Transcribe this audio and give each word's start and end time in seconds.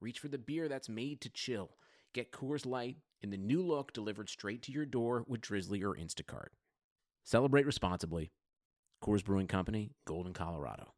reach 0.00 0.18
for 0.18 0.28
the 0.28 0.38
beer 0.38 0.68
that's 0.68 0.88
made 0.88 1.20
to 1.20 1.28
chill. 1.28 1.76
Get 2.14 2.32
Coors 2.32 2.66
Light 2.66 2.96
in 3.22 3.30
the 3.30 3.36
new 3.36 3.62
look 3.62 3.92
delivered 3.92 4.28
straight 4.28 4.62
to 4.62 4.72
your 4.72 4.86
door 4.86 5.24
with 5.26 5.42
Drizly 5.42 5.82
or 5.82 5.94
Instacart. 5.94 6.48
Celebrate 7.22 7.66
responsibly. 7.66 8.32
Coors 9.02 9.24
Brewing 9.24 9.46
Company, 9.46 9.92
Golden, 10.06 10.32
Colorado. 10.32 10.94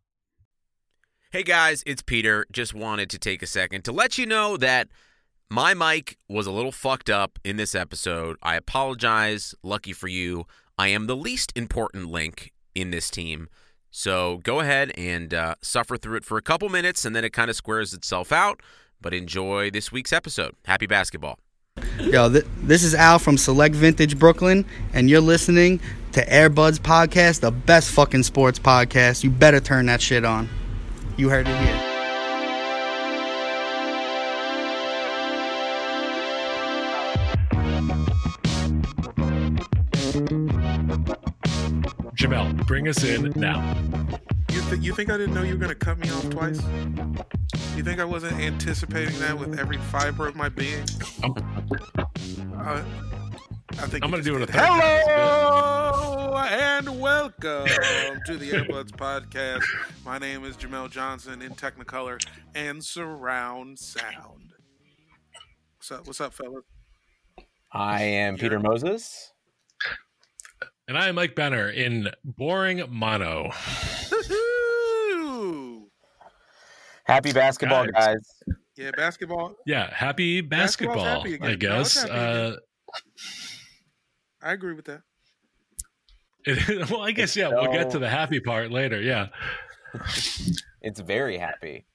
Hey 1.31 1.43
guys, 1.43 1.83
it's 1.87 2.03
Peter. 2.03 2.47
Just 2.53 2.75
wanted 2.75 3.11
to 3.11 3.19
take 3.19 3.43
a 3.43 3.47
second 3.47 3.83
to 3.85 3.93
let 3.93 4.19
you 4.19 4.27
know 4.27 4.57
that 4.57 4.89
my 5.51 5.75
mic 5.75 6.17
was 6.29 6.47
a 6.47 6.53
little 6.53 6.73
fucked 6.73 7.11
up 7.11 7.39
in 7.45 7.57
this 7.57 7.75
episode. 7.75 8.37
I 8.43 8.57
apologize. 8.57 9.55
Lucky 9.63 9.93
for 9.93 10.09
you, 10.09 10.47
I 10.79 10.89
am 10.89 11.07
the 11.07 11.17
least 11.17 11.53
important 11.57 12.11
link 12.11 12.53
in 12.75 12.91
this 12.91 13.11
team. 13.11 13.49
So 13.91 14.41
go 14.43 14.61
ahead 14.61 14.93
and 14.97 15.35
uh, 15.35 15.57
suffer 15.61 15.99
through 15.99 16.17
it 16.17 16.25
for 16.25 16.39
a 16.39 16.43
couple 16.43 16.71
minutes, 16.71 17.05
and 17.05 17.15
then 17.15 17.25
it 17.25 17.35
kind 17.35 17.51
of 17.51 17.57
squares 17.57 17.93
itself 17.93 18.33
out. 18.33 18.61
But 19.03 19.13
enjoy 19.13 19.71
this 19.71 19.91
week's 19.91 20.13
episode. 20.13 20.55
Happy 20.65 20.87
basketball. 20.87 21.39
Yo, 21.99 22.31
th- 22.31 22.45
this 22.63 22.85
is 22.85 22.95
Al 22.95 23.19
from 23.19 23.37
Select 23.37 23.75
Vintage 23.75 24.19
Brooklyn, 24.19 24.65
and 24.95 25.11
you're 25.11 25.21
listening 25.21 25.81
to 26.13 26.25
Airbuds 26.27 26.79
Podcast, 26.79 27.41
the 27.41 27.51
best 27.51 27.91
fucking 27.91 28.23
sports 28.23 28.59
podcast. 28.59 29.25
You 29.25 29.31
better 29.31 29.59
turn 29.59 29.87
that 29.87 30.01
shit 30.01 30.25
on. 30.25 30.49
You 31.17 31.29
heard 31.29 31.49
it 31.49 31.57
here. 31.57 31.89
Jamel, 42.15 42.67
bring 42.67 42.87
us 42.89 43.03
in 43.03 43.33
now. 43.35 43.77
You, 44.53 44.61
th- 44.69 44.81
you 44.83 44.95
think 44.95 45.11
I 45.11 45.17
didn't 45.17 45.35
know 45.35 45.43
you 45.43 45.55
were 45.55 45.59
going 45.61 45.71
to 45.71 45.75
cut 45.75 45.99
me 45.99 46.11
off 46.11 46.29
twice? 46.31 46.61
You 47.75 47.83
think 47.83 48.01
I 48.01 48.05
wasn't 48.05 48.35
anticipating 48.39 49.19
that 49.21 49.39
with 49.39 49.59
every 49.59 49.79
fiber 49.79 50.29
of 50.29 50.37
my 50.37 50.49
being? 50.51 50.85
I'm, 51.23 51.33
Uh, 52.55 52.83
I 53.71 53.87
think 53.87 54.05
I'm 54.05 54.11
gonna 54.11 54.23
do 54.23 54.37
it 54.37 54.43
a 54.43 54.47
third 54.47 54.53
did. 54.53 54.61
time. 54.61 55.03
Hello 55.09 56.37
and 56.37 57.01
welcome 57.01 57.67
to 58.27 58.37
the 58.37 58.51
Airbuds 58.51 58.91
Podcast. 58.93 59.65
My 60.05 60.19
name 60.19 60.45
is 60.45 60.57
Jamel 60.57 60.91
Johnson 60.91 61.41
in 61.43 61.53
Technicolor 61.55 62.23
and 62.55 62.85
surround 62.85 63.79
sound. 63.79 64.53
What's 65.79 65.91
up? 65.91 66.07
What's 66.07 66.21
up, 66.21 66.35
fellas? 66.35 66.65
I 67.73 68.03
am 68.03 68.37
Peter 68.37 68.61
Moses. 68.61 69.32
And 70.89 70.99
I 70.99 71.09
am 71.09 71.15
Mike 71.15 71.35
Benner 71.35 71.69
in 71.71 72.09
boring 72.25 72.83
mono. 72.89 73.51
Happy 77.05 77.33
basketball, 77.33 77.87
Guys. 77.87 77.93
guys. 78.47 78.57
Yeah, 78.77 78.91
basketball. 78.97 79.55
Yeah, 79.67 79.93
happy 79.93 80.41
basketball, 80.41 81.05
happy 81.05 81.35
again. 81.35 81.51
I 81.51 81.55
guess. 81.57 81.97
it's 82.03 82.11
Uh. 82.11 82.57
I 84.43 84.53
agree 84.53 84.73
with 84.75 84.87
that. 84.87 85.03
it, 86.47 86.91
well, 86.91 87.03
I 87.03 87.13
guess 87.13 87.37
yeah. 87.37 87.49
We'll 87.49 87.71
get 87.73 87.91
to 87.91 87.99
the 87.99 88.09
happy 88.09 88.41
part 88.41 88.71
later. 88.71 89.01
Yeah, 89.01 89.29
It's 90.81 91.01
very 91.01 91.39
happy. 91.39 91.87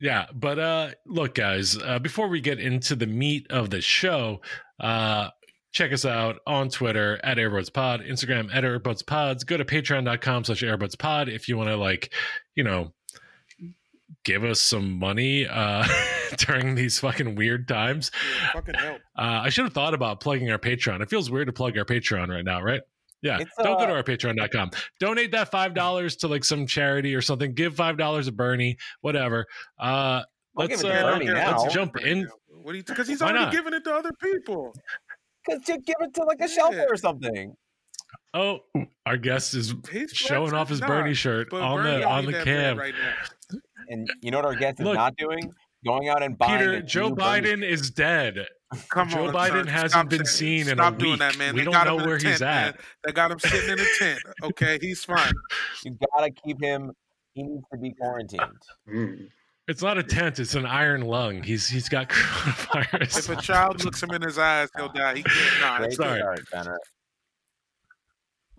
yeah. 0.00 0.26
But 0.32 0.58
uh, 0.58 0.90
look, 1.06 1.34
guys. 1.34 1.76
Uh, 1.76 1.98
before 1.98 2.28
we 2.28 2.40
get 2.40 2.58
into 2.60 2.94
the 2.94 3.06
meat 3.06 3.46
of 3.50 3.70
the 3.70 3.80
show, 3.80 4.40
uh, 4.80 5.28
check 5.72 5.92
us 5.92 6.04
out 6.04 6.40
on 6.46 6.68
Twitter 6.68 7.18
at 7.24 7.38
AirbudsPod, 7.38 8.08
Instagram 8.08 8.54
at 8.54 8.64
AirbudsPods. 8.64 9.46
Go 9.46 9.56
to 9.56 9.64
Patreon.com/slash 9.64 10.62
AirbudsPod 10.62 11.28
if 11.28 11.48
you 11.48 11.56
want 11.56 11.70
to 11.70 11.76
like, 11.76 12.12
you 12.54 12.64
know, 12.64 12.92
give 14.24 14.44
us 14.44 14.60
some 14.60 14.98
money 14.98 15.46
uh, 15.46 15.86
during 16.38 16.74
these 16.74 16.98
fucking 17.00 17.34
weird 17.34 17.66
times. 17.68 18.10
Yeah, 18.40 18.52
fucking 18.52 18.74
help. 18.74 19.00
Uh, 19.16 19.40
I 19.44 19.48
should 19.48 19.64
have 19.64 19.74
thought 19.74 19.94
about 19.94 20.20
plugging 20.20 20.50
our 20.50 20.58
Patreon. 20.58 21.00
It 21.00 21.10
feels 21.10 21.30
weird 21.30 21.46
to 21.46 21.52
plug 21.52 21.76
our 21.76 21.84
Patreon 21.84 22.28
right 22.28 22.44
now, 22.44 22.62
right? 22.62 22.82
Yeah. 23.22 23.38
It's, 23.38 23.50
Don't 23.56 23.78
go 23.78 23.84
uh, 23.84 23.86
to 23.86 23.94
our 23.94 24.02
patreon.com. 24.02 24.72
Donate 24.98 25.30
that 25.30 25.50
$5 25.50 26.18
to 26.18 26.28
like 26.28 26.44
some 26.44 26.66
charity 26.66 27.14
or 27.14 27.22
something. 27.22 27.54
Give 27.54 27.74
$5 27.74 28.24
to 28.24 28.32
Bernie, 28.32 28.76
whatever. 29.00 29.46
Uh, 29.78 29.84
I'll 29.84 30.24
let's, 30.56 30.82
give 30.82 30.90
it 30.90 30.94
to 30.94 31.48
uh, 31.48 31.52
let's 31.52 31.72
jump 31.72 31.96
in. 32.04 32.28
What 32.62 32.72
do 32.72 32.78
you? 32.78 32.84
Because 32.84 33.08
he's 33.08 33.20
Why 33.20 33.28
already 33.28 33.44
not? 33.44 33.52
giving 33.52 33.74
it 33.74 33.84
to 33.84 33.94
other 33.94 34.12
people. 34.20 34.74
Cause 35.48 35.60
to 35.66 35.78
give 35.78 35.96
it 36.00 36.14
to 36.14 36.24
like 36.24 36.38
a 36.40 36.42
Yeah. 36.42 36.46
shelter 36.54 36.86
or 36.88 36.96
something. 36.96 37.56
Oh, 38.34 38.60
our 39.06 39.16
guest 39.16 39.54
is 39.54 39.74
He's 39.90 40.10
showing 40.12 40.54
off 40.54 40.68
his 40.68 40.80
Nah, 40.80 40.86
Bernie 40.86 41.14
shirt 41.14 41.52
on 41.52 41.82
Bernie 41.82 41.98
the 42.00 42.08
on 42.08 42.24
the 42.26 42.42
cam. 42.44 42.78
right 42.78 42.94
now. 42.94 43.58
And 43.88 44.08
you 44.22 44.30
know 44.30 44.38
what 44.38 44.46
our 44.46 44.54
guest 44.54 44.80
is 44.80 44.86
not 44.86 45.16
doing? 45.16 45.52
Going 45.84 46.08
out 46.08 46.22
and 46.22 46.38
buying. 46.38 46.58
Peter, 46.58 46.72
a 46.74 46.82
Joe 46.82 47.08
new 47.08 47.16
Bernie 47.16 47.48
Biden 47.48 47.64
is 47.64 47.90
dead. 47.90 48.46
Come 48.88 49.08
Joe 49.10 49.26
on, 49.26 49.34
Biden 49.34 49.48
son. 49.64 49.66
hasn't 49.66 49.90
Stop 49.90 50.08
been 50.08 50.24
saying- 50.24 50.60
seen 50.64 50.72
in 50.72 50.78
a 50.78 50.82
Stop 50.82 50.98
doing 50.98 51.10
week. 51.10 51.18
that, 51.18 51.36
man. 51.38 51.54
We 51.54 51.60
They 51.60 51.64
don't 51.64 51.74
got 51.74 51.86
know 51.88 51.96
him 51.96 52.02
in 52.02 52.06
where 52.08 52.16
he's 52.18 52.38
tent, 52.38 52.42
at. 52.42 52.74
man. 52.76 52.84
They 53.04 53.12
got 53.12 53.30
him 53.32 53.38
sitting 53.40 53.70
in 53.70 53.80
a 53.80 53.84
tent. 53.98 54.20
Okay, 54.44 54.78
he's 54.80 55.04
fine. 55.04 55.32
You 55.84 55.98
gotta 56.14 56.30
keep 56.30 56.62
him. 56.62 56.92
He 57.34 57.42
needs 57.42 57.64
to 57.72 57.78
be 57.78 57.92
quarantined. 57.92 58.62
Mm. 58.88 59.28
It's 59.68 59.82
not 59.82 59.96
a 59.96 60.02
tent, 60.02 60.40
it's 60.40 60.54
an 60.54 60.66
iron 60.66 61.02
lung. 61.02 61.42
He's 61.42 61.68
he's 61.68 61.88
got 61.88 62.08
coronavirus. 62.10 63.18
If 63.18 63.38
a 63.38 63.40
child 63.40 63.84
looks 63.84 64.02
him 64.02 64.10
in 64.10 64.22
his 64.22 64.38
eyes, 64.38 64.68
he'll 64.76 64.88
die. 64.88 65.16
He 65.16 65.22
can't. 65.22 65.60
Nah, 65.60 65.88
sorry. 65.90 66.18
start, 66.18 66.40
Benner. 66.50 66.78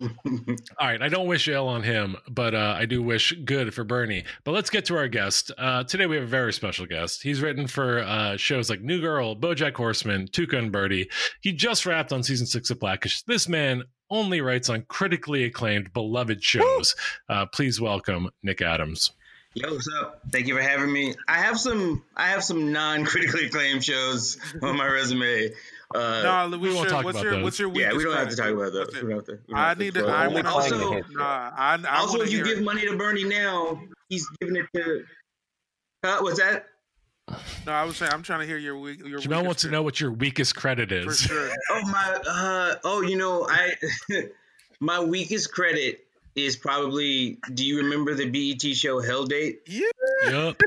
All 0.00 0.88
right, 0.88 1.00
I 1.00 1.08
don't 1.08 1.28
wish 1.28 1.46
ill 1.46 1.68
on 1.68 1.82
him, 1.82 2.16
but 2.28 2.54
uh, 2.54 2.74
I 2.76 2.84
do 2.84 3.02
wish 3.02 3.32
good 3.44 3.72
for 3.72 3.84
Bernie. 3.84 4.24
But 4.44 4.52
let's 4.52 4.70
get 4.70 4.84
to 4.86 4.96
our 4.96 5.08
guest. 5.08 5.52
Uh, 5.56 5.84
today 5.84 6.06
we 6.06 6.16
have 6.16 6.24
a 6.24 6.28
very 6.28 6.52
special 6.52 6.84
guest. 6.84 7.22
He's 7.22 7.40
written 7.40 7.66
for 7.66 8.00
uh, 8.00 8.36
shows 8.36 8.68
like 8.68 8.80
New 8.80 9.00
Girl, 9.00 9.36
BoJack 9.36 9.74
Horseman, 9.74 10.28
Tuca 10.28 10.58
and 10.58 10.72
Bertie. 10.72 11.08
He 11.42 11.52
just 11.52 11.86
wrapped 11.86 12.12
on 12.12 12.22
season 12.22 12.46
six 12.46 12.70
of 12.70 12.80
Blackish. 12.80 13.22
This 13.22 13.48
man 13.48 13.84
only 14.10 14.40
writes 14.40 14.68
on 14.68 14.82
critically 14.88 15.44
acclaimed, 15.44 15.92
beloved 15.92 16.42
shows. 16.42 16.96
Uh, 17.28 17.46
please 17.46 17.80
welcome 17.80 18.30
Nick 18.42 18.62
Adams. 18.62 19.12
Yo, 19.54 19.72
what's 19.72 19.88
up? 20.00 20.20
Thank 20.32 20.48
you 20.48 20.56
for 20.56 20.62
having 20.62 20.92
me. 20.92 21.14
I 21.28 21.38
have 21.38 21.58
some 21.60 22.02
I 22.16 22.28
have 22.28 22.42
some 22.42 22.72
non 22.72 23.04
critically 23.04 23.46
acclaimed 23.46 23.84
shows 23.84 24.36
on 24.62 24.76
my 24.76 24.86
resume. 24.86 25.50
Uh, 25.94 26.22
Nah, 26.24 26.48
we, 26.48 26.58
we 26.58 26.68
won't 26.74 26.88
should. 26.88 26.94
talk 26.94 27.04
what's 27.04 27.16
about 27.18 27.24
your 27.24 27.34
those. 27.34 27.44
what's 27.44 27.58
your 27.60 27.72
yeah, 27.72 27.92
we 27.92 28.02
don't 28.02 28.16
have 28.16 28.30
to 28.30 28.36
talk 28.36 28.50
about 28.50 28.72
those. 28.72 28.92
We 28.94 29.00
don't 29.02 29.10
have 29.12 29.24
to, 29.26 29.32
we 29.46 29.54
don't 29.54 29.56
I 29.56 29.68
have 29.68 29.78
need 29.78 29.94
to 29.94 30.02
to. 30.02 30.06
I 30.08 30.26
want 30.26 30.46
to. 30.46 30.52
also. 30.52 30.92
Nah, 31.10 31.52
I, 31.56 31.78
I 31.88 31.98
also, 31.98 32.20
if 32.22 32.32
you 32.32 32.42
give 32.42 32.58
it. 32.58 32.64
money 32.64 32.84
to 32.86 32.96
Bernie 32.96 33.22
now, 33.24 33.80
he's 34.08 34.28
giving 34.40 34.56
it 34.56 34.66
to. 34.74 35.04
Uh, 36.02 36.18
what's 36.20 36.40
that? 36.40 36.66
No, 37.64 37.72
I 37.72 37.84
was 37.84 37.96
saying 37.96 38.12
I'm 38.12 38.22
trying 38.24 38.40
to 38.40 38.46
hear 38.46 38.58
your 38.58 38.76
weak. 38.76 38.98
Your 39.06 39.20
Jamel 39.20 39.28
weakest 39.28 39.46
wants 39.46 39.62
to 39.62 39.70
know 39.70 39.82
what 39.84 40.00
your 40.00 40.10
weakest 40.10 40.56
credit 40.56 40.88
credit. 40.88 41.04
for 41.04 41.10
is. 41.12 41.20
sure. 41.20 41.50
Oh 41.70 41.82
my. 41.86 42.18
Uh, 42.26 42.74
oh, 42.82 43.02
you 43.02 43.16
know, 43.16 43.46
I. 43.48 43.74
my 44.80 45.00
weakest 45.00 45.52
credit 45.52 46.03
is 46.36 46.56
probably. 46.56 47.38
Do 47.52 47.64
you 47.64 47.78
remember 47.78 48.14
the 48.14 48.28
BET 48.30 48.76
show 48.76 49.00
Hell 49.00 49.24
Date? 49.24 49.60
Yeah. 49.66 49.86
Yep, 50.26 50.60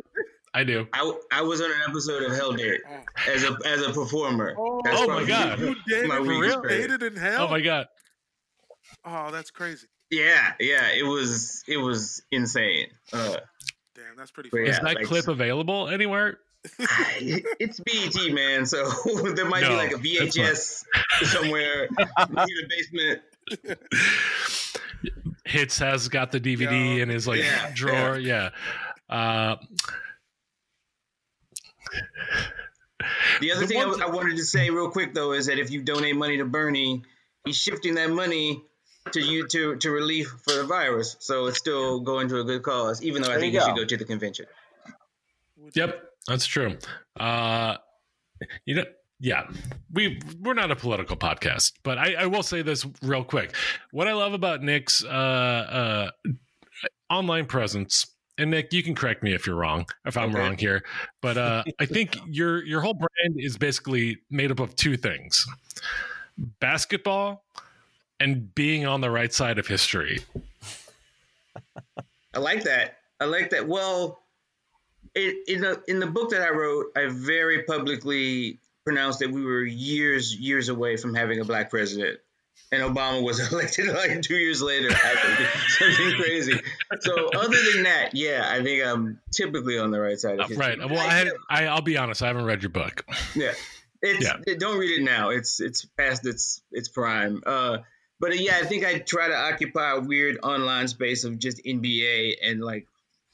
I 0.54 0.64
do. 0.64 0.88
I, 0.94 1.14
I 1.32 1.42
was 1.42 1.62
on 1.62 1.72
an 1.72 1.78
episode 1.90 2.24
of 2.24 2.36
Hell 2.36 2.54
Date 2.54 2.82
as 3.28 3.44
a 3.44 3.58
as 3.66 3.82
a 3.82 3.92
performer. 3.94 4.56
Oh, 4.58 4.82
Oh 4.86 5.00
my 5.02 5.06
probably 5.06 5.26
God. 5.28 5.60
You 5.60 5.76
dated, 5.88 6.08
my 6.10 6.18
for 6.18 6.24
real? 6.24 6.62
dated 6.62 7.04
in 7.04 7.16
hell. 7.16 7.48
Oh 7.48 7.52
my 7.52 7.62
god. 7.62 7.88
Oh, 9.06 9.32
that's 9.32 9.52
crazy. 9.52 9.88
Yeah, 10.10 10.54
yeah, 10.60 10.90
it 10.92 11.04
was 11.06 11.64
it 11.68 11.78
was 11.78 12.22
insane. 12.32 12.88
Uh, 13.12 13.38
Damn, 13.96 14.16
that's 14.18 14.32
pretty. 14.32 14.50
Funny. 14.50 14.64
Is 14.70 14.78
Yeah, 14.78 14.84
that 14.84 14.96
like- 14.96 15.06
clip 15.08 15.28
available 15.28 15.90
anywhere? 15.90 16.40
it's 16.80 17.80
BET, 17.80 18.34
man. 18.34 18.66
So 18.66 18.90
there 19.36 19.46
might 19.46 19.62
No, 19.62 19.70
be 19.70 19.76
like 19.76 19.92
a. 19.92 19.96
VHS 19.96 20.84
somewhere 21.24 21.86
in 21.86 21.96
the 22.18 22.68
basement. 22.70 23.22
Hits 25.48 25.80
has 25.80 26.08
got 26.10 26.32
the 26.32 26.40
DVD 26.40 26.98
Yo, 26.98 27.04
in 27.04 27.10
his 27.10 27.28
like 27.28 27.40
yeah, 27.42 27.72
drawer. 27.74 28.18
Yeah. 28.18 28.50
Uh, 29.10 29.56
The 33.40 33.52
other 33.52 33.62
The 33.62 33.68
thing 33.68 33.82
I, 33.82 33.86
one 33.86 34.02
I 34.02 34.08
wanted 34.10 34.38
to 34.38 34.44
say 34.46 34.70
real 34.70 34.90
quick 34.90 35.14
though 35.14 35.32
is 35.34 35.46
that 35.46 35.60
if 35.60 35.70
you 35.72 35.82
donate 35.84 36.16
money 36.16 36.38
to 36.38 36.46
Bernie, 36.46 37.04
he's 37.46 37.56
shifting 37.56 37.96
that 37.96 38.10
money 38.10 38.64
to 39.14 39.22
you 39.22 39.48
to 39.50 39.76
to 39.78 39.92
relief 39.92 40.28
for 40.44 40.54
the 40.56 40.64
virus. 40.64 41.16
So 41.20 41.46
it's 41.46 41.58
still 41.60 42.00
going 42.02 42.28
to 42.30 42.40
a 42.40 42.44
good 42.44 42.64
cause, 42.64 43.02
even 43.04 43.22
though 43.22 43.30
I 43.30 43.34
There 43.34 43.42
think 43.42 43.54
you 43.54 43.60
you 43.60 43.66
should 43.66 43.76
go. 43.76 43.82
go 43.84 43.86
to 43.86 43.98
the 43.98 44.06
convention. 44.06 44.46
Yep. 45.74 46.04
That's 46.28 46.46
true. 46.46 46.78
Uh, 47.18 47.78
you 48.66 48.76
know, 48.76 48.86
yeah, 49.20 49.48
we 49.92 50.20
we're 50.42 50.54
not 50.54 50.72
a 50.72 50.76
political 50.76 51.16
podcast, 51.16 51.74
but 51.84 51.98
I, 51.98 52.14
I 52.14 52.26
will 52.28 52.44
say 52.44 52.62
this 52.62 52.86
real 53.02 53.24
quick. 53.24 53.56
What 53.92 54.08
I 54.08 54.14
love 54.14 54.34
about 54.34 54.62
Nick's 54.62 55.04
uh, 55.04 55.08
uh, 55.08 56.10
online 57.10 57.46
presence, 57.46 58.06
and 58.38 58.52
Nick, 58.52 58.72
you 58.74 58.84
can 58.84 58.94
correct 58.94 59.24
me 59.24 59.34
if 59.34 59.48
you're 59.48 59.56
wrong, 59.56 59.86
if 60.06 60.18
I'm 60.18 60.30
Okay. 60.30 60.38
wrong 60.40 60.58
here, 60.58 60.84
but 61.22 61.38
uh, 61.38 61.64
I 61.80 61.86
think 61.86 62.16
your 62.28 62.64
your 62.64 62.82
whole 62.82 62.94
brand 62.94 63.36
is 63.38 63.58
basically 63.58 64.18
made 64.30 64.52
up 64.52 64.60
of 64.60 64.76
two 64.76 64.98
things: 64.98 65.46
basketball 66.60 67.44
and 68.20 68.54
being 68.56 68.86
on 68.86 69.02
the 69.02 69.10
right 69.10 69.34
side 69.34 69.58
of 69.58 69.68
history. 69.68 70.20
I 72.34 72.40
like 72.40 72.64
that. 72.64 72.98
I 73.20 73.26
like 73.26 73.50
that. 73.50 73.68
Well, 73.68 74.20
it, 75.16 75.36
in 75.48 75.62
the 75.62 75.82
in 75.88 76.00
the 76.00 76.08
book 76.08 76.30
that 76.30 76.42
I 76.42 76.50
wrote, 76.50 76.88
I 76.96 77.08
very 77.08 77.64
publicly 77.64 78.60
pronounced 78.88 79.20
that 79.20 79.30
we 79.30 79.44
were 79.44 79.66
years 79.66 80.34
years 80.34 80.70
away 80.70 80.96
from 80.96 81.14
having 81.14 81.42
a 81.42 81.44
black 81.44 81.70
president, 81.70 82.20
and 82.72 82.82
Obama 82.82 83.22
was 83.22 83.40
elected 83.52 83.88
like 83.88 84.22
two 84.22 84.38
years 84.38 84.62
later. 84.62 84.90
something 85.68 86.14
crazy. 86.16 86.58
So 87.02 87.30
other 87.36 87.58
than 87.74 87.84
that, 87.84 88.12
yeah, 88.14 88.48
I 88.50 88.64
think 88.64 88.86
I'm 88.86 89.20
typically 89.34 89.78
on 89.78 89.92
the 89.92 90.00
right 90.00 90.18
side 90.18 90.40
of 90.40 90.48
history. 90.48 90.66
Right. 90.66 90.90
Well, 90.90 91.00
I, 91.00 91.14
had, 91.14 91.32
I 91.50 91.66
I'll 91.66 91.82
be 91.82 91.98
honest, 91.98 92.24
I 92.24 92.28
haven't 92.28 92.46
read 92.46 92.64
your 92.64 92.70
book. 92.70 93.06
Yeah. 93.36 93.52
It's 94.02 94.24
Yeah. 94.24 94.38
don't 94.58 94.78
read 94.78 95.02
it 95.02 95.04
now. 95.04 95.32
It's 95.32 95.60
it's 95.60 95.84
past 95.84 96.26
its 96.26 96.62
its 96.72 96.88
prime. 96.88 97.44
Uh 97.46 97.80
but 98.22 98.32
uh, 98.32 98.36
yeah, 98.36 98.58
I 98.58 98.66
think 98.66 98.86
I 98.86 99.00
try 99.00 99.28
to 99.28 99.36
occupy 99.38 99.92
a 99.92 100.00
weird 100.00 100.40
online 100.42 100.88
space 100.88 101.26
of 101.26 101.38
just 101.40 101.64
NBA 101.66 102.36
and 102.42 102.64
like 102.64 102.88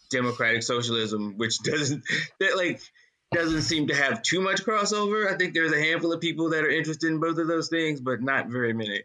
democratic 0.10 0.64
socialism, 0.64 1.38
which 1.38 1.60
doesn't 1.64 2.04
that 2.40 2.58
like 2.58 2.82
doesn't 3.34 3.62
seem 3.64 3.88
to 3.88 3.96
have 3.96 4.22
too 4.22 4.42
much 4.42 4.64
crossover. 4.64 5.32
I 5.32 5.38
think 5.38 5.54
there's 5.54 5.72
a 5.72 5.80
handful 5.82 6.14
of 6.14 6.22
people 6.22 6.50
that 6.52 6.64
are 6.64 6.70
interested 6.70 7.08
in 7.08 7.20
both 7.20 7.38
of 7.38 7.48
those 7.48 7.70
things, 7.70 8.00
but 8.02 8.22
not 8.22 8.48
very 8.48 8.74
many. 8.74 9.04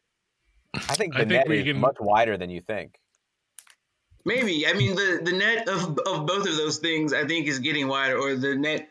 I 0.75 0.95
think 0.95 1.15
I 1.17 1.25
the 1.25 1.31
think 1.31 1.31
net 1.31 1.49
we 1.49 1.59
is 1.59 1.65
can- 1.65 1.81
much 1.81 1.97
wider 2.01 2.37
than 2.37 2.51
you 2.51 2.61
think. 2.61 2.99
Maybe. 4.25 4.67
I 4.67 4.75
mean 4.75 4.95
the 4.95 5.21
the 5.23 5.33
net 5.33 5.69
of 5.69 5.99
of 5.99 6.27
both 6.27 6.47
of 6.47 6.57
those 6.57 6.79
things 6.79 7.13
I 7.13 7.27
think 7.27 7.47
is 7.47 7.61
getting 7.61 7.89
wider 7.89 8.19
or 8.19 8.35
the 8.37 8.57
net 8.57 8.89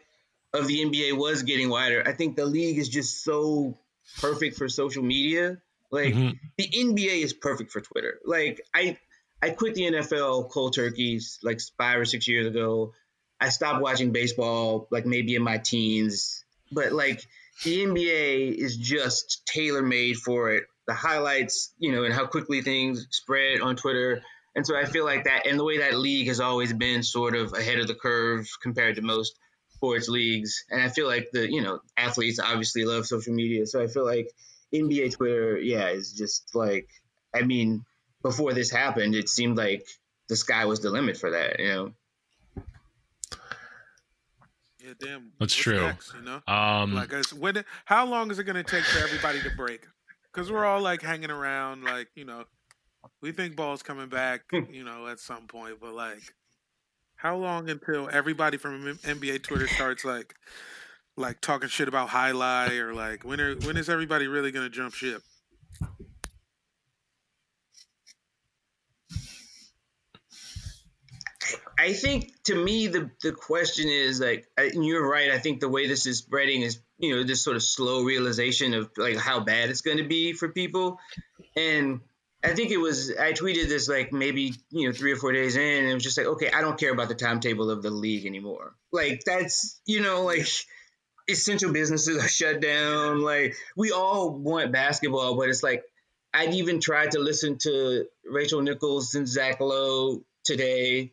of 0.54 0.68
the 0.68 0.84
NBA 0.84 1.14
was 1.18 1.44
getting 1.44 1.70
wider. 1.70 2.02
I 2.06 2.14
think 2.14 2.36
the 2.36 2.46
league 2.46 2.78
is 2.80 2.90
just 2.90 3.24
so 3.24 3.78
perfect 4.20 4.58
for 4.58 4.68
social 4.70 5.04
media. 5.04 5.58
Like 5.92 6.14
Mhm. 6.14 6.40
the 6.58 6.68
NBA 6.68 7.22
is 7.24 7.34
perfect 7.34 7.72
for 7.72 7.82
Twitter. 7.82 8.20
Like 8.26 8.62
I 8.74 8.98
I 9.42 9.52
quit 9.52 9.76
the 9.76 9.84
NFL 9.84 10.50
cold 10.50 10.74
turkeys 10.74 11.38
like 11.44 11.60
five 11.78 12.00
or 12.00 12.06
six 12.06 12.28
years 12.28 12.48
ago. 12.48 12.94
I 13.40 13.50
stopped 13.50 13.82
watching 13.82 14.12
baseball 14.12 14.88
like 14.92 15.06
maybe 15.06 15.36
in 15.36 15.44
my 15.44 15.58
teens. 15.58 16.44
But 16.72 16.92
like 16.92 17.22
the 17.64 17.86
NBA 17.86 18.56
is 18.56 18.78
just 18.78 19.46
tailor 19.46 19.82
made 19.82 20.18
for 20.18 20.52
it. 20.52 20.64
The 20.88 20.94
highlights, 20.94 21.74
you 21.78 21.92
know, 21.92 22.04
and 22.04 22.14
how 22.14 22.26
quickly 22.26 22.62
things 22.62 23.08
spread 23.12 23.62
on 23.62 23.76
Twitter. 23.76 24.22
And 24.56 24.66
so 24.66 24.76
I 24.76 24.86
feel 24.86 25.06
like 25.06 25.26
that 25.26 25.46
and 25.46 25.60
the 25.60 25.64
way 25.64 25.80
that 25.80 25.98
league 25.98 26.28
has 26.28 26.40
always 26.40 26.74
been 26.74 27.04
sort 27.04 27.36
of 27.36 27.54
ahead 27.54 27.80
of 27.80 27.88
the 27.88 27.96
curve 27.96 28.48
compared 28.62 28.96
to 28.96 29.02
most 29.02 29.38
sports 29.70 30.10
leagues. 30.10 30.66
And 30.72 30.82
I 30.82 30.90
feel 30.90 31.08
like 31.08 31.30
the, 31.32 31.50
you 31.52 31.62
know, 31.62 31.80
athletes 31.96 32.40
obviously 32.40 32.86
love 32.86 33.06
social 33.06 33.34
media. 33.34 33.68
So 33.68 33.82
I 33.82 33.88
feel 33.88 34.06
like 34.06 34.32
NBA 34.74 35.16
Twitter, 35.16 35.58
yeah, 35.58 35.90
is 35.90 36.14
just 36.14 36.56
like 36.56 36.90
I 37.34 37.44
mean, 37.44 37.86
before 38.22 38.54
this 38.54 38.72
happened, 38.72 39.16
it 39.16 39.30
seemed 39.30 39.58
like 39.58 39.86
the 40.28 40.36
sky 40.36 40.66
was 40.66 40.82
the 40.82 40.90
limit 40.90 41.18
for 41.18 41.32
that, 41.32 41.60
you 41.60 41.68
know. 41.68 41.94
Yeah, 44.88 44.94
damn. 45.00 45.32
That's 45.38 45.54
true. 45.54 45.82
next, 45.82 46.14
you 46.14 46.22
know, 46.22 46.42
Um, 46.48 46.94
like 46.94 47.12
when? 47.38 47.66
How 47.86 48.06
long 48.06 48.32
is 48.32 48.40
it 48.40 48.46
going 48.46 48.56
to 48.56 48.64
take 48.64 48.86
for 48.86 49.04
everybody 49.04 49.42
to 49.42 49.50
break? 49.50 49.86
Because 50.32 50.50
we're 50.50 50.64
all 50.64 50.82
like 50.82 51.02
hanging 51.02 51.30
around, 51.30 51.84
like 51.84 52.08
you 52.16 52.24
know, 52.24 52.46
we 53.22 53.34
think 53.34 53.58
ball's 53.58 53.84
coming 53.84 54.08
back, 54.08 54.44
you 54.52 54.86
know, 54.86 55.08
at 55.08 55.20
some 55.20 55.48
point, 55.48 55.80
but 55.82 55.94
like, 55.94 56.22
how 57.18 57.36
long 57.36 57.70
until 57.70 58.10
everybody 58.12 58.56
from 58.56 58.98
NBA 59.00 59.44
Twitter 59.44 59.68
starts 59.68 60.06
like, 60.06 60.36
like 61.18 61.42
talking 61.42 61.68
shit 61.68 61.90
about 61.90 62.10
highlight 62.10 62.72
or 62.74 62.94
like 62.94 63.26
when 63.26 63.42
are 63.42 63.56
when 63.56 63.76
is 63.76 63.90
everybody 63.90 64.28
really 64.28 64.52
going 64.52 64.66
to 64.66 64.74
jump 64.74 64.94
ship? 64.94 65.22
I 71.78 71.94
think 71.94 72.32
to 72.46 72.56
me 72.56 72.88
the 72.88 73.12
the 73.22 73.32
question 73.32 73.88
is 73.88 74.20
like, 74.20 74.48
and 74.58 74.86
you're 74.86 75.08
right. 75.08 75.32
I 75.32 75.38
think 75.38 75.60
the 75.60 75.70
way 75.70 75.88
this 75.88 76.06
is 76.06 76.20
spreading 76.20 76.62
is 76.62 76.80
you 76.98 77.16
know 77.16 77.24
this 77.24 77.44
sort 77.44 77.56
of 77.56 77.64
slow 77.64 78.04
realization 78.04 78.74
of 78.74 78.90
like 78.98 79.18
how 79.18 79.40
bad 79.42 79.70
it's 79.70 79.82
going 79.82 79.98
to 79.98 80.08
be 80.08 80.34
for 80.34 80.50
people, 80.50 81.00
and 81.56 82.02
I 82.44 82.54
think 82.54 82.72
it 82.72 82.78
was 82.78 83.12
I 83.12 83.34
tweeted 83.34 83.68
this 83.68 83.88
like 83.88 84.12
maybe 84.12 84.54
you 84.70 84.88
know 84.88 84.94
three 84.94 85.12
or 85.12 85.18
four 85.18 85.32
days 85.32 85.56
in, 85.56 85.84
and 85.84 85.88
it 85.90 85.94
was 85.94 86.04
just 86.04 86.18
like 86.18 86.28
okay, 86.28 86.52
I 86.52 86.62
don't 86.62 86.80
care 86.80 86.92
about 86.92 87.10
the 87.10 87.16
timetable 87.16 87.70
of 87.70 87.84
the 87.84 87.92
league 87.92 88.26
anymore. 88.26 88.76
Like 88.92 89.22
that's 89.26 89.80
you 89.86 90.02
know 90.02 90.24
like 90.24 90.48
essential 91.30 91.72
businesses 91.72 92.24
are 92.24 92.28
shut 92.28 92.62
down. 92.62 93.22
Like 93.22 93.56
we 93.76 93.92
all 93.92 94.32
want 94.32 94.72
basketball, 94.72 95.36
but 95.36 95.50
it's 95.50 95.64
like 95.64 95.84
I'd 96.34 96.54
even 96.54 96.80
tried 96.80 97.12
to 97.12 97.20
listen 97.20 97.58
to 97.60 98.06
Rachel 98.26 98.62
Nichols 98.62 99.16
and 99.16 99.28
Zach 99.28 99.60
Lowe 99.60 100.24
today, 100.44 101.12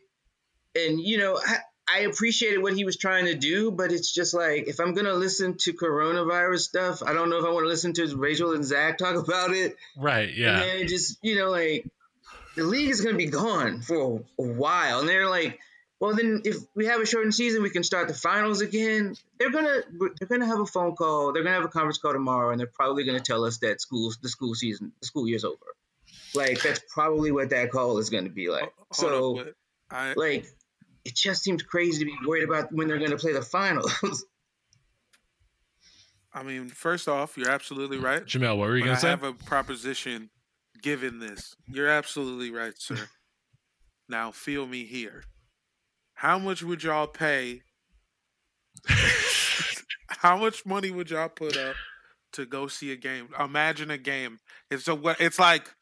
and 0.75 0.99
you 0.99 1.17
know 1.17 1.39
I, 1.43 1.57
I 1.87 1.99
appreciated 2.01 2.61
what 2.61 2.73
he 2.73 2.83
was 2.83 2.97
trying 2.97 3.25
to 3.25 3.35
do, 3.35 3.71
but 3.71 3.91
it's 3.91 4.13
just 4.13 4.33
like 4.33 4.67
if 4.67 4.79
I'm 4.79 4.93
gonna 4.93 5.13
listen 5.13 5.55
to 5.61 5.73
coronavirus 5.73 6.59
stuff, 6.61 7.03
I 7.03 7.13
don't 7.13 7.29
know 7.29 7.37
if 7.37 7.45
I 7.45 7.49
want 7.51 7.63
to 7.65 7.69
listen 7.69 7.93
to 7.93 8.15
Rachel 8.17 8.53
and 8.53 8.65
Zach 8.65 8.97
talk 8.97 9.15
about 9.15 9.51
it. 9.51 9.75
right. 9.95 10.29
And 10.29 10.37
Yeah. 10.37 10.59
then 10.59 10.77
it 10.79 10.87
just 10.87 11.17
you 11.21 11.37
know 11.37 11.49
like 11.51 11.87
the 12.55 12.63
league 12.63 12.89
is 12.89 13.01
gonna 13.01 13.17
be 13.17 13.27
gone 13.27 13.81
for 13.81 14.23
a 14.39 14.43
while, 14.43 14.99
and 14.99 15.09
they're 15.09 15.29
like. 15.29 15.59
Well, 15.97 16.13
then, 16.13 16.41
if 16.43 16.57
we 16.75 16.87
have 16.87 16.99
a 16.99 17.05
shortened 17.05 17.33
season, 17.33 17.63
we 17.63 17.69
can 17.69 17.81
start 17.81 18.09
the 18.09 18.13
finals 18.13 18.59
again. 18.59 19.15
They're 19.39 19.49
gonna 19.49 19.81
they're 20.19 20.27
gonna 20.27 20.45
have 20.45 20.59
a 20.59 20.65
phone 20.65 20.93
call. 20.93 21.31
They're 21.31 21.41
gonna 21.41 21.55
have 21.55 21.63
a 21.63 21.69
conference 21.69 21.99
call 21.99 22.11
tomorrow, 22.11 22.51
and 22.51 22.59
they're 22.59 22.67
probably 22.67 23.05
gonna 23.05 23.21
tell 23.21 23.45
us 23.45 23.59
that 23.59 23.79
schools 23.79 24.17
the 24.21 24.27
school 24.27 24.55
season 24.55 24.91
the 24.99 25.07
school 25.07 25.25
year's 25.25 25.45
over. 25.45 25.55
Like 26.33 26.61
that's 26.61 26.81
probably 26.93 27.31
what 27.31 27.51
that 27.51 27.71
call 27.71 27.97
is 27.99 28.09
gonna 28.09 28.29
be 28.29 28.49
like. 28.49 28.73
Hold 28.91 28.93
So, 28.93 29.33
but 29.35 29.53
I, 29.89 30.13
like, 30.17 30.45
it 31.05 31.15
just 31.15 31.43
seems 31.43 31.63
crazy 31.63 31.99
to 31.99 32.05
be 32.05 32.17
worried 32.27 32.43
about 32.43 32.71
when 32.73 32.87
they're 32.87 32.99
gonna 32.99 33.17
play 33.17 33.33
the 33.33 33.41
finals. 33.41 34.25
I 36.35 36.43
mean, 36.43 36.67
first 36.67 37.07
off, 37.07 37.37
you're 37.37 37.49
absolutely 37.49 37.97
right. 37.97 38.25
Jamel, 38.25 38.57
what 38.57 38.67
were 38.67 38.75
you 38.75 38.83
going 38.83 38.95
to 38.97 39.01
say? 39.01 39.09
have 39.09 39.23
a 39.23 39.31
proposition 39.31 40.29
given 40.81 41.19
this. 41.19 41.55
You're 41.65 41.87
absolutely 41.87 42.51
right, 42.51 42.73
sir. 42.77 43.07
now, 44.09 44.31
feel 44.31 44.67
me 44.67 44.83
here. 44.83 45.23
How 46.15 46.37
much 46.37 46.61
would 46.61 46.83
y'all 46.83 47.07
pay? 47.07 47.61
How 50.09 50.37
much 50.37 50.65
money 50.65 50.91
would 50.91 51.09
y'all 51.09 51.29
put 51.29 51.55
up 51.55 51.77
to 52.33 52.45
go 52.45 52.67
see 52.67 52.91
a 52.91 52.97
game? 52.97 53.29
Imagine 53.39 53.89
a 53.89 53.97
game. 53.97 54.39
It's 54.69 54.89
a 54.89 54.95
what? 54.95 55.21
It's 55.21 55.39
like 55.39 55.73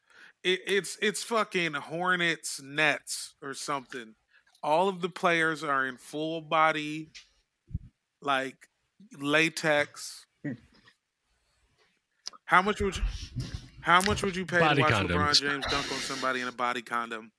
it, 0.44 0.60
it's 0.68 0.98
it's 1.02 1.24
fucking 1.24 1.74
Hornets 1.74 2.62
Nets 2.62 3.34
or 3.42 3.56
something. 3.56 4.16
All 4.64 4.88
of 4.88 5.02
the 5.02 5.10
players 5.10 5.64
are 5.64 5.86
in 5.86 5.98
full 5.98 6.42
body, 6.42 7.10
like 8.22 8.70
latex. 9.20 10.26
How 12.46 12.62
much 12.62 12.80
would 12.82 12.96
you? 12.98 13.04
How 13.82 14.02
much 14.02 14.24
would 14.24 14.36
you 14.36 14.46
pay 14.46 14.60
Body 14.60 14.76
to 14.78 14.82
watch 14.82 14.94
condoms. 14.94 15.10
LeBron 15.10 15.42
James 15.42 15.66
dunk 15.66 15.92
on 15.92 15.98
somebody 16.00 16.40
in 16.40 16.48
a 16.48 16.52
body 16.54 16.82
condom? 16.82 17.32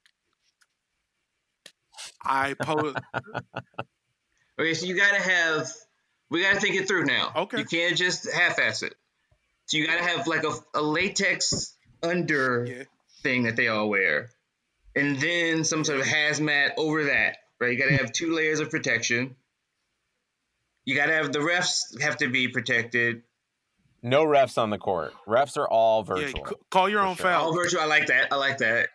I 2.22 2.54
pose. 2.54 2.94
okay, 4.60 4.74
so 4.74 4.86
you 4.86 4.94
gotta 4.94 5.22
have 5.22 5.70
we 6.30 6.42
gotta 6.42 6.60
think 6.60 6.74
it 6.74 6.86
through 6.86 7.04
now. 7.06 7.32
Okay. 7.34 7.58
You 7.58 7.64
can't 7.64 7.96
just 7.96 8.30
half-ass 8.30 8.82
it. 8.82 8.94
So 9.66 9.78
you 9.78 9.86
gotta 9.86 10.02
have 10.02 10.26
like 10.26 10.44
a, 10.44 10.52
a 10.74 10.82
latex 10.82 11.76
under 12.02 12.66
Yeah. 12.66 12.84
thing 13.22 13.44
that 13.44 13.56
they 13.56 13.68
all 13.68 13.88
wear, 13.88 14.30
and 14.96 15.16
then 15.20 15.64
some 15.64 15.84
sort 15.84 16.00
of 16.00 16.06
hazmat 16.06 16.70
over 16.76 17.04
that. 17.04 17.36
Right? 17.60 17.72
You 17.72 17.78
gotta 17.78 17.96
have 17.96 18.12
two 18.12 18.34
layers 18.34 18.60
of 18.60 18.70
protection. 18.70 19.36
You 20.84 20.94
gotta 20.94 21.12
have 21.12 21.32
the 21.32 21.38
refs 21.38 22.00
have 22.00 22.16
to 22.18 22.28
be 22.28 22.48
protected. 22.48 23.22
No 24.02 24.24
refs 24.26 24.58
on 24.58 24.68
the 24.70 24.78
court. 24.78 25.14
Refs 25.26 25.56
are 25.56 25.66
all 25.68 26.02
virtual. 26.02 26.46
c- 26.46 26.54
call 26.70 26.88
your 26.90 27.00
own 27.00 27.16
sure. 27.16 27.30
All 27.32 27.54
virtual. 27.54 27.80
I 27.80 27.86
like 27.86 28.08
that. 28.08 28.28
I 28.32 28.36
like 28.36 28.58
that. 28.58 28.90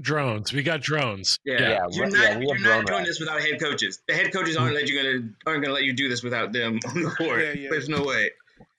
Drones. 0.00 0.52
We 0.54 0.62
got 0.62 0.80
drones. 0.80 1.38
Yeah, 1.44 1.60
Yeah, 1.60 1.86
you're 1.90 2.06
not 2.08 2.14
yeah, 2.22 2.38
we 2.38 2.46
you're 2.46 2.58
not 2.60 2.86
doing 2.86 2.98
rats. 3.00 3.08
this 3.10 3.20
without 3.20 3.40
head 3.42 3.60
coaches. 3.60 4.00
The 4.08 4.14
head 4.14 4.32
coaches 4.32 4.56
aren't 4.56 4.74
let 4.74 4.88
you 4.88 4.96
gonna 4.96 5.28
aren't 5.46 5.62
gonna 5.62 5.74
let 5.74 5.84
you 5.84 5.92
do 5.92 6.08
this 6.08 6.22
without 6.22 6.52
them 6.52 6.78
on 6.88 7.02
the 7.02 7.10
court. 7.10 7.40
Yeah, 7.42 7.52
yeah. 7.52 7.68
There's 7.70 7.90
no 7.90 8.02
way. 8.04 8.30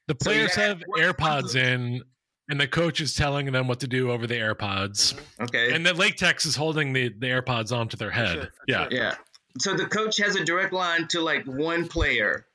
The 0.07 0.15
players 0.15 0.55
gotta 0.55 0.61
have 0.69 0.79
have- 0.79 1.15
AirPods 1.15 1.55
in, 1.55 2.01
and 2.49 2.59
the 2.59 2.67
coach 2.67 3.01
is 3.01 3.15
telling 3.15 3.51
them 3.51 3.67
what 3.67 3.79
to 3.79 3.87
do 3.87 4.11
over 4.11 4.27
the 4.27 4.35
AirPods. 4.35 5.13
Mm-hmm. 5.13 5.43
Okay. 5.43 5.73
And 5.73 5.85
the 5.85 5.93
latex 5.93 6.45
is 6.45 6.55
holding 6.55 6.93
the, 6.93 7.09
the 7.09 7.27
AirPods 7.27 7.75
onto 7.75 7.97
their 7.97 8.11
head. 8.11 8.33
sure, 8.33 8.49
yeah. 8.67 8.83
sure. 8.83 8.93
yeah. 8.93 9.15
so 9.59 9.75
the 9.75 9.85
coach 9.85 10.17
has 10.17 10.35
a 10.35 10.43
direct 10.43 10.73
line 10.73 11.07
to 11.09 11.21
like 11.21 11.45
one 11.45 11.87
player, 11.87 12.45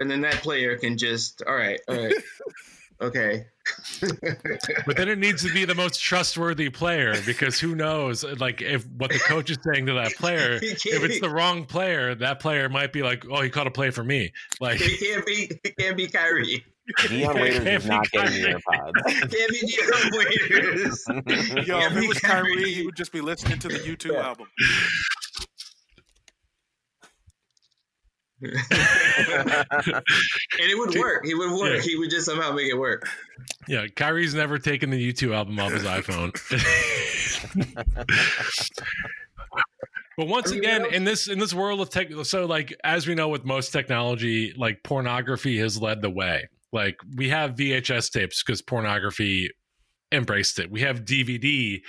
and 0.00 0.10
then 0.10 0.22
that 0.22 0.34
player 0.34 0.76
can 0.76 0.98
just 0.98 1.42
all 1.46 1.54
right, 1.54 1.80
all 1.88 1.96
right, 1.96 2.14
okay. 3.00 3.46
But 4.86 4.96
then 4.96 5.08
it 5.08 5.18
needs 5.18 5.42
to 5.44 5.52
be 5.52 5.64
the 5.64 5.74
most 5.74 6.02
trustworthy 6.02 6.70
player 6.70 7.14
because 7.24 7.60
who 7.60 7.74
knows, 7.74 8.24
like 8.24 8.62
if 8.62 8.86
what 8.96 9.12
the 9.12 9.18
coach 9.18 9.50
is 9.50 9.58
saying 9.62 9.86
to 9.86 9.92
that 9.94 10.14
player, 10.14 10.54
if 10.62 10.84
it's 10.84 11.20
the 11.20 11.30
wrong 11.30 11.66
player, 11.66 12.14
that 12.16 12.40
player 12.40 12.68
might 12.68 12.92
be 12.92 13.02
like, 13.02 13.24
"Oh, 13.30 13.42
he 13.42 13.50
caught 13.50 13.66
a 13.66 13.70
play 13.70 13.90
for 13.90 14.02
me." 14.02 14.32
Like, 14.60 14.80
It 14.80 14.98
can't 14.98 15.26
be. 15.26 15.50
It 15.62 15.76
can't 15.76 15.96
be 15.96 16.08
Kyrie. 16.08 16.64
Dion 17.08 17.34
Waiters 17.34 17.66
is 17.66 17.86
not 17.86 18.10
getting 18.10 18.42
the 18.42 18.48
AirPods. 18.48 18.92
It 19.06 19.30
can't 19.30 19.50
be 19.50 19.60
Dion 19.66 20.10
Waiters. 20.12 21.04
Yo, 21.68 21.78
if 21.80 21.96
it 21.96 22.08
was 22.08 22.18
Kyrie, 22.20 22.72
he 22.72 22.84
would 22.84 22.96
just 22.96 23.12
be 23.12 23.20
listening 23.20 23.58
to 23.60 23.68
the 23.68 23.78
U2 23.78 24.12
Yeah. 24.12 24.26
album. 24.28 24.46
and 28.42 28.52
it 30.58 30.78
would 30.78 30.94
work. 30.98 31.24
He 31.24 31.34
would 31.34 31.52
work. 31.52 31.76
Yeah. 31.76 31.80
He 31.82 31.96
would 31.96 32.10
just 32.10 32.26
somehow 32.26 32.52
make 32.52 32.68
it 32.70 32.78
work. 32.78 33.08
yeah, 33.68 33.86
Kyrie's 33.94 34.34
never 34.34 34.58
taken 34.58 34.90
the 34.90 35.12
U2 35.12 35.34
album 35.34 35.58
off 35.60 35.72
his 35.72 35.82
iPhone. 35.84 36.32
But 40.16 40.26
once 40.28 40.50
again, 40.50 40.84
in 40.92 41.04
this 41.04 41.28
in 41.28 41.38
this 41.38 41.54
world 41.54 41.80
of 41.80 41.88
tech, 41.90 42.08
so 42.24 42.44
like 42.46 42.74
as 42.84 43.06
we 43.06 43.14
know 43.14 43.28
with 43.28 43.44
most 43.44 43.70
technology, 43.70 44.52
like 44.56 44.82
pornography 44.82 45.58
has 45.58 45.80
led 45.80 46.02
the 46.02 46.10
way. 46.10 46.48
Like 46.72 46.96
we 47.16 47.28
have 47.30 47.56
VHS 47.56 48.12
tapes 48.12 48.42
because 48.42 48.62
pornography 48.62 49.50
embraced 50.12 50.58
it. 50.58 50.70
We 50.70 50.80
have 50.80 51.04
DVD 51.04 51.80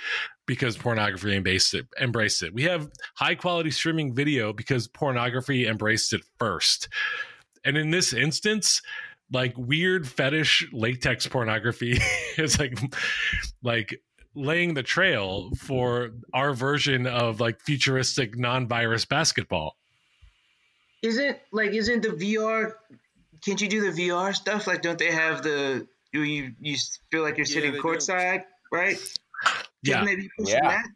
because 0.46 0.76
pornography 0.76 1.34
embraced 1.36 1.74
it. 1.74 1.86
Embraced 2.00 2.42
it. 2.42 2.54
We 2.54 2.64
have 2.64 2.90
high 3.14 3.34
quality 3.34 3.70
streaming 3.70 4.14
video 4.14 4.52
because 4.52 4.88
pornography 4.88 5.66
embraced 5.66 6.12
it 6.12 6.22
first. 6.38 6.88
And 7.64 7.76
in 7.76 7.90
this 7.90 8.12
instance, 8.12 8.82
like 9.32 9.54
weird 9.56 10.06
fetish 10.06 10.68
latex 10.72 11.26
pornography 11.26 11.98
is 12.38 12.58
like 12.58 12.78
like 13.62 14.00
laying 14.34 14.74
the 14.74 14.82
trail 14.82 15.50
for 15.56 16.10
our 16.32 16.54
version 16.54 17.06
of 17.06 17.40
like 17.40 17.60
futuristic 17.60 18.38
non-virus 18.38 19.04
basketball. 19.04 19.76
Isn't 21.02 21.38
like 21.52 21.72
isn't 21.72 22.02
the 22.02 22.08
VR? 22.08 22.72
Can't 23.44 23.60
you 23.60 23.68
do 23.68 23.90
the 23.90 24.10
VR 24.10 24.34
stuff? 24.34 24.66
Like, 24.66 24.82
don't 24.82 24.98
they 24.98 25.10
have 25.12 25.42
the 25.42 25.86
you 26.12 26.20
you, 26.22 26.52
you 26.60 26.76
feel 27.10 27.22
like 27.22 27.36
you're 27.38 27.46
Yeah, 27.46 27.54
sitting 27.54 27.72
they 27.72 27.78
do. 27.78 27.82
courtside, 27.82 28.44
right? 28.70 28.96
Yeah. 29.82 30.00
Shouldn't 30.00 30.06
they 30.06 30.16
be 30.16 30.30
pushing 30.38 30.58
Yeah. 30.62 30.68
that? 30.70 30.86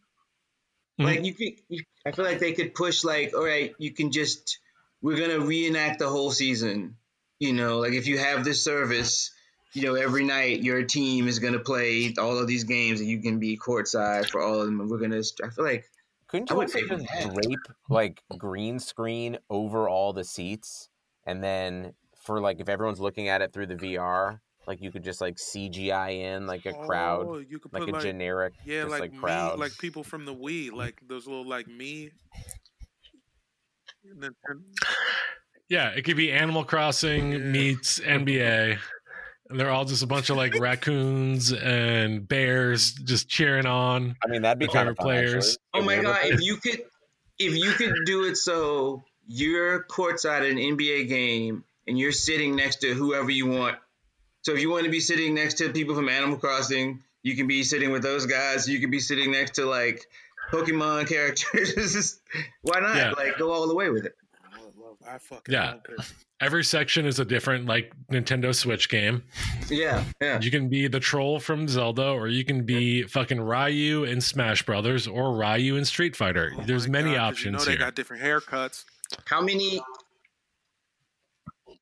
Mhm. 1.00 1.05
Like 1.05 1.25
you 1.25 1.35
could, 1.35 1.53
you, 1.69 1.85
I 2.07 2.12
feel 2.12 2.25
like 2.25 2.38
they 2.38 2.53
could 2.53 2.75
push 2.75 3.05
like, 3.05 3.35
all 3.35 3.45
right, 3.45 3.75
you 3.79 3.93
can 3.93 4.12
just 4.12 4.59
we're 5.03 5.19
gonna 5.19 5.41
reenact 5.45 5.99
the 5.99 6.09
whole 6.09 6.31
season. 6.31 6.97
You 7.38 7.53
know, 7.53 7.79
like 7.79 7.93
if 7.93 8.07
you 8.07 8.19
have 8.19 8.45
this 8.45 8.62
service, 8.62 9.31
you 9.73 9.83
know, 9.83 9.95
every 9.95 10.25
night 10.25 10.62
your 10.62 10.85
team 10.85 11.29
is 11.29 11.38
gonna 11.38 11.59
play 11.59 12.15
all 12.19 12.38
of 12.38 12.47
these 12.47 12.65
games 12.65 13.00
and 13.00 13.09
you 13.09 13.21
can 13.21 13.38
be 13.38 13.59
courtside 13.59 14.31
for 14.31 14.41
all 14.41 14.61
of 14.61 14.67
them. 14.67 14.81
And 14.81 14.88
we're 14.91 14.99
gonna, 14.99 15.23
I 15.43 15.50
feel 15.50 15.65
like 15.65 15.85
Couldn't 16.29 16.50
I 16.50 16.55
you 16.55 16.59
would 16.59 16.67
also 16.69 16.79
just 16.87 17.07
drape 17.35 17.59
like 17.91 18.23
green 18.38 18.79
screen 18.79 19.38
over 19.50 19.88
all 19.88 20.12
the 20.12 20.25
seats, 20.25 20.88
and 21.25 21.43
then 21.43 21.95
for 22.26 22.40
like 22.40 22.61
if 22.61 22.68
everyone's 22.68 23.00
looking 23.00 23.28
at 23.28 23.40
it 23.40 23.52
through 23.52 23.66
the 23.66 23.76
VR, 23.76 24.40
like 24.66 24.83
you 24.83 24.90
could 24.90 25.04
just 25.04 25.21
like 25.21 25.37
CGI 25.37 26.35
in 26.35 26.47
like 26.47 26.66
a 26.66 26.73
crowd, 26.73 27.26
Oh, 27.26 27.38
you 27.38 27.59
could 27.59 27.73
like 27.73 27.85
put 27.85 27.90
a 27.90 27.92
like, 27.92 28.02
generic, 28.02 28.54
yeah, 28.64 28.83
just 28.83 28.90
like, 28.90 29.00
like, 29.00 29.12
me, 29.12 29.18
crowd. 29.18 29.59
like 29.59 29.78
people 29.78 30.02
from 30.02 30.25
the 30.25 30.35
Wii, 30.35 30.73
like 30.73 31.00
those 31.06 31.26
little 31.26 31.47
like 31.47 31.68
me. 31.68 32.11
Yeah, 35.68 35.88
it 35.90 36.02
could 36.02 36.16
be 36.16 36.33
Animal 36.33 36.64
Crossing 36.64 37.33
Yeah. 37.33 37.38
meets 37.38 37.99
NBA. 38.00 38.78
And 39.49 39.61
they're 39.61 39.71
all 39.71 39.85
just 39.85 40.02
a 40.02 40.06
bunch 40.06 40.28
of 40.30 40.37
like 40.37 40.59
raccoons 40.59 41.52
and 41.52 42.26
bears 42.26 42.92
just 42.92 43.28
cheering 43.28 43.66
on. 43.66 44.16
I 44.25 44.28
mean, 44.28 44.42
that'd 44.42 44.59
be 44.59 44.66
my 44.66 44.73
kind 44.73 44.88
of 44.88 44.97
favorite 44.97 45.04
players. 45.04 45.59
Oh 45.73 45.83
my 45.83 46.02
god! 46.02 46.18
If 46.25 46.40
you 46.40 46.56
could, 46.56 46.83
if 47.38 47.54
you 47.54 47.71
could 47.73 47.95
do 48.04 48.25
it 48.25 48.37
so 48.37 49.04
you're 49.28 49.85
courtside 49.85 50.40
at 50.40 50.47
an 50.47 50.56
NBA 50.59 51.09
game 51.09 51.62
and 51.87 51.99
you're 51.99 52.12
sitting 52.12 52.57
next 52.57 52.76
to 52.83 52.95
whoever 52.95 53.31
you 53.31 53.47
want. 53.47 53.76
So 54.43 54.52
if 54.52 54.61
you 54.61 54.71
want 54.71 54.85
to 54.85 54.90
be 54.90 55.00
sitting 55.00 55.35
next 55.35 55.55
to 55.55 55.71
people 55.73 55.95
from 55.95 56.09
Animal 56.09 56.37
Crossing, 56.38 57.02
you 57.23 57.35
can 57.37 57.47
be 57.47 57.62
sitting 57.64 57.90
with 57.90 58.02
those 58.02 58.26
guys. 58.26 58.69
You 58.69 58.78
can 58.81 58.90
be 58.90 59.00
sitting 59.00 59.33
next 59.33 59.57
to 59.57 59.66
like 59.66 60.07
Pokemon 60.52 61.09
characters. 61.09 62.21
Why 62.62 62.81
not? 62.81 62.97
Yeah. 62.97 63.11
Like 63.12 63.38
go 63.38 63.50
all 63.50 63.66
the 63.66 63.75
way 63.75 63.90
with 63.90 64.05
it. 64.07 64.14
I 65.09 65.19
fucking 65.19 65.52
Yeah. 65.52 65.75
love. 65.99 66.14
Every 66.40 66.64
section 66.64 67.07
is 67.07 67.19
a 67.19 67.25
different 67.25 67.64
like 67.66 67.93
Nintendo 68.11 68.55
Switch 68.55 68.88
game. 68.90 69.23
Yeah, 69.71 70.05
yeah. 70.21 70.38
You 70.40 70.50
can 70.50 70.69
be 70.69 70.87
the 70.87 71.00
troll 71.00 71.40
from 71.40 71.66
Zelda, 71.66 72.09
or 72.11 72.28
you 72.28 72.45
can 72.45 72.64
be 72.64 73.05
fucking 73.05 73.40
Ryu 73.40 74.05
in 74.05 74.21
Smash 74.21 74.62
Brothers, 74.66 75.07
or 75.09 75.35
Ryu 75.35 75.76
in 75.76 75.85
Street 75.87 76.14
Fighter. 76.14 76.52
Oh 76.59 76.62
There's 76.66 76.88
many 76.88 77.12
God, 77.14 77.16
'cause 77.19 77.28
options 77.33 77.45
You 77.45 77.50
know 77.52 77.59
they 77.64 77.71
here. 77.73 77.78
got 77.78 77.95
different 77.95 78.23
haircuts. 78.23 78.85
How 79.25 79.40
many? 79.40 79.81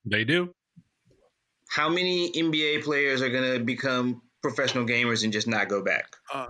They 0.04 0.25
do. 0.25 0.50
How 1.68 1.88
many 1.88 2.30
NBA 2.32 2.84
players 2.84 3.23
are 3.23 3.30
gonna 3.30 3.58
become 3.58 4.23
professional 4.42 4.87
gamers 4.87 5.25
and 5.25 5.32
just 5.32 5.46
not 5.49 5.68
go 5.68 5.82
back? 5.82 6.06
Uh, 6.32 6.49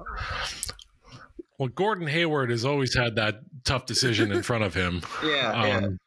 Well, 1.59 1.69
Gordon 1.69 2.09
Hayward 2.09 2.51
has 2.51 2.65
always 2.65 2.95
had 2.95 3.17
that 3.17 3.41
tough 3.65 3.87
decision 3.87 4.33
in 4.33 4.43
front 4.43 4.65
of 4.65 4.75
him. 4.75 5.03
Yeah, 5.25 5.67
yeah. 5.67 5.77
Um, 5.79 5.99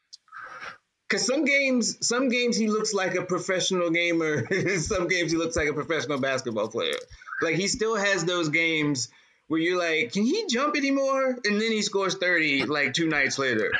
Cause 1.09 1.25
some 1.25 1.45
games, 1.45 2.05
some 2.05 2.27
games 2.27 2.57
he 2.57 2.67
looks 2.67 2.93
like 2.93 3.15
a 3.15 3.23
professional 3.23 3.89
gamer. 3.91 4.45
some 4.79 5.07
games 5.07 5.31
he 5.31 5.37
looks 5.37 5.55
like 5.55 5.69
a 5.69 5.73
professional 5.73 6.19
basketball 6.19 6.67
player. 6.67 6.97
Like 7.41 7.55
he 7.55 7.69
still 7.69 7.95
has 7.95 8.25
those 8.25 8.49
games 8.49 9.07
where 9.47 9.59
you're 9.59 9.79
like, 9.79 10.11
can 10.11 10.23
he 10.23 10.47
jump 10.49 10.75
anymore? 10.75 11.37
And 11.45 11.61
then 11.61 11.71
he 11.71 11.81
scores 11.81 12.15
thirty 12.15 12.63
like 12.65 12.93
two 12.93 13.07
nights 13.07 13.39
later. 13.39 13.71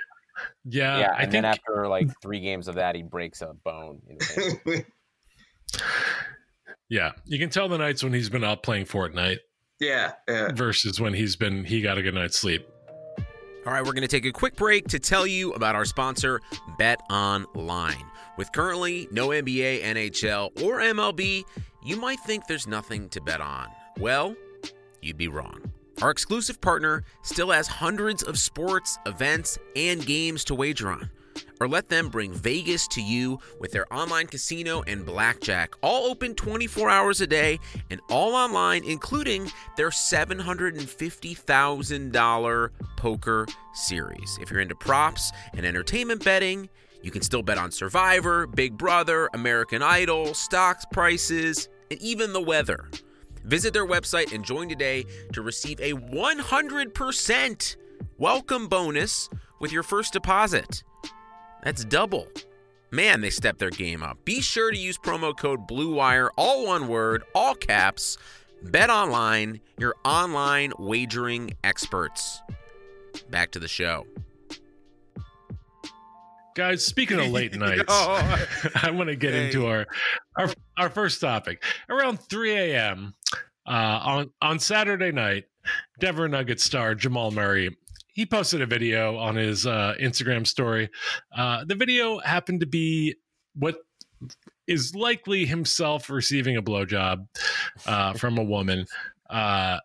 Yeah, 0.66 1.00
yeah, 1.00 1.06
I 1.12 1.24
and 1.24 1.32
think 1.32 1.32
then 1.32 1.46
after 1.46 1.88
like 1.88 2.10
three 2.22 2.40
games 2.40 2.68
of 2.68 2.76
that, 2.76 2.96
he 2.96 3.04
breaks 3.04 3.42
a 3.42 3.54
bone. 3.64 4.02
In 4.08 4.86
yeah, 6.90 7.12
you 7.26 7.40
can 7.40 7.50
tell 7.50 7.68
the 7.68 7.78
nights 7.78 8.04
when 8.04 8.14
he's 8.14 8.30
been 8.30 8.44
out 8.44 8.64
playing 8.64 8.86
Fortnite 8.86 9.38
yeah, 9.80 10.14
yeah. 10.28 10.52
versus 10.54 11.00
when 11.00 11.14
he's 11.14 11.36
been 11.36 11.64
he 11.66 11.82
got 11.82 11.98
a 11.98 12.02
good 12.02 12.16
night's 12.16 12.40
sleep. 12.40 12.68
All 13.66 13.74
right, 13.74 13.84
we're 13.84 13.92
going 13.92 14.02
to 14.04 14.08
take 14.08 14.26
a 14.26 14.32
quick 14.32 14.56
break 14.56 14.88
to 14.88 15.00
tell 15.00 15.28
you 15.28 15.52
about 15.52 15.76
our 15.76 15.84
sponsor, 15.84 16.40
Bet 16.78 17.02
Online. 17.10 18.06
With 18.38 18.52
currently 18.54 19.10
no 19.12 19.30
NBA, 19.30 19.84
NHL, 19.84 20.64
or 20.64 20.80
MLB, 20.80 21.44
you 21.84 21.98
might 21.98 22.20
think 22.22 22.48
there's 22.48 22.66
nothing 22.66 23.10
to 23.10 23.20
bet 23.20 23.42
on. 23.42 23.68
Well, 24.00 24.38
you'd 25.02 25.18
be 25.18 25.28
wrong. 25.28 25.74
Our 26.02 26.10
exclusive 26.12 26.62
partner 26.62 27.04
still 27.24 27.50
has 27.50 27.68
hundreds 27.68 28.22
of 28.22 28.38
sports, 28.38 29.00
events, 29.08 29.58
and 29.76 30.06
games 30.06 30.44
to 30.44 30.54
wager 30.54 30.92
on. 30.92 31.10
Or 31.60 31.68
let 31.68 31.90
them 31.90 32.10
bring 32.10 32.34
Vegas 32.34 32.88
to 32.90 33.02
you 33.02 33.40
with 33.60 33.72
their 33.72 33.92
online 33.92 34.28
casino 34.28 34.84
and 34.86 35.04
blackjack, 35.04 35.74
all 35.82 36.06
open 36.06 36.36
24 36.36 36.88
hours 36.88 37.20
a 37.22 37.26
day 37.26 37.58
and 37.90 38.00
all 38.12 38.36
online, 38.36 38.84
including 38.84 39.52
their 39.76 39.90
$750,000 39.90 42.70
poker 42.96 43.48
series. 43.74 44.38
If 44.40 44.52
you're 44.52 44.62
into 44.62 44.76
props 44.76 45.32
and 45.56 45.66
entertainment 45.66 46.24
betting, 46.24 46.70
you 47.02 47.10
can 47.10 47.24
still 47.24 47.42
bet 47.42 47.58
on 47.58 47.72
Survivor, 47.72 48.46
Big 48.46 48.78
Brother, 48.78 49.32
American 49.34 49.82
Idol, 49.82 50.36
stocks 50.36 50.86
prices, 50.92 51.70
and 51.90 52.00
even 52.02 52.34
the 52.34 52.42
weather. 52.42 52.88
Visit 53.48 53.74
their 53.74 53.88
website 53.88 54.34
and 54.34 54.44
join 54.44 54.68
today 54.68 55.06
to 55.32 55.42
receive 55.42 55.80
a 55.80 55.94
100% 55.94 57.76
welcome 58.18 58.68
bonus 58.68 59.30
with 59.62 59.72
your 59.72 59.84
first 59.84 60.12
deposit. 60.12 60.84
That's 61.64 61.86
double. 61.86 62.28
Man, 62.92 63.22
they 63.22 63.30
stepped 63.30 63.60
their 63.60 63.70
game 63.70 64.04
up. 64.04 64.18
Be 64.26 64.42
sure 64.42 64.70
to 64.70 64.78
use 64.78 64.98
promo 64.98 65.36
code 65.36 65.66
BLUEWIRE, 65.66 66.30
all 66.36 66.66
one 66.66 66.90
word, 66.90 67.24
all 67.34 67.56
caps. 67.56 68.18
Bet 68.64 68.90
online, 68.90 69.62
your 69.78 69.96
online 70.04 70.74
wagering 70.78 71.52
experts. 71.64 72.42
Back 73.30 73.52
to 73.52 73.60
the 73.60 73.68
show. 73.70 74.06
Guys, 76.58 76.84
speaking 76.84 77.20
of 77.20 77.28
late 77.28 77.56
nights, 77.60 77.84
Oh, 77.88 78.46
I 78.82 78.90
want 78.90 79.10
to 79.10 79.16
get 79.16 79.34
Hey. 79.34 79.46
into 79.46 79.68
our, 79.68 79.86
our 80.36 80.50
our 80.76 80.90
first 80.90 81.22
topic. 81.22 81.64
Around 81.88 82.20
3 82.20 82.52
a.m. 82.52 83.14
Uh, 83.68 83.72
on 83.72 84.32
on 84.42 84.58
Saturday 84.60 85.12
night, 85.12 85.46
Denver 86.00 86.28
Nuggets 86.28 86.64
star 86.64 86.96
Jamal 86.96 87.30
Murray 87.32 87.78
he 88.18 88.26
posted 88.26 88.62
a 88.64 88.66
video 88.66 89.16
on 89.18 89.36
his 89.36 89.68
uh, 89.68 89.94
Instagram 90.02 90.48
story. 90.48 90.90
Uh, 91.38 91.64
the 91.66 91.76
video 91.76 92.18
happened 92.18 92.62
to 92.62 92.66
be 92.66 93.14
what 93.54 93.76
is 94.66 94.96
likely 94.96 95.46
himself 95.46 96.10
receiving 96.10 96.58
a 96.58 96.62
blowjob 96.64 97.28
uh, 97.86 98.14
from 98.14 98.40
a 98.40 98.44
woman. 98.44 98.88
Uh, 99.30 99.78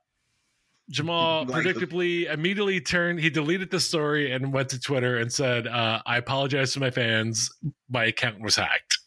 Jamal 0.92 1.44
Like- 1.48 1.64
predictably 1.64 2.32
immediately 2.32 2.80
turned. 2.80 3.18
He 3.18 3.30
deleted 3.30 3.70
the 3.70 3.80
story 3.80 4.30
and 4.30 4.52
went 4.52 4.68
to 4.70 4.78
Twitter 4.78 5.16
and 5.18 5.32
said, 5.32 5.66
uh, 5.66 6.00
"I 6.06 6.18
apologize 6.18 6.72
to 6.74 6.80
my 6.80 6.90
fans. 6.90 7.50
My 7.90 8.04
account 8.04 8.40
was 8.40 8.54
hacked." 8.56 8.98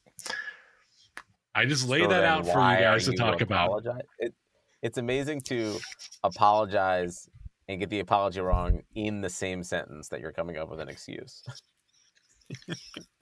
I 1.53 1.65
just 1.65 1.87
lay 1.87 2.01
So 2.01 2.09
that 2.09 2.25
out 2.25 2.43
for 2.43 2.49
you 2.49 2.79
guys 2.79 3.07
are 3.07 3.11
to 3.11 3.17
talk 3.17 3.39
about. 3.39 3.81
It, 4.19 4.33
it's 4.81 4.97
amazing 4.97 5.41
to 5.41 5.77
apologize 6.23 7.29
and 7.69 7.79
get 7.79 7.89
the 7.89 8.01
apology 8.01 8.41
wrong 8.41 8.81
in 8.93 9.21
the 9.21 9.29
same 9.29 9.63
sentence 9.63 10.09
that 10.09 10.19
you're 10.19 10.33
coming 10.33 10.57
up 10.57 10.69
with 10.69 10.79
an 10.79 10.89
excuse. 10.89 11.43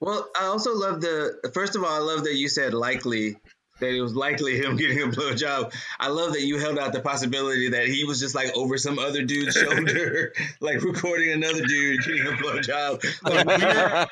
Well, 0.01 0.27
I 0.37 0.47
also 0.47 0.75
love 0.75 0.99
the. 0.99 1.49
First 1.53 1.77
of 1.77 1.83
all, 1.85 1.89
I 1.89 1.99
love 1.99 2.25
that 2.25 2.35
you 2.35 2.49
said 2.49 2.73
likely 2.73 3.37
that 3.79 3.89
it 3.93 4.01
was 4.01 4.15
likely 4.15 4.57
him 4.57 4.75
getting 4.77 5.01
a 5.01 5.07
blowjob. 5.07 5.73
I 5.99 6.07
love 6.09 6.33
that 6.33 6.41
you 6.43 6.57
held 6.59 6.77
out 6.79 6.93
the 6.93 7.01
possibility 7.01 7.69
that 7.69 7.87
he 7.87 8.03
was 8.03 8.19
just 8.19 8.35
like 8.35 8.55
over 8.55 8.77
some 8.77 8.99
other 8.99 9.23
dude's 9.23 9.55
shoulder, 9.55 10.33
like 10.61 10.81
recording 10.83 11.31
another 11.31 11.65
dude 11.65 12.03
getting 12.03 12.27
a 12.27 12.31
blowjob. 12.31 13.03
Like, 13.23 14.09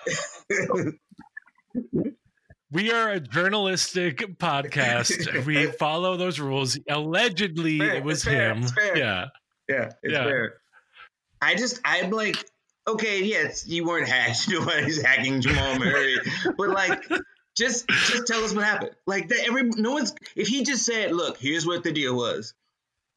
we're- 0.70 0.94
We 2.74 2.90
are 2.90 3.10
a 3.10 3.20
journalistic 3.20 4.20
podcast. 4.38 5.46
we 5.46 5.66
follow 5.74 6.16
those 6.16 6.40
rules. 6.40 6.80
Allegedly, 6.90 7.80
Fair, 7.80 7.96
it 7.96 8.04
was 8.06 8.24
fair, 8.24 8.54
him. 8.54 8.64
Yeah. 8.96 9.26
yeah, 9.68 9.90
it's 10.02 10.14
Yeah. 10.14 10.24
fair. 10.24 10.54
I 11.42 11.56
just, 11.56 11.82
I'm 11.84 12.12
like, 12.12 12.38
okay, 12.88 13.24
yes, 13.24 13.68
you 13.68 13.84
weren't 13.86 14.08
hacked. 14.08 14.48
Nobody's 14.50 15.02
hacking 15.02 15.42
Jamal 15.42 15.80
Murray, 15.80 16.16
but 16.58 16.70
like. 16.70 17.04
Just, 17.62 17.88
just 17.88 18.28
tell 18.28 18.44
us 18.44 18.54
what 18.54 18.64
happened. 18.64 18.92
Like 19.06 19.30
that. 19.30 19.48
Every 19.48 19.64
no 19.64 19.92
one's. 19.92 20.14
If 20.36 20.48
he 20.48 20.64
just 20.64 20.86
said, 20.86 21.12
"Look, 21.12 21.38
here's 21.38 21.66
what 21.66 21.84
the 21.84 21.92
deal 21.92 22.16
was," 22.16 22.54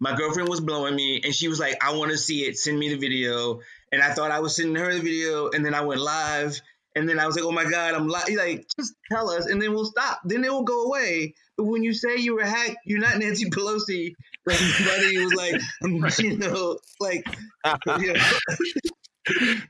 my 0.00 0.14
girlfriend 0.14 0.48
was 0.48 0.60
blowing 0.60 0.94
me 0.94 1.20
and 1.24 1.34
she 1.34 1.48
was 1.48 1.58
like 1.58 1.76
i 1.82 1.96
want 1.96 2.10
to 2.10 2.18
see 2.18 2.44
it 2.44 2.58
send 2.58 2.78
me 2.78 2.88
the 2.90 2.98
video 2.98 3.60
and 3.92 4.02
i 4.02 4.12
thought 4.12 4.30
i 4.30 4.40
was 4.40 4.56
sending 4.56 4.76
her 4.76 4.92
the 4.92 5.00
video 5.00 5.50
and 5.50 5.64
then 5.64 5.74
i 5.74 5.80
went 5.80 6.00
live 6.00 6.60
and 6.94 7.08
then 7.08 7.18
i 7.18 7.26
was 7.26 7.36
like 7.36 7.44
oh 7.44 7.52
my 7.52 7.64
god 7.64 7.94
i'm 7.94 8.08
live 8.08 8.28
like 8.36 8.66
just 8.78 8.94
tell 9.10 9.30
us 9.30 9.46
and 9.46 9.62
then 9.62 9.72
we'll 9.72 9.84
stop 9.84 10.20
then 10.24 10.44
it 10.44 10.52
will 10.52 10.62
go 10.62 10.84
away 10.84 11.34
but 11.56 11.64
when 11.64 11.82
you 11.82 11.94
say 11.94 12.16
you 12.16 12.34
were 12.34 12.44
hacked 12.44 12.76
you're 12.84 13.00
not 13.00 13.18
nancy 13.18 13.48
pelosi 13.50 14.14
like 14.46 14.60
buddy 14.84 15.24
was 15.24 15.34
like 15.34 16.18
you 16.18 16.36
know 16.36 16.78
like 17.00 17.24
you 17.98 18.12
know, 18.12 18.20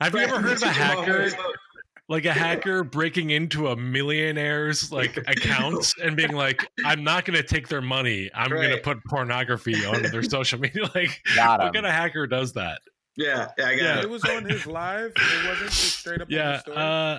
Have 0.01 0.15
you 0.15 0.21
ever 0.21 0.41
heard 0.41 0.57
of 0.57 0.63
a 0.63 0.69
hacker? 0.69 1.31
Murray. 2.09 2.17
like 2.17 2.25
a 2.27 2.33
hacker 2.33 2.85
breaking 2.85 3.31
into 3.31 3.69
a 3.69 3.77
millionaire's 3.77 4.91
like 4.93 5.17
accounts 5.17 5.95
and 6.03 6.17
being 6.17 6.33
like, 6.33 6.67
"I'm 6.85 7.03
not 7.05 7.25
going 7.25 7.37
to 7.37 7.43
take 7.43 7.69
their 7.69 7.81
money. 7.83 8.31
I'm 8.35 8.51
going 8.51 8.71
to 8.71 8.79
put 8.79 8.99
pornography 9.09 9.85
on 9.87 10.03
their 10.03 10.23
social 10.23 10.59
media." 10.61 10.83
Like, 10.95 11.21
Got 11.35 11.59
what 11.61 11.67
him. 11.69 11.73
kind 11.75 11.87
of 11.87 11.93
hacker 11.93 12.27
does 12.27 12.53
that? 12.55 12.81
yeah 13.17 13.51
yeah 13.57 13.67
i 13.67 13.77
got 13.77 13.83
Yeah. 13.85 13.99
it 13.99 14.05
It 14.05 14.11
was 14.11 14.25
on 14.25 14.45
his 14.45 14.67
live. 14.67 15.13
It 15.17 15.49
wasn't 15.49 15.71
just 15.71 15.99
straight 15.99 16.21
up. 16.21 16.27
on 16.29 16.33
Yeah. 16.33 16.59
story? 16.59 16.77
Uh, 16.77 17.19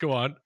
go 0.00 0.12
on. 0.12 0.36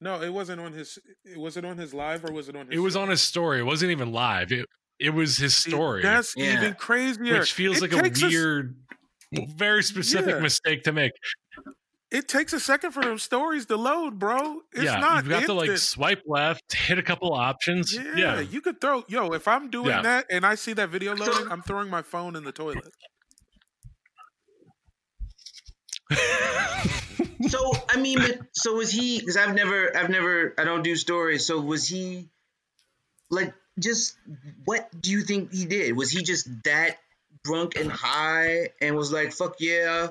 no, 0.00 0.20
it 0.22 0.32
wasn't 0.32 0.60
on 0.60 0.72
his. 0.72 0.98
It 1.24 1.38
was 1.38 1.56
it 1.56 1.64
on 1.64 1.78
his 1.78 1.94
live 1.94 2.24
or 2.24 2.32
was 2.32 2.48
it 2.48 2.56
on? 2.56 2.66
his 2.66 2.74
It 2.76 2.80
was 2.80 2.96
on 2.96 3.08
his 3.08 3.20
story. 3.22 3.60
It 3.60 3.64
wasn't 3.64 3.92
even 3.92 4.12
live. 4.12 4.52
It 4.52 4.66
it 4.98 5.10
was 5.10 5.38
his 5.38 5.56
story, 5.56 6.02
That's 6.02 6.34
Yeah. 6.36 6.58
even 6.58 6.74
crazier. 6.74 7.38
which 7.38 7.52
feels 7.54 7.78
It 7.78 7.90
like 7.90 7.92
a 7.94 8.02
takes 8.02 8.22
us- 8.22 8.30
weird, 8.30 8.76
very 9.56 9.82
specific 9.82 10.34
Yeah. 10.34 10.40
mistake 10.40 10.82
to 10.84 10.92
make. 10.92 11.12
It 12.10 12.26
takes 12.28 12.52
a 12.52 12.60
second 12.60 12.90
for 12.92 13.02
them 13.02 13.18
stories 13.18 13.66
to 13.66 13.76
load, 13.76 14.18
bro. 14.18 14.60
It's 14.72 14.84
yeah, 14.84 14.98
not. 14.98 15.24
you've 15.24 15.30
got 15.30 15.46
to 15.46 15.52
like 15.52 15.76
swipe 15.78 16.22
left, 16.26 16.72
hit 16.74 16.98
a 16.98 17.02
couple 17.02 17.32
options. 17.32 17.94
Yeah, 17.94 18.14
Yeah, 18.16 18.40
you 18.40 18.60
could 18.60 18.80
throw. 18.80 19.04
Yo, 19.08 19.32
if 19.32 19.46
I'm 19.46 19.70
doing 19.70 19.88
Yeah. 19.88 20.02
that 20.02 20.26
and 20.30 20.44
I 20.44 20.56
see 20.56 20.72
that 20.72 20.88
video 20.88 21.14
loading, 21.14 21.50
I'm 21.50 21.62
throwing 21.62 21.88
my 21.88 22.02
phone 22.02 22.34
in 22.36 22.44
the 22.44 22.52
toilet. 22.52 22.92
so 27.48 27.72
I 27.88 27.96
mean, 28.00 28.18
so 28.52 28.74
was 28.74 28.90
he? 28.90 29.20
Because 29.20 29.36
I've 29.36 29.54
never, 29.54 29.96
I've 29.96 30.10
never, 30.10 30.54
I 30.58 30.64
don't 30.64 30.82
do 30.82 30.96
stories. 30.96 31.46
So 31.46 31.60
was 31.60 31.86
he, 31.86 32.28
like, 33.30 33.54
just 33.78 34.16
what 34.64 34.88
do 35.00 35.10
you 35.12 35.22
think 35.22 35.52
he 35.52 35.64
did? 35.64 35.96
Was 35.96 36.10
he 36.10 36.22
just 36.22 36.48
that 36.64 36.96
drunk 37.44 37.76
and 37.76 37.90
high 37.90 38.70
and 38.80 38.96
was 38.96 39.12
like, 39.12 39.32
"Fuck 39.32 39.56
yeah, 39.60 40.08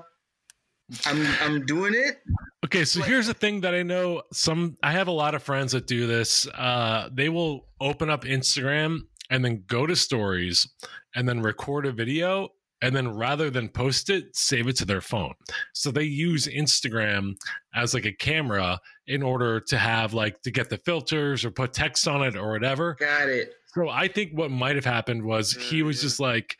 I'm, 1.05 1.25
I'm 1.41 1.65
doing 1.65 1.93
it"? 1.95 2.21
Okay, 2.65 2.85
so 2.85 3.01
here's 3.01 3.27
the 3.27 3.33
thing 3.33 3.61
that 3.61 3.73
I 3.73 3.83
know 3.83 4.23
some 4.33 4.75
I 4.83 4.91
have 4.91 5.07
a 5.07 5.11
lot 5.11 5.35
of 5.35 5.43
friends 5.43 5.71
that 5.71 5.87
do 5.87 6.07
this. 6.07 6.47
Uh 6.47 7.09
they 7.11 7.29
will 7.29 7.67
open 7.79 8.09
up 8.09 8.23
Instagram 8.23 8.99
and 9.29 9.43
then 9.45 9.63
go 9.67 9.85
to 9.85 9.95
stories 9.95 10.67
and 11.15 11.27
then 11.27 11.41
record 11.41 11.85
a 11.85 11.91
video 11.91 12.49
and 12.81 12.95
then 12.95 13.15
rather 13.15 13.49
than 13.49 13.67
post 13.67 14.09
it, 14.09 14.35
save 14.35 14.67
it 14.67 14.75
to 14.77 14.85
their 14.85 15.01
phone. 15.01 15.33
So 15.73 15.91
they 15.91 16.03
use 16.03 16.47
Instagram 16.47 17.33
as 17.75 17.93
like 17.93 18.05
a 18.05 18.13
camera 18.13 18.79
in 19.07 19.21
order 19.21 19.59
to 19.59 19.77
have 19.77 20.13
like 20.13 20.41
to 20.43 20.51
get 20.51 20.69
the 20.69 20.77
filters 20.77 21.43
or 21.43 21.51
put 21.51 21.73
text 21.73 22.07
on 22.07 22.23
it 22.23 22.35
or 22.37 22.51
whatever. 22.51 22.95
Got 22.99 23.29
it. 23.29 23.53
So 23.73 23.89
I 23.89 24.07
think 24.07 24.31
what 24.33 24.51
might 24.51 24.75
have 24.75 24.85
happened 24.85 25.23
was 25.23 25.51
he 25.53 25.83
was 25.83 25.97
yeah. 25.97 26.03
just 26.03 26.19
like, 26.19 26.57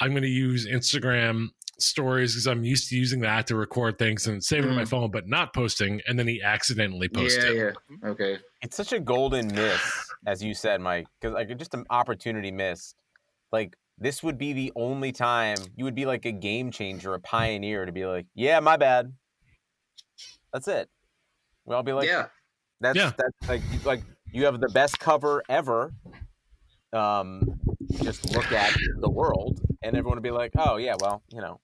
I'm 0.00 0.10
going 0.10 0.22
to 0.22 0.28
use 0.28 0.66
Instagram 0.66 1.48
stories 1.82 2.32
because 2.34 2.46
I'm 2.46 2.64
used 2.64 2.88
to 2.90 2.96
using 2.96 3.20
that 3.20 3.46
to 3.48 3.56
record 3.56 3.98
things 3.98 4.26
and 4.26 4.42
save 4.42 4.64
it 4.64 4.68
on 4.70 4.76
my 4.76 4.82
Mm. 4.82 4.88
phone, 4.88 5.10
but 5.10 5.26
not 5.28 5.52
posting. 5.54 6.00
And 6.06 6.18
then 6.18 6.26
he 6.28 6.42
accidentally 6.42 7.08
posted. 7.08 7.56
yeah. 7.56 8.08
Okay. 8.10 8.38
It's 8.62 8.76
such 8.76 8.92
a 8.92 9.00
golden 9.00 9.48
miss, 9.48 9.80
as 10.26 10.42
you 10.42 10.54
said, 10.54 10.80
Mike, 10.80 11.06
because 11.20 11.34
like 11.34 11.56
just 11.58 11.74
an 11.74 11.84
opportunity 11.90 12.50
missed. 12.50 12.96
Like 13.50 13.76
this 13.98 14.22
would 14.22 14.38
be 14.38 14.52
the 14.52 14.72
only 14.76 15.12
time 15.12 15.58
you 15.76 15.84
would 15.84 15.94
be 15.94 16.06
like 16.06 16.24
a 16.24 16.32
game 16.32 16.70
changer, 16.70 17.14
a 17.14 17.20
pioneer, 17.20 17.84
to 17.86 17.92
be 17.92 18.06
like, 18.06 18.26
yeah, 18.34 18.58
my 18.60 18.76
bad. 18.76 19.12
That's 20.52 20.68
it. 20.68 20.88
We 21.64 21.74
all 21.74 21.82
be 21.82 21.92
like, 21.92 22.08
yeah. 22.08 22.26
That's 22.80 22.96
Yeah. 22.96 23.12
that's 23.16 23.48
like 23.48 23.62
like 23.84 24.02
you 24.32 24.44
have 24.46 24.60
the 24.60 24.68
best 24.68 24.98
cover 24.98 25.42
ever. 25.48 25.92
Um, 26.92 27.60
just 28.02 28.34
look 28.34 28.50
at 28.52 28.76
the 29.00 29.08
world, 29.08 29.60
and 29.82 29.96
everyone 29.96 30.16
would 30.16 30.22
be 30.22 30.30
like, 30.30 30.52
"Oh 30.58 30.76
yeah, 30.76 30.94
well, 31.00 31.22
you 31.32 31.40
know, 31.40 31.60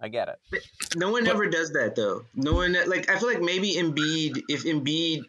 I 0.00 0.08
get 0.08 0.28
it." 0.28 0.62
No 0.96 1.10
one 1.10 1.26
ever 1.26 1.46
does 1.48 1.72
that 1.72 1.94
though. 1.96 2.24
No 2.34 2.54
one 2.54 2.76
like 2.86 3.10
I 3.10 3.18
feel 3.18 3.28
like 3.28 3.40
maybe 3.40 3.74
Embiid, 3.74 4.42
if 4.48 4.64
Embiid 4.64 5.22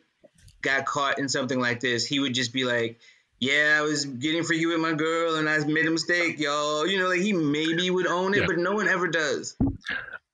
got 0.62 0.86
caught 0.86 1.20
in 1.20 1.30
something 1.30 1.60
like 1.60 1.80
this, 1.80 2.06
he 2.06 2.20
would 2.20 2.34
just 2.34 2.52
be 2.54 2.64
like, 2.66 3.00
"Yeah, 3.40 3.78
I 3.78 3.82
was 3.82 4.06
getting 4.06 4.44
freaky 4.44 4.66
with 4.66 4.80
my 4.80 4.94
girl, 4.94 5.36
and 5.36 5.48
I 5.48 5.58
made 5.66 5.86
a 5.86 5.92
mistake, 5.92 6.40
y'all." 6.40 6.86
You 6.88 7.00
know, 7.00 7.08
like 7.08 7.22
he 7.22 7.34
maybe 7.34 7.90
would 7.90 8.08
own 8.08 8.34
it, 8.34 8.42
Yeah. 8.42 8.46
but 8.48 8.58
no 8.58 8.74
one 8.74 8.88
ever 8.88 9.08
does. 9.08 9.56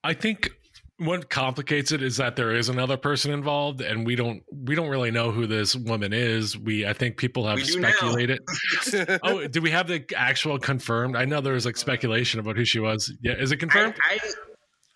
I 0.04 0.14
think 0.14 0.52
what 0.98 1.30
complicates 1.30 1.92
it 1.92 2.04
is 2.04 2.18
that 2.18 2.36
there 2.36 2.52
is 2.52 2.70
another 2.70 2.98
person 2.98 3.32
involved 3.32 3.82
and 3.82 4.06
we 4.06 4.16
don't 4.16 4.44
we 4.52 4.76
don't 4.76 4.90
really 4.90 5.12
know 5.12 5.32
who 5.32 5.48
this 5.48 5.76
woman 5.76 6.14
is. 6.14 6.58
We 6.58 6.86
I 6.86 6.94
think 6.94 7.18
people 7.18 7.48
have 7.48 7.58
We 7.58 7.64
do 7.64 7.80
now. 7.80 7.90
speculated. 7.90 8.40
oh, 9.24 9.48
do 9.48 9.62
we 9.62 9.72
have 9.72 9.88
the 9.88 10.06
actual 10.16 10.60
confirmed? 10.60 11.16
I 11.16 11.26
know 11.26 11.42
there 11.42 11.54
was 11.54 11.66
like 11.66 11.78
speculation 11.78 12.40
about 12.40 12.58
who 12.58 12.66
she 12.66 12.80
was. 12.80 13.12
Yeah, 13.22 13.34
is 13.34 13.52
it 13.52 13.56
I, 13.56 13.60
confirmed? 13.60 13.96
I 14.02 14.20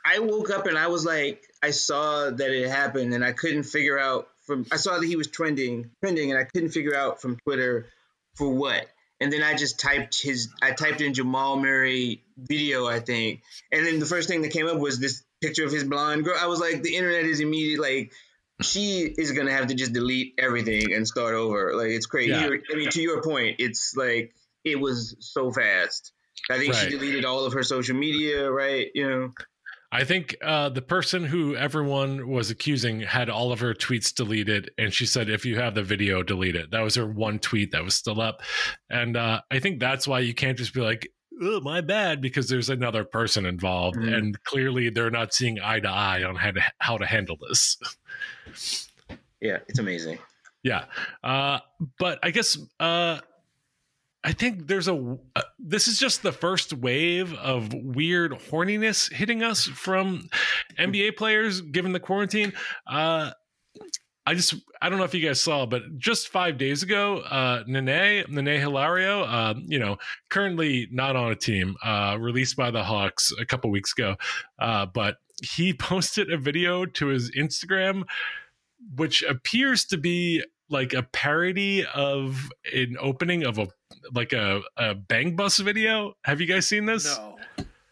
I 0.05 0.19
woke 0.19 0.49
up 0.51 0.67
and 0.67 0.77
I 0.77 0.87
was 0.87 1.05
like, 1.05 1.43
I 1.61 1.71
saw 1.71 2.29
that 2.29 2.49
it 2.51 2.69
happened, 2.69 3.13
and 3.13 3.25
I 3.25 3.33
couldn't 3.33 3.63
figure 3.63 3.99
out 3.99 4.27
from. 4.45 4.65
I 4.71 4.77
saw 4.77 4.99
that 4.99 5.05
he 5.05 5.17
was 5.17 5.27
trending, 5.27 5.89
trending, 6.01 6.31
and 6.31 6.39
I 6.39 6.45
couldn't 6.45 6.69
figure 6.69 6.95
out 6.95 7.21
from 7.21 7.37
Twitter 7.39 7.87
for 8.35 8.49
what. 8.49 8.87
And 9.19 9.33
then 9.33 9.41
I 9.41 9.55
just 9.55 9.79
typed 9.79 10.21
his. 10.21 10.49
I 10.61 10.71
typed 10.71 11.01
in 11.01 11.13
Jamal 11.13 11.57
Murray 11.57 12.23
video, 12.37 12.85
I 12.85 12.99
think, 12.99 13.41
and 13.71 13.85
then 13.85 13.99
the 13.99 14.05
first 14.05 14.29
thing 14.29 14.43
that 14.43 14.51
came 14.51 14.67
up 14.67 14.77
was 14.77 14.99
this 14.99 15.23
picture 15.41 15.65
of 15.65 15.71
his 15.71 15.83
blonde 15.83 16.23
girl. 16.23 16.35
I 16.39 16.45
was 16.47 16.59
like, 16.59 16.83
the 16.83 16.95
internet 16.95 17.25
is 17.25 17.39
immediate. 17.39 17.81
Like, 17.81 18.11
she 18.61 19.01
is 19.01 19.31
gonna 19.31 19.51
have 19.51 19.67
to 19.67 19.75
just 19.75 19.93
delete 19.93 20.35
everything 20.37 20.93
and 20.93 21.07
start 21.07 21.33
over. 21.33 21.75
Like, 21.75 21.89
it's 21.89 22.05
crazy. 22.05 22.31
Yeah. 22.31 22.49
I 22.71 22.75
mean, 22.75 22.89
to 22.91 23.01
your 23.01 23.23
point, 23.23 23.55
it's 23.59 23.95
like 23.95 24.35
it 24.63 24.79
was 24.79 25.15
so 25.19 25.51
fast. 25.51 26.11
I 26.51 26.59
think 26.59 26.75
she 26.75 26.89
deleted 26.89 27.25
all 27.25 27.45
of 27.45 27.53
her 27.53 27.63
social 27.63 27.95
media, 27.95 28.51
right? 28.51 28.87
You 28.93 29.09
know. 29.09 29.33
I 29.91 30.03
think 30.03 30.35
uh, 30.43 30.69
the 30.69 30.81
person 30.81 31.23
who 31.23 31.55
everyone 31.55 32.27
was 32.27 32.51
accusing 32.51 32.99
had 33.01 33.29
all 33.29 33.51
of 33.53 33.59
her 33.61 33.73
tweets 33.73 34.13
deleted, 34.13 34.69
and 34.77 34.93
she 34.93 35.05
said, 35.05 35.29
"If 35.29 35.45
you 35.45 35.57
have 35.59 35.75
the 35.75 35.83
video, 35.83 36.23
delete 36.23 36.55
it." 36.57 36.71
That 36.71 36.81
was 36.81 36.95
her 36.95 37.07
one 37.07 37.39
tweet 37.39 37.71
that 37.71 37.83
was 37.83 37.95
still 37.95 38.19
up, 38.19 38.41
and 38.89 39.15
uh, 39.15 39.41
I 39.49 39.59
think 39.59 39.79
that's 39.79 40.07
why 40.07 40.19
you 40.19 40.33
can't 40.33 40.57
just 40.57 40.73
be 40.73 40.81
like, 40.81 41.09
"Oh, 41.41 41.61
my 41.61 41.79
bad," 41.79 42.21
because 42.21 42.49
there's 42.49 42.69
another 42.69 43.05
person 43.05 43.45
involved, 43.45 43.97
Mhm. 43.97 44.13
and 44.13 44.43
clearly 44.43 44.89
they're 44.89 45.09
not 45.09 45.33
seeing 45.33 45.59
eye 45.61 45.79
to 45.79 45.89
eye 45.89 46.23
on 46.23 46.35
how 46.35 46.51
to 46.51 46.61
how 46.79 46.97
to 46.97 47.05
handle 47.05 47.37
this. 47.47 47.77
Yeah, 49.39 49.59
it's 49.69 49.79
amazing. 49.79 50.19
Yeah. 50.63 50.85
Uh, 51.23 51.59
but 51.97 52.19
I 52.23 52.31
guess 52.31 52.57
uh, 52.79 53.19
I 54.27 54.33
think 54.33 54.67
there's 54.67 54.89
a. 54.89 55.17
Uh, 55.37 55.41
this 55.57 55.87
is 55.87 55.97
just 55.97 56.21
the 56.21 56.33
first 56.33 56.73
wave 56.73 57.33
of 57.35 57.73
weird 57.73 58.33
horniness 58.33 59.09
hitting 59.09 59.41
us 59.41 59.63
from 59.63 60.27
NBA 60.77 61.15
players 61.15 61.61
given 61.61 61.93
the 61.93 62.01
quarantine. 62.01 62.51
Uh, 62.85 63.31
I 64.25 64.33
just 64.33 64.55
I 64.81 64.89
don't 64.89 64.97
know 64.97 65.05
if 65.05 65.13
you 65.13 65.25
guys 65.25 65.39
saw, 65.39 65.65
but 65.65 65.97
just 65.97 66.27
five 66.27 66.57
days 66.57 66.83
ago, 66.83 67.19
uh, 67.19 67.63
Nene 67.67 68.25
Nene 68.27 68.59
Hilario, 68.59 69.21
uh, 69.21 69.53
you 69.65 69.79
know, 69.79 69.95
currently 70.29 70.89
not 70.91 71.15
on 71.15 71.31
a 71.31 71.35
team, 71.35 71.77
uh, 71.81 72.17
released 72.19 72.57
by 72.57 72.69
the 72.69 72.83
Hawks 72.83 73.31
a 73.39 73.45
couple 73.45 73.71
weeks 73.71 73.93
ago, 73.93 74.17
uh, 74.59 74.87
but 74.87 75.19
he 75.41 75.73
posted 75.79 76.33
a 76.33 76.37
video 76.37 76.85
to 76.85 77.07
his 77.07 77.31
Instagram, 77.31 78.03
which 78.93 79.23
appears 79.23 79.85
to 79.85 79.97
be 79.97 80.43
like 80.69 80.91
a 80.91 81.03
parody 81.03 81.85
of 81.95 82.51
an 82.73 82.97
opening 82.99 83.45
of 83.45 83.57
a 83.57 83.67
like 84.13 84.33
a, 84.33 84.61
a 84.77 84.95
bang 84.95 85.35
bus 85.35 85.57
video. 85.57 86.13
Have 86.23 86.41
you 86.41 86.47
guys 86.47 86.67
seen 86.67 86.85
this? 86.85 87.05
No. 87.05 87.37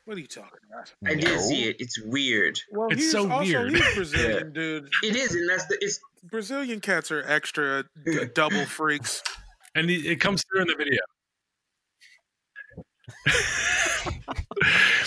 What 0.05 0.17
are 0.17 0.19
you 0.19 0.27
talking 0.27 0.59
about? 0.69 0.93
I 1.05 1.15
did 1.15 1.23
No. 1.25 1.37
see 1.39 1.63
it. 1.63 1.77
It's 1.79 1.99
weird. 2.01 2.59
Well, 2.71 2.87
It's 2.89 3.01
he's 3.01 3.11
so 3.11 3.29
also, 3.31 3.43
weird. 3.43 3.75
He's 3.75 3.95
Brazilian, 3.95 4.53
dude. 4.53 4.87
It 5.03 5.15
is, 5.15 5.33
and 5.33 5.49
that's 5.49 5.65
the. 5.65 5.77
It's 5.81 5.99
Brazilian 6.23 6.79
cats 6.79 7.11
are 7.11 7.23
extra 7.27 7.85
double 8.33 8.65
freaks. 8.67 9.23
And 9.73 9.89
it 9.89 10.21
comes 10.21 10.43
through 10.43 10.61
in 10.61 10.67
the 10.67 10.75
video. 10.75 10.99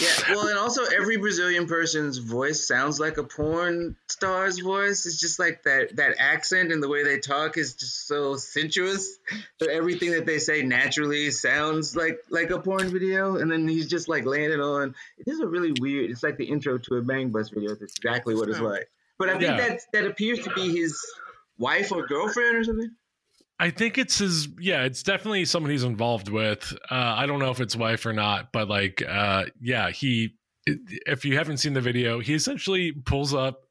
yeah. 0.00 0.08
Well, 0.30 0.48
and 0.48 0.58
also 0.58 0.84
every 0.84 1.16
Brazilian 1.16 1.66
person's 1.66 2.18
voice 2.18 2.66
sounds 2.66 3.00
like 3.00 3.16
a 3.18 3.24
porn 3.24 3.96
star's 4.08 4.58
voice. 4.60 5.06
It's 5.06 5.18
just 5.18 5.38
like 5.38 5.62
that 5.64 5.96
that 5.96 6.16
accent 6.18 6.72
and 6.72 6.82
the 6.82 6.88
way 6.88 7.02
they 7.04 7.18
talk 7.18 7.56
is 7.56 7.74
just 7.74 8.06
so 8.06 8.36
sensuous. 8.36 9.18
So 9.60 9.68
everything 9.68 10.12
that 10.12 10.26
they 10.26 10.38
say 10.38 10.62
naturally 10.62 11.30
sounds 11.30 11.96
like 11.96 12.18
like 12.30 12.50
a 12.50 12.60
porn 12.60 12.88
video. 12.90 13.36
And 13.36 13.50
then 13.50 13.66
he's 13.68 13.88
just 13.88 14.08
like 14.08 14.24
laying 14.26 14.52
it 14.52 14.60
on. 14.60 14.94
It 15.18 15.28
is 15.30 15.40
a 15.40 15.46
really 15.46 15.72
weird. 15.80 16.10
It's 16.10 16.22
like 16.22 16.36
the 16.36 16.44
intro 16.44 16.78
to 16.78 16.96
a 16.96 17.02
Bang 17.02 17.30
Bus 17.30 17.48
video. 17.50 17.74
That's 17.74 17.96
exactly 17.96 18.34
what 18.34 18.48
it's 18.48 18.60
like. 18.60 18.88
But 19.18 19.30
I 19.30 19.32
think 19.32 19.42
Yeah. 19.42 19.56
that 19.68 19.80
that 19.92 20.06
appears 20.06 20.40
to 20.44 20.50
be 20.54 20.76
his 20.76 21.00
wife 21.58 21.90
or 21.92 22.06
girlfriend 22.06 22.56
or 22.56 22.64
something. 22.64 22.90
I 23.60 23.70
think 23.70 23.98
it's 23.98 24.18
his. 24.18 24.48
Yeah, 24.60 24.84
it's 24.84 25.02
definitely 25.02 25.44
someone 25.44 25.70
he's 25.70 25.84
involved 25.84 26.28
with. 26.28 26.72
Uh, 26.90 27.14
I 27.16 27.26
don't 27.26 27.40
know 27.40 27.50
if 27.50 27.60
it's 27.60 27.74
wife 27.74 28.06
or 28.06 28.12
not, 28.12 28.52
but 28.52 28.68
like, 28.68 29.02
uh, 29.06 29.46
yeah, 29.60 29.90
he. 29.90 30.34
If 30.66 31.24
you 31.24 31.36
haven't 31.36 31.56
seen 31.56 31.72
the 31.72 31.80
video, 31.80 32.20
he 32.20 32.34
essentially 32.34 32.92
pulls 32.92 33.34
up. 33.34 33.62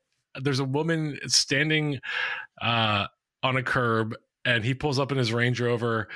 There's 0.41 0.60
a 0.60 0.65
woman 0.65 1.19
standing 1.28 2.00
uh, 2.62 3.08
on 3.43 3.56
a 3.56 3.63
curb, 3.63 4.15
and 4.45 4.63
he 4.63 4.73
pulls 4.73 5.00
up 5.00 5.12
in 5.12 5.17
his 5.17 5.32
Range 5.32 5.60
Rover, 5.62 6.10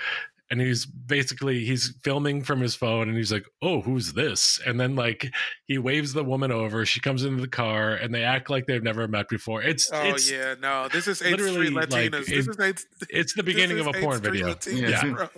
and 0.52 0.62
he's 0.62 0.86
basically 0.86 1.66
he's 1.66 1.96
filming 2.04 2.44
from 2.44 2.60
his 2.62 2.76
phone, 2.76 3.08
and 3.10 3.18
he's 3.18 3.32
like, 3.32 3.46
"Oh, 3.62 3.82
who's 3.82 4.14
this?" 4.14 4.60
And 4.66 4.80
then 4.80 4.96
like 4.96 5.34
he 5.66 5.78
waves 5.80 6.14
the 6.14 6.24
woman 6.24 6.52
over. 6.52 6.86
She 6.86 7.00
comes 7.00 7.24
into 7.24 7.42
the 7.42 7.48
car, 7.48 7.94
and 7.94 8.14
they 8.14 8.24
act 8.24 8.50
like 8.52 8.68
they've 8.68 8.84
never 8.84 9.08
met 9.08 9.30
before. 9.30 9.64
It's 9.64 9.90
Oh 9.92 10.02
it's 10.10 10.30
yeah, 10.30 10.56
no. 10.62 10.88
This 10.92 11.08
is 11.08 11.22
literally, 11.24 11.68
Street 11.68 11.74
like, 11.74 11.90
Latinas. 11.90 12.28
this 12.28 12.30
it- 12.30 12.38
is 12.38 12.48
8th, 12.58 12.86
it's 13.10 13.34
the 13.34 13.44
beginning 13.44 13.80
of 13.80 13.88
a 13.88 13.92
is 13.92 14.04
porn 14.04 14.20
8th 14.22 14.26
Street 14.26 14.32
video. 14.32 14.54
Latinas, 14.54 14.90
Yeah. 14.92 15.14
bro. 15.14 15.30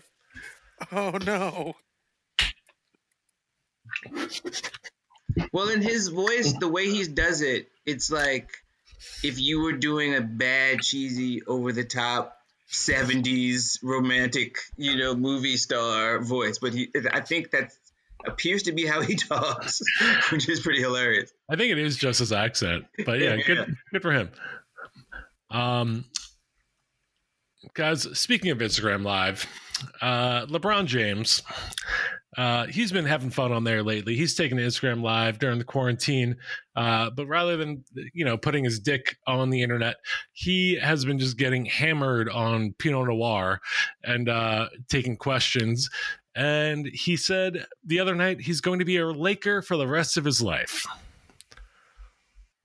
Oh 0.91 1.17
no. 1.26 1.76
Well, 5.52 5.69
in 5.69 5.82
his 5.82 6.10
voice, 6.10 6.54
the 6.60 6.67
way 6.67 6.89
he 6.89 7.08
does 7.08 7.41
it, 7.41 7.67
it's 7.86 8.12
like 8.12 8.49
if 9.23 9.39
you 9.39 9.62
were 9.62 9.73
doing 9.73 10.15
a 10.15 10.21
bad, 10.21 10.82
cheesy, 10.82 11.41
over 11.47 11.71
the 11.71 11.84
top 11.84 12.38
70s 12.74 13.80
romantic, 13.84 14.58
you 14.78 14.98
know, 14.98 15.16
movie 15.16 15.58
star 15.58 16.20
voice. 16.20 16.58
But 16.60 16.74
he, 16.74 16.90
I 17.12 17.22
think 17.22 17.52
that 17.52 17.72
appears 18.26 18.64
to 18.64 18.72
be 18.72 18.86
how 18.86 19.02
he 19.02 19.16
talks, 19.30 19.82
which 20.32 20.50
is 20.50 20.60
pretty 20.60 20.82
hilarious. 20.82 21.32
I 21.50 21.56
think 21.56 21.72
it 21.72 21.78
is 21.78 21.96
just 21.96 22.20
his 22.20 22.32
accent, 22.34 22.86
but 23.06 23.20
yeah, 23.20 23.38
good, 23.38 23.58
Yeah. 23.58 23.66
good 23.92 24.02
for 24.02 24.12
him. 24.12 24.30
Um, 25.52 26.06
guys, 27.76 28.08
speaking 28.20 28.50
of 28.52 28.58
Instagram 28.58 29.04
Live, 29.04 29.46
uh, 30.02 30.46
LeBron 30.48 30.86
James, 30.88 31.44
uh, 32.38 32.65
he's 32.67 32.91
been 32.91 33.06
having 33.06 33.30
fun 33.30 33.52
on 33.52 33.63
there 33.63 33.84
lately. 33.84 34.15
He's 34.15 34.36
taking 34.36 34.58
Instagram 34.58 35.02
Live 35.02 35.39
during 35.39 35.60
the 35.60 35.63
quarantine, 35.63 36.38
uh, 36.76 37.10
but 37.10 37.28
rather 37.28 37.58
than 37.58 37.84
you 38.13 38.26
know 38.26 38.38
putting 38.38 38.63
his 38.63 38.80
dick 38.80 39.17
on 39.28 39.50
the 39.50 39.62
internet, 39.62 39.98
he 40.32 40.76
has 40.76 41.06
been 41.06 41.19
just 41.19 41.38
getting 41.38 41.65
hammered 41.65 42.30
on 42.30 42.74
Pinot 42.80 43.08
Noir 43.08 43.60
and 44.04 44.30
uh, 44.30 44.69
taking 44.89 45.17
questions. 45.17 45.89
And 46.36 46.88
he 46.88 47.15
said 47.15 47.65
the 47.86 48.00
other 48.00 48.15
night 48.15 48.41
he's 48.41 48.62
going 48.62 48.80
to 48.80 48.86
be 48.86 48.98
a 48.98 49.06
Laker 49.06 49.62
for 49.62 49.78
the 49.78 49.88
rest 49.88 50.17
of 50.17 50.26
his 50.26 50.41
life. 50.41 50.86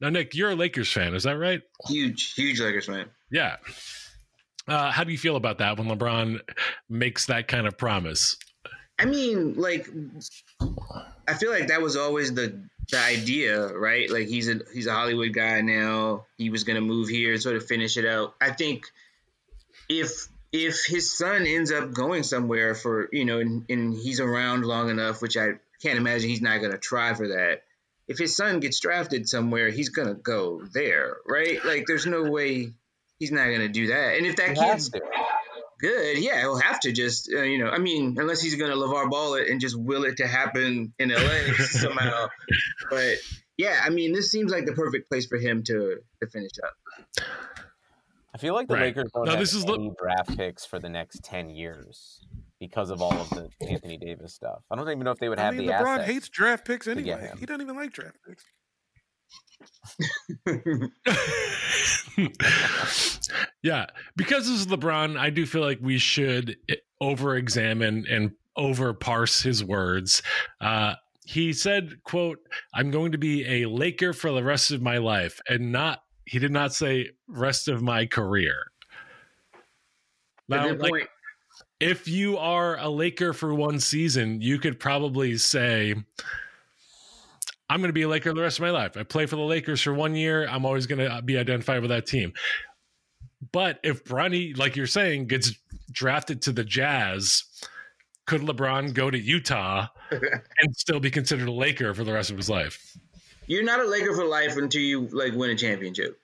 Now, 0.00 0.10
Nick, 0.10 0.34
you're 0.34 0.50
a 0.50 0.54
Lakers 0.54 0.92
fan, 0.92 1.14
is 1.14 1.24
that 1.24 1.36
right? 1.38 1.60
Huge, 1.88 2.34
huge 2.34 2.60
Lakers 2.60 2.86
fan. 2.86 3.06
Yeah. 3.30 3.56
Uh, 4.68 4.92
how 4.92 5.02
do 5.02 5.10
you 5.10 5.18
feel 5.18 5.36
about 5.36 5.58
that 5.58 5.76
when 5.76 5.88
LeBron 5.88 6.40
makes 6.88 7.26
that 7.26 7.48
kind 7.48 7.66
of 7.66 7.76
promise? 7.76 8.36
I 8.98 9.04
mean, 9.04 9.54
like, 9.54 9.88
I 11.26 11.34
feel 11.34 11.50
like 11.50 11.68
that 11.68 11.80
was 11.80 11.96
always 11.96 12.34
the 12.34 12.68
the 12.90 12.98
idea, 12.98 13.68
right? 13.68 14.10
Like 14.10 14.28
he's 14.28 14.48
a 14.48 14.60
he's 14.72 14.86
a 14.86 14.92
Hollywood 14.92 15.32
guy 15.32 15.60
now. 15.60 16.26
He 16.36 16.50
was 16.50 16.64
gonna 16.64 16.80
move 16.80 17.08
here 17.08 17.32
and 17.32 17.42
sort 17.42 17.56
of 17.56 17.66
finish 17.66 17.96
it 17.96 18.06
out. 18.06 18.34
I 18.40 18.50
think 18.50 18.86
if 19.88 20.28
if 20.52 20.84
his 20.86 21.16
son 21.16 21.46
ends 21.46 21.70
up 21.70 21.92
going 21.92 22.22
somewhere 22.22 22.74
for 22.74 23.08
you 23.12 23.24
know, 23.24 23.40
and, 23.40 23.64
and 23.68 23.94
he's 23.94 24.20
around 24.20 24.64
long 24.64 24.88
enough, 24.88 25.20
which 25.20 25.36
I 25.36 25.52
can't 25.82 25.98
imagine 25.98 26.28
he's 26.28 26.42
not 26.42 26.60
gonna 26.60 26.78
try 26.78 27.14
for 27.14 27.28
that. 27.28 27.62
If 28.08 28.18
his 28.18 28.34
son 28.34 28.60
gets 28.60 28.80
drafted 28.80 29.28
somewhere, 29.28 29.68
he's 29.68 29.90
gonna 29.90 30.14
go 30.14 30.62
there, 30.72 31.18
right? 31.26 31.62
Like, 31.62 31.84
there's 31.86 32.06
no 32.06 32.30
way 32.30 32.72
he's 33.18 33.32
not 33.32 33.50
gonna 33.50 33.68
do 33.68 33.88
that. 33.88 34.16
And 34.16 34.26
if 34.26 34.36
that 34.36 34.56
kid's. 34.56 34.90
Good. 35.78 36.18
Yeah, 36.18 36.40
he'll 36.40 36.58
have 36.58 36.80
to 36.80 36.92
just, 36.92 37.30
uh, 37.32 37.42
you 37.42 37.58
know, 37.58 37.70
I 37.70 37.78
mean, 37.78 38.16
unless 38.18 38.40
he's 38.40 38.56
going 38.56 38.70
to 38.70 38.76
LaVar 38.76 39.10
Ball 39.10 39.34
it 39.34 39.48
and 39.48 39.60
just 39.60 39.78
will 39.78 40.04
it 40.04 40.16
to 40.18 40.26
happen 40.26 40.92
in 40.98 41.10
LA 41.10 41.52
somehow. 41.58 42.26
But 42.90 43.16
yeah, 43.56 43.80
I 43.84 43.90
mean, 43.90 44.12
this 44.12 44.30
seems 44.30 44.50
like 44.50 44.66
the 44.66 44.72
perfect 44.72 45.08
place 45.08 45.26
for 45.26 45.38
him 45.38 45.62
to, 45.64 45.98
to 46.20 46.28
finish 46.28 46.50
up. 46.64 47.24
I 48.34 48.38
feel 48.38 48.54
like 48.54 48.68
the 48.68 48.74
Right. 48.74 48.82
Lakers 48.94 49.10
don't 49.14 49.24
No, 49.24 49.30
have 49.32 49.40
this 49.40 49.54
is 49.54 49.64
the- 49.64 49.74
any 49.74 49.90
draft 50.00 50.36
picks 50.36 50.64
for 50.64 50.78
the 50.78 50.88
next 50.88 51.22
ten 51.24 51.48
years 51.50 52.20
because 52.60 52.90
of 52.90 53.00
all 53.00 53.12
of 53.12 53.30
the 53.30 53.48
Anthony 53.68 53.96
Davis 53.98 54.34
stuff. 54.34 54.62
I 54.70 54.76
don't 54.76 54.88
even 54.88 55.00
know 55.04 55.12
if 55.12 55.18
they 55.18 55.28
would 55.28 55.38
I 55.38 55.44
have 55.44 55.54
mean, 55.54 55.66
the 55.66 55.72
LeBron 55.72 55.98
assets. 56.00 56.10
hates 56.10 56.28
draft 56.28 56.66
picks 56.66 56.88
anyway. 56.88 57.30
He 57.38 57.46
doesn't 57.46 57.62
even 57.62 57.76
like 57.76 57.92
draft 57.92 58.16
picks. 58.28 58.44
Yeah, 63.62 63.86
because 64.16 64.48
this 64.48 64.60
is 64.60 64.66
LeBron, 64.66 65.18
I 65.18 65.30
do 65.30 65.46
feel 65.46 65.62
like 65.62 65.78
we 65.80 65.98
should 65.98 66.56
over 67.00 67.36
examine 67.36 68.06
and 68.08 68.32
over 68.56 68.92
parse 68.92 69.42
his 69.42 69.64
words. 69.64 70.22
Uh, 70.60 70.94
he 71.24 71.52
said, 71.52 72.02
quote, 72.04 72.38
I'm 72.74 72.90
going 72.90 73.12
to 73.12 73.18
be 73.18 73.62
a 73.62 73.68
Laker 73.68 74.12
for 74.12 74.32
the 74.32 74.42
rest 74.42 74.70
of 74.70 74.82
my 74.82 74.98
life 74.98 75.40
and 75.48 75.72
not, 75.72 76.02
he 76.24 76.38
did 76.38 76.52
not 76.52 76.72
say 76.72 77.10
rest 77.26 77.68
of 77.68 77.82
my 77.82 78.06
career. 78.06 78.54
Now, 80.48 80.68
like, 80.68 80.90
point, 80.90 81.08
if 81.80 82.08
you 82.08 82.38
are 82.38 82.78
a 82.78 82.88
Laker 82.88 83.32
for 83.32 83.54
one 83.54 83.78
season, 83.80 84.40
you 84.40 84.58
could 84.58 84.80
probably 84.80 85.36
say, 85.36 85.94
I'm 87.70 87.80
going 87.80 87.88
to 87.88 87.92
be 87.94 88.02
a 88.02 88.08
Laker 88.08 88.32
the 88.32 88.40
rest 88.40 88.58
of 88.58 88.62
my 88.62 88.70
life. 88.70 88.96
I 88.96 89.02
play 89.02 89.26
for 89.26 89.36
the 89.36 89.42
Lakers 89.42 89.82
for 89.82 89.92
one 89.92 90.14
year. 90.14 90.46
I'm 90.48 90.64
always 90.64 90.86
going 90.86 90.98
to 91.08 91.20
be 91.22 91.36
identified 91.36 91.80
with 91.82 91.90
that 91.90 92.06
team. 92.06 92.32
But 93.52 93.78
if 93.82 94.04
Bronny, 94.04 94.56
like 94.56 94.74
you're 94.76 94.86
saying, 94.86 95.26
gets 95.26 95.52
drafted 95.90 96.42
to 96.42 96.52
the 96.52 96.64
Jazz, 96.64 97.44
could 98.26 98.40
LeBron 98.42 98.94
go 98.94 99.10
to 99.10 99.18
Utah 99.18 99.86
and 100.10 100.76
still 100.76 100.98
be 101.00 101.10
considered 101.10 101.48
a 101.48 101.52
Laker 101.52 101.94
for 101.94 102.04
the 102.04 102.12
rest 102.12 102.30
of 102.30 102.36
his 102.36 102.48
life? 102.50 102.96
you're 103.50 103.64
not 103.64 103.80
a 103.80 103.84
Laker 103.88 104.14
for 104.14 104.26
life 104.26 104.58
until 104.58 104.82
you 104.82 105.06
like 105.08 105.32
win 105.32 105.48
a 105.48 105.56
championship. 105.56 106.20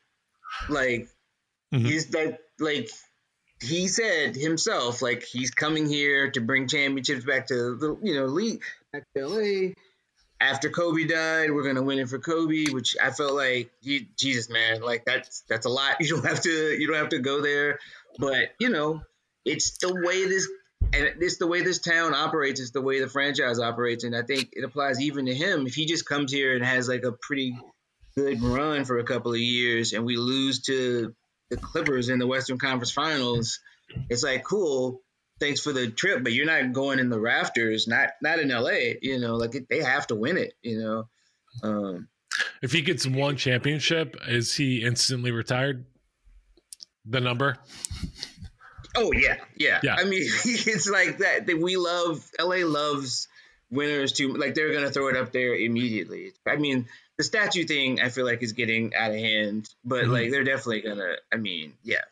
Like 0.69 1.09
Mhm. 1.73 1.87
he's 1.87 2.07
that 2.09 2.39
like 2.61 2.91
he 3.63 3.89
said 3.89 4.37
himself, 4.37 5.01
like 5.01 5.23
he's 5.23 5.51
coming 5.51 5.87
here 5.89 6.31
to 6.33 6.41
bring 6.43 6.69
championships 6.69 7.25
back 7.25 7.47
to 7.47 7.77
the 7.77 7.97
you 8.03 8.15
know 8.15 8.27
league 8.27 8.63
back 8.93 9.05
to 9.17 9.27
LA. 9.27 9.73
After 10.41 10.69
Kobe 10.69 11.05
died, 11.05 11.51
we're 11.51 11.63
gonna 11.65 11.83
win 11.83 11.99
it 11.99 12.09
for 12.09 12.19
Kobe, 12.19 12.71
which 12.71 12.97
I 13.03 13.11
felt 13.11 13.35
like 13.35 13.71
Jesus 14.17 14.51
man, 14.51 14.83
like 14.83 15.05
that's 15.05 15.41
that's 15.49 15.67
a 15.67 15.71
lot. 15.71 15.97
You 16.01 16.17
don't 16.17 16.27
have 16.27 16.43
to 16.43 16.51
you 16.51 16.87
don't 16.87 16.97
have 16.97 17.11
to 17.11 17.19
go 17.19 17.41
there, 17.41 17.79
but 18.19 18.51
you 18.59 18.69
know 18.69 19.03
it's 19.45 19.79
the 19.79 19.95
way 19.95 20.27
this 20.27 20.49
and 20.93 21.23
it's 21.23 21.39
the 21.39 21.47
way 21.47 21.63
this 21.63 21.79
town 21.79 22.15
operates. 22.15 22.61
It's 22.61 22.71
the 22.71 22.83
way 22.83 23.01
the 23.01 23.09
franchise 23.09 23.59
operates, 23.59 24.05
and 24.05 24.15
I 24.15 24.23
think 24.23 24.51
it 24.53 24.65
applies 24.65 25.01
even 25.01 25.27
to 25.27 25.35
him. 25.35 25.67
If 25.67 25.75
he 25.75 25.87
just 25.87 26.07
comes 26.07 26.33
here 26.33 26.55
and 26.55 26.65
has 26.65 26.89
like 26.89 27.05
a 27.05 27.13
pretty 27.13 27.57
good 28.17 28.43
run 28.43 28.85
for 28.85 28.99
a 28.99 29.05
couple 29.05 29.33
of 29.33 29.41
years, 29.41 29.93
and 29.93 30.05
we 30.05 30.17
lose 30.17 30.61
to 30.63 31.15
the 31.51 31.57
Clippers 31.57 32.09
in 32.09 32.19
the 32.19 32.27
Western 32.27 32.59
Conference 32.59 32.93
Finals, 32.93 33.61
it's 34.09 34.23
like 34.23 34.45
cool. 34.45 35.01
Thanks 35.41 35.61
for 35.61 35.73
the 35.73 35.89
trip, 35.91 36.23
but 36.23 36.33
you're 36.33 36.47
not 36.47 36.73
going 36.73 36.99
in 37.01 37.11
the 37.11 37.19
rafters. 37.21 37.87
Not 37.89 38.11
not 38.23 38.39
in 38.39 38.49
LA. 38.49 38.95
You 39.03 39.19
know, 39.19 39.37
like 39.37 39.53
they 39.69 39.83
have 39.83 40.07
to 40.09 40.15
win 40.15 40.37
it. 40.37 40.55
You 40.63 40.79
know. 40.81 41.09
Um, 41.63 42.09
If 42.63 42.73
he 42.73 42.83
gets 42.83 43.07
one 43.07 43.37
championship, 43.37 44.17
is 44.29 44.55
he 44.55 44.83
instantly 44.85 45.31
retired? 45.31 45.87
the 47.07 47.21
number. 47.21 47.57
Oh 48.97 49.13
yeah, 49.13 49.37
yeah. 49.57 49.81
Yeah. 49.83 49.97
I 49.99 50.05
mean, 50.05 50.23
it's 50.45 50.89
like 50.89 51.19
that. 51.19 51.47
That 51.47 51.61
we 51.61 51.77
love. 51.77 52.25
LA 52.41 52.59
loves 52.65 53.29
winners 53.71 54.13
too. 54.13 54.33
Like 54.35 54.55
they're 54.55 54.73
gonna 54.73 54.91
throw 54.91 55.09
it 55.09 55.17
up 55.17 55.33
there 55.33 55.55
immediately. 55.55 56.33
I 56.47 56.57
mean, 56.57 56.87
the 57.19 57.25
statue 57.25 57.65
thing, 57.65 58.01
I 58.01 58.09
feel 58.09 58.25
like 58.25 58.43
is 58.43 58.53
getting 58.53 58.95
out 58.95 59.11
of 59.11 59.17
hand. 59.17 59.69
But 59.85 60.05
Mhm. 60.05 60.13
like 60.13 60.31
they're 60.31 60.45
definitely 60.45 60.83
gonna. 60.83 61.17
I 61.33 61.37
mean, 61.37 61.75
yeah. 61.83 62.03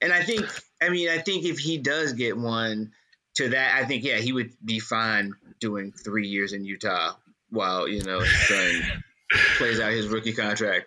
And 0.00 0.12
I 0.12 0.22
think. 0.22 0.46
I 0.84 0.88
mean, 0.90 1.08
I 1.08 1.18
think 1.18 1.44
if 1.44 1.58
he 1.58 1.78
does 1.78 2.12
get 2.12 2.36
one 2.36 2.92
to 3.36 3.50
that, 3.50 3.74
I 3.74 3.84
think 3.84 4.04
yeah, 4.04 4.16
he 4.16 4.32
would 4.32 4.52
be 4.64 4.78
fine 4.78 5.34
doing 5.60 5.92
three 5.92 6.28
years 6.28 6.52
in 6.52 6.64
Utah 6.64 7.14
while 7.50 7.88
you 7.88 8.02
know 8.04 8.20
his 8.20 8.48
son 8.48 9.02
plays 9.56 9.80
out 9.80 9.92
his 9.92 10.08
rookie 10.08 10.32
contract. 10.32 10.86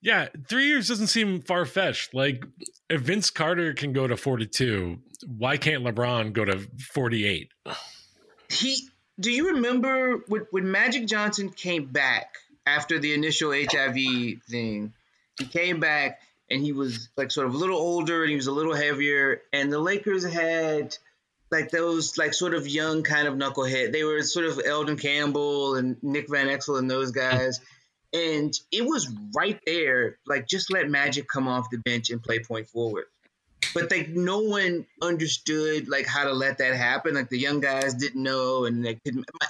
Yeah, 0.00 0.28
three 0.48 0.66
years 0.66 0.88
doesn't 0.88 1.08
seem 1.08 1.42
far 1.42 1.66
fetched. 1.66 2.14
Like, 2.14 2.42
if 2.88 3.02
Vince 3.02 3.28
Carter 3.28 3.74
can 3.74 3.92
go 3.92 4.06
to 4.06 4.16
42, 4.16 4.98
why 5.26 5.58
can't 5.58 5.84
LeBron 5.84 6.32
go 6.32 6.46
to 6.46 6.66
48? 6.78 7.50
he 8.54 8.88
do 9.18 9.30
you 9.30 9.54
remember 9.54 10.18
when, 10.28 10.46
when 10.50 10.70
magic 10.70 11.06
johnson 11.06 11.50
came 11.50 11.86
back 11.86 12.36
after 12.66 12.98
the 12.98 13.12
initial 13.14 13.52
hiv 13.52 13.94
thing 14.48 14.92
he 15.38 15.46
came 15.46 15.80
back 15.80 16.20
and 16.50 16.60
he 16.60 16.72
was 16.72 17.08
like 17.16 17.30
sort 17.30 17.46
of 17.46 17.54
a 17.54 17.58
little 17.58 17.78
older 17.78 18.22
and 18.22 18.30
he 18.30 18.36
was 18.36 18.46
a 18.46 18.52
little 18.52 18.74
heavier 18.74 19.42
and 19.52 19.72
the 19.72 19.78
lakers 19.78 20.24
had 20.24 20.96
like 21.50 21.70
those 21.70 22.18
like 22.18 22.34
sort 22.34 22.54
of 22.54 22.66
young 22.66 23.02
kind 23.02 23.28
of 23.28 23.34
knucklehead 23.34 23.92
they 23.92 24.04
were 24.04 24.22
sort 24.22 24.46
of 24.46 24.60
elden 24.64 24.96
campbell 24.96 25.76
and 25.76 25.96
nick 26.02 26.28
van 26.28 26.48
exel 26.48 26.78
and 26.78 26.90
those 26.90 27.12
guys 27.12 27.60
and 28.12 28.54
it 28.70 28.84
was 28.84 29.12
right 29.34 29.60
there 29.66 30.18
like 30.26 30.46
just 30.46 30.72
let 30.72 30.88
magic 30.88 31.28
come 31.28 31.48
off 31.48 31.70
the 31.70 31.78
bench 31.78 32.10
and 32.10 32.22
play 32.22 32.38
point 32.38 32.66
forward 32.66 33.04
but 33.74 33.90
like 33.90 34.08
no 34.08 34.38
one 34.40 34.86
understood 35.02 35.88
like 35.88 36.06
how 36.06 36.24
to 36.24 36.32
let 36.32 36.58
that 36.58 36.74
happen. 36.74 37.14
Like 37.14 37.28
the 37.28 37.38
young 37.38 37.60
guys 37.60 37.94
didn't 37.94 38.22
know, 38.22 38.64
and 38.66 38.84
like 38.84 39.00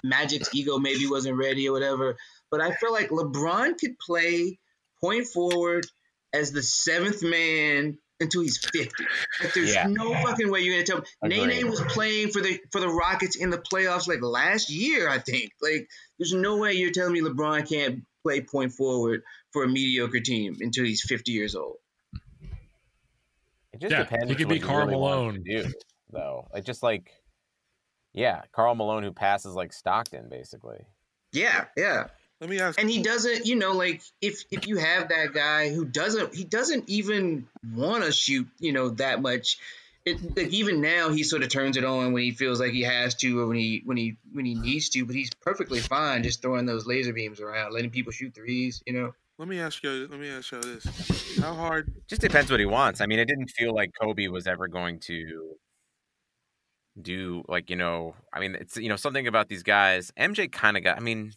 Magic's 0.02 0.54
ego 0.54 0.78
maybe 0.78 1.07
wasn't 1.07 1.37
ready 1.37 1.68
or 1.68 1.72
whatever. 1.72 2.16
But 2.50 2.62
I 2.62 2.72
feel 2.72 2.92
like 2.92 3.11
LeBron 3.11 3.78
could 3.78 3.98
play 3.98 4.59
point 5.00 5.26
forward 5.26 5.87
as 6.35 6.53
the 6.53 6.62
seventh 6.62 7.23
man 7.23 7.97
until 8.20 8.42
he's 8.42 8.59
fifty. 8.59 9.05
Like 9.42 9.55
there's 9.55 9.73
Yeah. 9.75 9.87
no 9.88 10.12
fucking 10.23 10.51
way 10.51 10.61
you're 10.61 10.75
gonna 10.75 10.85
tell 10.87 10.99
me. 10.99 11.05
Agreed. 11.40 11.55
Nene 11.57 11.70
was 11.70 11.81
playing 11.88 12.31
for 12.31 12.40
the 12.42 12.61
for 12.73 12.81
the 12.81 12.88
Rockets 12.88 13.37
in 13.37 13.49
the 13.51 13.59
playoffs 13.59 14.07
like 14.07 14.20
last 14.23 14.68
year, 14.70 15.09
I 15.09 15.18
think. 15.18 15.51
Like 15.62 15.88
there's 16.18 16.33
no 16.35 16.57
way 16.59 16.75
you're 16.75 16.92
telling 16.92 17.12
me 17.14 17.20
LeBron 17.23 17.68
can't 17.68 18.05
play 18.23 18.40
point 18.42 18.73
forward 18.73 19.23
for 19.53 19.64
a 19.64 19.68
mediocre 19.68 20.20
team 20.20 20.57
until 20.61 20.85
he's 20.85 21.03
50 21.03 21.33
years 21.33 21.55
old. 21.55 21.77
It 23.73 23.81
just 23.81 23.90
Yeah, 23.92 24.05
depends. 24.05 24.29
he 24.31 24.35
could 24.37 24.49
be 24.49 24.57
you 24.57 24.61
Karl 24.62 24.87
really 24.87 24.92
Malone. 24.92 25.44
to 25.44 25.62
do, 25.62 25.73
though. 26.11 26.47
Like 26.53 26.64
just 26.64 26.83
like, 26.83 27.11
yeah, 28.12 28.42
Karl 28.53 28.75
Malone 28.75 29.03
who 29.03 29.12
passes 29.12 29.55
like 29.55 29.73
Stockton, 29.73 30.29
basically. 30.29 30.79
Yeah, 31.33 31.64
yeah. 31.77 32.07
Let 32.44 32.50
me 32.50 32.61
ask. 32.61 32.78
and 32.78 32.90
he 32.90 33.02
doesn't 33.02 33.46
you 33.46 33.57
know 33.57 33.72
like 33.72 34.02
if 34.20 34.44
if 34.50 34.68
you 34.68 34.76
have 34.76 35.09
that 35.09 35.33
guy 35.33 35.72
who 35.72 35.87
doesn't 35.87 36.35
he 36.35 36.44
doesn't 36.44 36.90
even 36.90 37.48
want 37.72 38.04
to 38.04 38.12
shoot 38.12 38.46
you 38.59 38.70
know 38.74 38.90
that 38.90 39.22
much 39.22 39.57
it, 40.04 40.37
like 40.37 40.48
even 40.48 40.83
now 40.83 41.09
he 41.09 41.22
sort 41.22 41.42
of 41.42 41.48
turns 41.48 41.78
it 41.78 41.87
on 41.87 42.12
when 42.12 42.22
he 42.22 42.33
feels 42.33 42.61
like 42.61 42.72
he 42.72 42.83
has 42.83 43.14
to 43.14 43.40
or 43.40 43.46
when 43.46 43.57
he 43.57 43.80
when 43.87 43.96
he 43.96 44.18
when 44.35 44.44
he 44.44 44.54
needs 44.54 44.90
to 44.90 45.07
but 45.07 45.14
he's 45.14 45.30
perfectly 45.40 45.80
fine 45.80 46.22
just 46.22 46.42
throwing 46.42 46.66
those 46.66 46.87
laser 46.87 47.14
beams 47.14 47.40
around 47.40 47.72
letting 47.72 47.88
people 47.88 48.12
shoot 48.12 48.35
threes 48.35 48.83
you 48.85 48.92
know 48.92 49.14
Let 49.38 49.48
me 49.48 49.59
ask 49.59 49.83
you. 49.83 50.07
Let 50.11 50.20
me 50.20 50.28
ask 50.28 50.52
you 50.52 50.61
this: 50.61 51.38
How 51.40 51.54
hard? 51.54 51.90
Just 52.09 52.20
depends 52.20 52.50
what 52.50 52.61
he 52.61 52.66
wants. 52.66 53.00
I 53.00 53.07
mean, 53.07 53.18
it 53.18 53.24
didn't 53.24 53.48
feel 53.48 53.74
like 53.74 53.90
Kobe 53.98 54.28
was 54.28 54.46
ever 54.46 54.68
going 54.68 55.00
to 55.09 55.57
do 57.00 57.42
like 57.48 57.70
you 57.70 57.76
know. 57.76 58.14
I 58.35 58.40
mean, 58.40 58.54
it's 58.54 58.76
you 58.76 58.90
know 58.90 58.96
something 58.96 59.26
about 59.26 59.48
these 59.48 59.62
guys. 59.62 60.12
MJ 60.18 60.52
kind 60.52 60.76
of 60.76 60.85
got. 60.85 60.98
I 60.98 61.00
mean, 61.00 61.33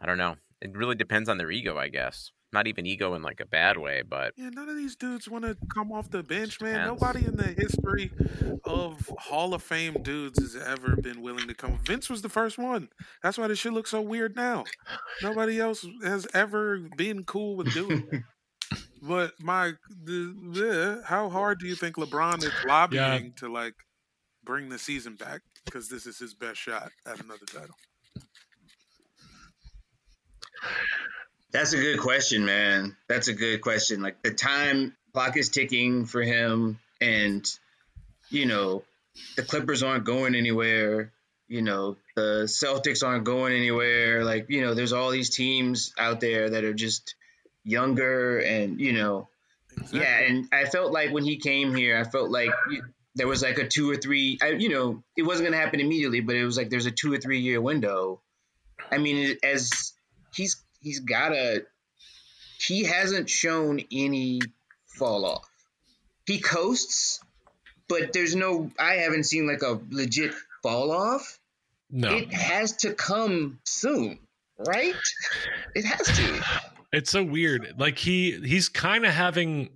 I 0.00 0.06
don't 0.06 0.18
know. 0.18 0.36
It 0.60 0.76
really 0.76 0.94
depends 0.94 1.28
on 1.28 1.38
their 1.38 1.50
ego, 1.50 1.76
I 1.76 1.88
guess. 1.88 2.30
Not 2.52 2.68
even 2.68 2.86
ego 2.86 3.14
in 3.14 3.22
like 3.22 3.40
a 3.40 3.46
bad 3.46 3.76
way, 3.78 4.02
but 4.02 4.32
Yeah, 4.36 4.48
none 4.50 4.68
of 4.68 4.76
these 4.76 4.94
dudes 4.94 5.28
want 5.28 5.44
to 5.44 5.56
come 5.74 5.90
off 5.90 6.10
the 6.10 6.22
bench, 6.22 6.60
man. 6.60 6.74
Depends. 6.84 7.02
Nobody 7.02 7.26
in 7.26 7.36
the 7.36 7.48
history 7.48 8.12
of 8.64 9.10
Hall 9.18 9.54
of 9.54 9.62
Fame 9.62 10.02
dudes 10.02 10.40
has 10.40 10.54
ever 10.54 10.94
been 10.94 11.20
willing 11.20 11.48
to 11.48 11.54
come. 11.54 11.78
Vince 11.84 12.08
was 12.08 12.22
the 12.22 12.28
first 12.28 12.56
one. 12.56 12.88
That's 13.24 13.36
why 13.36 13.48
this 13.48 13.58
shit 13.58 13.72
looks 13.72 13.90
so 13.90 14.00
weird 14.00 14.36
now. 14.36 14.64
Nobody 15.20 15.58
else 15.60 15.84
has 16.04 16.28
ever 16.32 16.78
been 16.96 17.24
cool 17.24 17.56
with 17.56 17.72
doing 17.74 18.06
it. 18.12 18.22
But 19.06 19.32
my, 19.38 19.72
the, 20.02 20.34
the, 20.54 21.02
how 21.04 21.28
hard 21.28 21.58
do 21.58 21.66
you 21.66 21.74
think 21.74 21.96
LeBron 21.96 22.38
is 22.42 22.50
lobbying 22.66 23.34
to 23.36 23.52
like 23.52 23.74
bring 24.42 24.70
the 24.70 24.78
season 24.78 25.16
back? 25.16 25.42
Because 25.66 25.90
this 25.90 26.06
is 26.06 26.18
his 26.18 26.32
best 26.34 26.58
shot 26.58 26.90
at 27.06 27.22
another 27.22 27.44
title. 27.44 27.74
That's 31.52 31.72
a 31.72 31.76
good 31.76 32.00
question, 32.00 32.44
man. 32.44 32.96
That's 33.08 33.28
a 33.28 33.32
good 33.32 33.60
question. 33.60 34.02
Like 34.02 34.22
the 34.22 34.32
time 34.32 34.94
clock 35.12 35.36
is 35.36 35.48
ticking 35.48 36.04
for 36.04 36.22
him, 36.22 36.78
and 37.00 37.46
you 38.30 38.46
know 38.46 38.82
the 39.36 39.42
Clippers 39.42 39.82
aren't 39.82 40.04
going 40.04 40.34
anywhere. 40.34 41.12
You 41.46 41.62
know 41.62 41.96
the 42.16 42.44
Celtics 42.46 43.06
aren't 43.06 43.24
going 43.24 43.52
anywhere. 43.54 44.24
Like 44.24 44.46
you 44.50 44.62
know, 44.62 44.74
there's 44.74 44.92
all 44.92 45.10
these 45.10 45.30
teams 45.30 45.92
out 45.98 46.20
there 46.20 46.50
that 46.50 46.64
are 46.64 46.74
just 46.74 47.14
younger, 47.64 48.38
and 48.40 48.80
you 48.80 48.92
know, 48.92 49.28
Exactly. 49.72 50.00
yeah. 50.00 50.18
And 50.20 50.48
I 50.52 50.64
felt 50.64 50.92
like 50.92 51.12
when 51.12 51.24
he 51.24 51.36
came 51.36 51.74
here, 51.74 51.96
I 51.96 52.04
felt 52.04 52.30
like 52.30 52.50
there 53.14 53.28
was 53.28 53.42
like 53.42 53.58
a 53.58 53.68
two 53.68 53.88
or 53.90 53.96
three. 53.96 54.38
I, 54.42 54.50
you 54.50 54.70
know, 54.70 55.04
it 55.16 55.22
wasn't 55.22 55.48
going 55.48 55.58
to 55.58 55.64
happen 55.64 55.78
immediately, 55.80 56.20
but 56.20 56.34
it 56.34 56.44
was 56.44 56.56
like 56.56 56.68
there's 56.70 56.86
a 56.86 56.90
two 56.90 57.12
or 57.12 57.18
three 57.18 57.38
year 57.40 57.60
window. 57.60 58.20
I 58.90 58.98
mean, 58.98 59.36
as 59.44 59.92
he's 60.34 60.62
he's 60.80 61.00
gotta 61.00 61.64
he 62.58 62.84
hasn't 62.84 63.28
shown 63.30 63.80
any 63.92 64.40
fall 64.86 65.24
off. 65.24 65.48
He 66.26 66.40
coasts, 66.40 67.20
but 67.88 68.12
there's 68.12 68.34
no 68.34 68.70
I 68.78 68.94
haven't 68.94 69.24
seen 69.24 69.46
like 69.46 69.62
a 69.62 69.80
legit 69.90 70.32
fall 70.62 70.90
off. 70.90 71.38
No, 71.90 72.08
It 72.16 72.32
has 72.32 72.72
to 72.78 72.94
come 72.94 73.60
soon, 73.64 74.18
right? 74.58 74.94
It 75.74 75.84
has 75.84 76.06
to. 76.16 76.44
it's 76.92 77.10
so 77.10 77.22
weird. 77.22 77.74
Like 77.78 77.98
he 77.98 78.40
he's 78.40 78.68
kind 78.68 79.04
of 79.04 79.12
having 79.12 79.68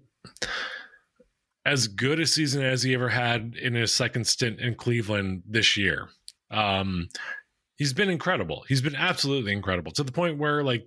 as 1.67 1.87
good 1.87 2.19
a 2.19 2.27
season 2.27 2.63
as 2.63 2.83
he 2.83 2.95
ever 2.95 3.11
had 3.11 3.55
in 3.61 3.75
his 3.75 3.93
second 3.95 4.27
stint 4.27 4.59
in 4.61 4.75
Cleveland 4.75 5.43
this 5.47 5.77
year. 5.77 6.09
Um, 6.51 7.11
he's 7.79 7.95
been 7.95 8.11
incredible. 8.11 8.65
He's 8.69 8.83
been 8.83 8.97
absolutely 8.97 9.53
incredible 9.53 9.93
to 9.93 10.05
the 10.05 10.13
point 10.13 10.37
where 10.37 10.63
like 10.63 10.87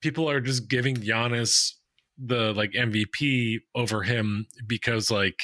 people 0.00 0.30
are 0.30 0.40
just 0.40 0.68
giving 0.68 0.96
Giannis 0.96 1.72
the 2.18 2.52
like 2.52 2.72
MVP 2.72 3.60
over 3.74 4.02
him 4.02 4.46
because 4.66 5.10
like 5.10 5.42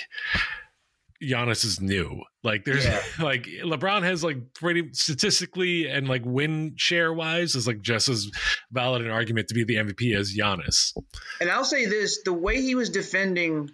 Giannis 1.22 1.64
is 1.64 1.80
new. 1.80 2.22
Like 2.44 2.64
there's 2.64 2.84
Yeah. 2.84 3.02
like 3.20 3.46
LeBron 3.46 4.02
has 4.02 4.22
like 4.22 4.54
pretty 4.54 4.92
statistically 4.92 5.88
and 5.88 6.06
like 6.06 6.22
win 6.24 6.74
share 6.76 7.12
wise 7.12 7.54
is 7.54 7.66
like 7.66 7.80
just 7.80 8.08
as 8.08 8.30
valid 8.70 9.02
an 9.02 9.10
argument 9.10 9.48
to 9.48 9.54
be 9.54 9.64
the 9.64 9.76
MVP 9.76 10.14
as 10.14 10.36
Giannis. 10.36 10.92
And 11.40 11.50
I'll 11.50 11.64
say 11.64 11.86
this: 11.86 12.22
the 12.22 12.32
way 12.32 12.60
he 12.60 12.74
was 12.74 12.90
defending 12.90 13.70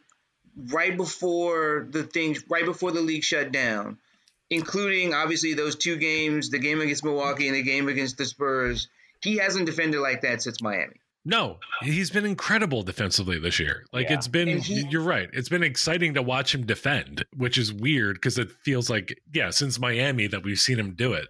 right 0.69 0.97
before 0.97 1.89
the 1.91 2.05
things, 2.05 2.45
right 2.49 2.65
before 2.65 2.93
the 2.93 3.01
league 3.01 3.25
shut 3.25 3.53
down, 3.53 3.99
including 4.55 5.13
obviously 5.15 5.55
those 5.55 5.77
two 5.77 5.97
games, 5.97 6.51
the 6.51 6.59
game 6.59 6.81
against 6.81 7.05
Milwaukee 7.05 7.47
and 7.49 7.57
the 7.57 7.63
game 7.63 7.89
against 7.89 8.17
the 8.19 8.25
Spurs, 8.25 8.89
he 9.23 9.37
hasn't 9.37 9.67
defended 9.67 10.01
like 10.01 10.23
that 10.23 10.43
since 10.43 10.63
Miami. 10.63 10.95
No, 11.27 11.59
he's 11.83 12.11
been 12.11 12.27
incredible 12.27 12.83
defensively 12.83 13.39
this 13.39 13.59
year. 13.59 13.85
Like 13.93 14.09
Yeah. 14.11 14.17
it's 14.17 14.29
been 14.29 14.59
he- 14.59 14.87
you're 14.91 15.01
right. 15.03 15.31
It's 15.33 15.49
been 15.49 15.63
exciting 15.63 16.15
to 16.15 16.23
watch 16.23 16.55
him 16.55 16.67
defend, 16.67 17.25
which 17.37 17.57
is 17.57 17.73
weird 17.73 18.17
because 18.17 18.37
it 18.39 18.51
feels 18.63 18.91
like 18.91 19.19
yeah, 19.33 19.49
since 19.51 19.79
Miami 19.79 20.27
that 20.27 20.43
we've 20.45 20.59
seen 20.59 20.79
him 20.79 20.95
do 20.95 21.15
it. 21.15 21.29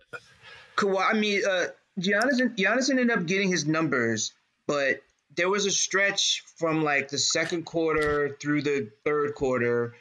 Kawhi, 0.76 1.04
I 1.10 1.14
mean, 1.14 1.42
uh, 1.48 1.66
Giannis, 2.00 2.40
Giannis 2.56 2.90
ended 2.90 3.10
up 3.12 3.26
getting 3.26 3.48
his 3.50 3.66
numbers, 3.66 4.32
but 4.66 5.00
there 5.36 5.48
was 5.48 5.64
a 5.66 5.70
stretch 5.70 6.42
from 6.58 6.82
like 6.82 7.08
the 7.08 7.18
second 7.18 7.64
quarter 7.64 8.36
through 8.40 8.62
the 8.62 8.90
third 9.04 9.34
quarter, 9.34 9.94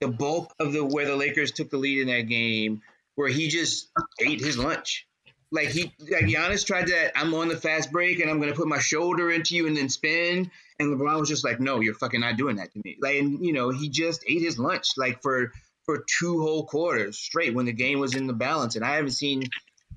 the 0.00 0.08
bulk 0.08 0.54
of 0.58 0.72
the 0.72 0.84
where 0.84 1.06
the 1.06 1.16
Lakers 1.16 1.52
took 1.52 1.70
the 1.70 1.76
lead 1.76 2.00
in 2.00 2.08
that 2.08 2.28
game, 2.28 2.82
where 3.14 3.28
he 3.28 3.48
just 3.48 3.88
ate 4.20 4.40
his 4.40 4.58
lunch. 4.58 5.06
Like 5.50 5.68
he, 5.68 5.92
like 6.10 6.24
Giannis 6.24 6.66
tried 6.66 6.88
that. 6.88 7.12
I'm 7.16 7.32
on 7.34 7.48
the 7.48 7.56
fast 7.56 7.90
break 7.90 8.20
and 8.20 8.30
I'm 8.30 8.38
gonna 8.40 8.54
put 8.54 8.68
my 8.68 8.78
shoulder 8.78 9.30
into 9.30 9.56
you 9.56 9.66
and 9.66 9.76
then 9.76 9.88
spin. 9.88 10.50
And 10.78 10.94
LeBron 10.94 11.18
was 11.20 11.28
just 11.28 11.44
like, 11.44 11.58
"No, 11.58 11.80
you're 11.80 11.94
fucking 11.94 12.20
not 12.20 12.36
doing 12.36 12.56
that 12.56 12.72
to 12.72 12.80
me." 12.84 12.96
Like, 13.00 13.16
and 13.16 13.44
you 13.44 13.52
know, 13.52 13.70
he 13.70 13.88
just 13.88 14.24
ate 14.28 14.42
his 14.42 14.58
lunch 14.58 14.88
like 14.96 15.22
for 15.22 15.52
for 15.84 16.04
two 16.18 16.42
whole 16.42 16.66
quarters 16.66 17.18
straight 17.18 17.54
when 17.54 17.64
the 17.64 17.72
game 17.72 17.98
was 17.98 18.14
in 18.14 18.26
the 18.26 18.34
balance. 18.34 18.76
And 18.76 18.84
I 18.84 18.96
haven't 18.96 19.12
seen 19.12 19.44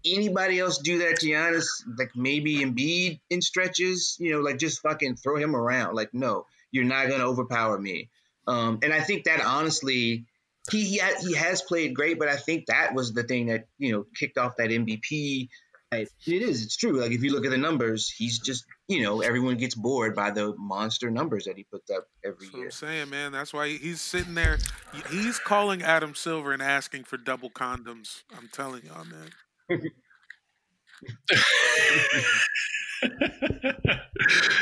anybody 0.06 0.60
else 0.60 0.78
do 0.78 1.00
that 1.00 1.20
to 1.20 1.28
Giannis, 1.28 1.66
like 1.98 2.12
maybe 2.16 2.60
Embiid 2.60 3.20
in 3.30 3.42
stretches, 3.42 4.16
you 4.20 4.32
know, 4.32 4.40
like 4.40 4.58
just 4.58 4.82
fucking 4.82 5.18
throw 5.18 5.36
him 5.36 5.56
around. 5.56 5.96
Like, 5.96 6.14
no, 6.14 6.46
you're 6.72 6.86
not 6.86 7.10
gonna 7.10 7.26
overpower 7.26 7.78
me. 7.78 8.10
Um, 8.48 8.80
and 8.82 8.94
I 8.94 9.02
think 9.02 9.26
that 9.26 9.42
honestly, 9.42 10.26
he 10.70 10.84
he, 10.86 10.98
ha- 10.98 11.20
he 11.22 11.34
has 11.36 11.62
played 11.62 11.96
great, 11.96 12.20
but 12.20 12.28
I 12.28 12.36
think 12.36 12.68
that 12.68 12.94
was 12.94 13.14
the 13.14 13.24
thing 13.24 13.48
that 13.48 13.66
you 13.78 13.92
know 13.92 14.06
kicked 14.16 14.38
off 14.38 14.58
that 14.58 14.70
MVP. 14.70 15.48
It 15.94 16.10
is. 16.26 16.64
It's 16.64 16.78
true. 16.78 17.02
Like 17.02 17.12
if 17.12 17.22
you 17.22 17.34
look 17.34 17.44
at 17.44 17.52
the 17.52 17.58
numbers, 17.58 18.10
he's 18.10 18.40
just 18.40 18.64
you 18.88 19.04
know 19.04 19.22
everyone 19.22 19.58
gets 19.58 19.76
bored 19.76 20.16
by 20.16 20.32
the 20.32 20.56
monster 20.58 21.12
numbers 21.12 21.46
that 21.46 21.58
he 21.58 21.66
puts 21.66 21.92
up 21.92 22.06
every 22.24 22.46
That's 22.46 22.54
what 22.54 22.58
year. 22.60 22.68
I'm 22.68 22.72
saying, 22.72 23.10
man. 23.10 23.32
That's 23.34 23.54
why 23.54 23.70
he's 23.70 24.00
sitting 24.00 24.34
there. 24.34 24.58
He's 25.10 25.38
calling 25.38 25.82
Adam 25.82 26.16
Silver 26.16 26.54
and 26.54 26.62
asking 26.62 27.04
for 27.04 27.18
double 27.18 27.50
condoms. 27.50 28.24
I'm 28.38 28.50
telling 28.54 28.84
y'all, 28.86 29.06
man. 29.06 29.82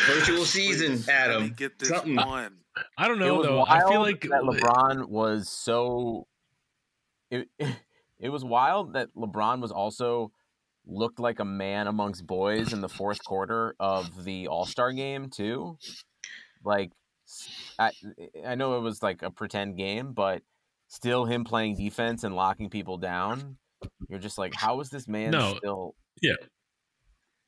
Virtual 0.08 0.46
season, 0.46 0.94
Please, 0.98 1.10
Adam. 1.10 1.54
Get 1.56 1.78
this 1.80 1.90
Something. 1.90 2.16
one. 2.16 2.58
I 2.98 3.08
don't 3.08 3.20
know 3.20 3.44
though. 3.44 3.66
I 3.68 3.82
feel 3.90 4.02
like 4.02 4.22
that 4.22 4.42
LeBron 4.44 5.08
was 5.10 5.50
so. 5.50 6.28
It, 7.32 7.48
it 8.20 8.30
was 8.30 8.44
wild 8.44 8.94
that 8.94 9.10
LeBron 9.16 9.62
was 9.62 9.72
also 9.72 10.32
looked 10.86 11.20
like 11.20 11.40
a 11.40 11.46
man 11.46 11.88
amongst 11.88 12.26
boys 12.26 12.74
in 12.74 12.82
the 12.82 12.90
fourth 12.90 13.24
quarter 13.24 13.76
of 13.80 14.24
the 14.24 14.48
All 14.48 14.66
Star 14.66 14.92
game 14.92 15.30
too. 15.30 15.78
Like, 16.64 16.92
I 17.78 17.92
I 18.46 18.56
know 18.56 18.78
it 18.78 18.82
was 18.82 19.04
like 19.04 19.22
a 19.22 19.30
pretend 19.32 19.78
game, 19.78 20.14
but 20.14 20.42
still 20.88 21.26
him 21.26 21.44
playing 21.44 21.76
defense 21.76 22.24
and 22.24 22.36
locking 22.36 22.70
people 22.70 22.98
down. 22.98 23.58
You're 24.10 24.20
just 24.20 24.38
like, 24.38 24.54
how 24.56 24.80
is 24.82 24.90
this 24.90 25.08
man 25.08 25.32
No. 25.32 25.56
still? 25.58 25.96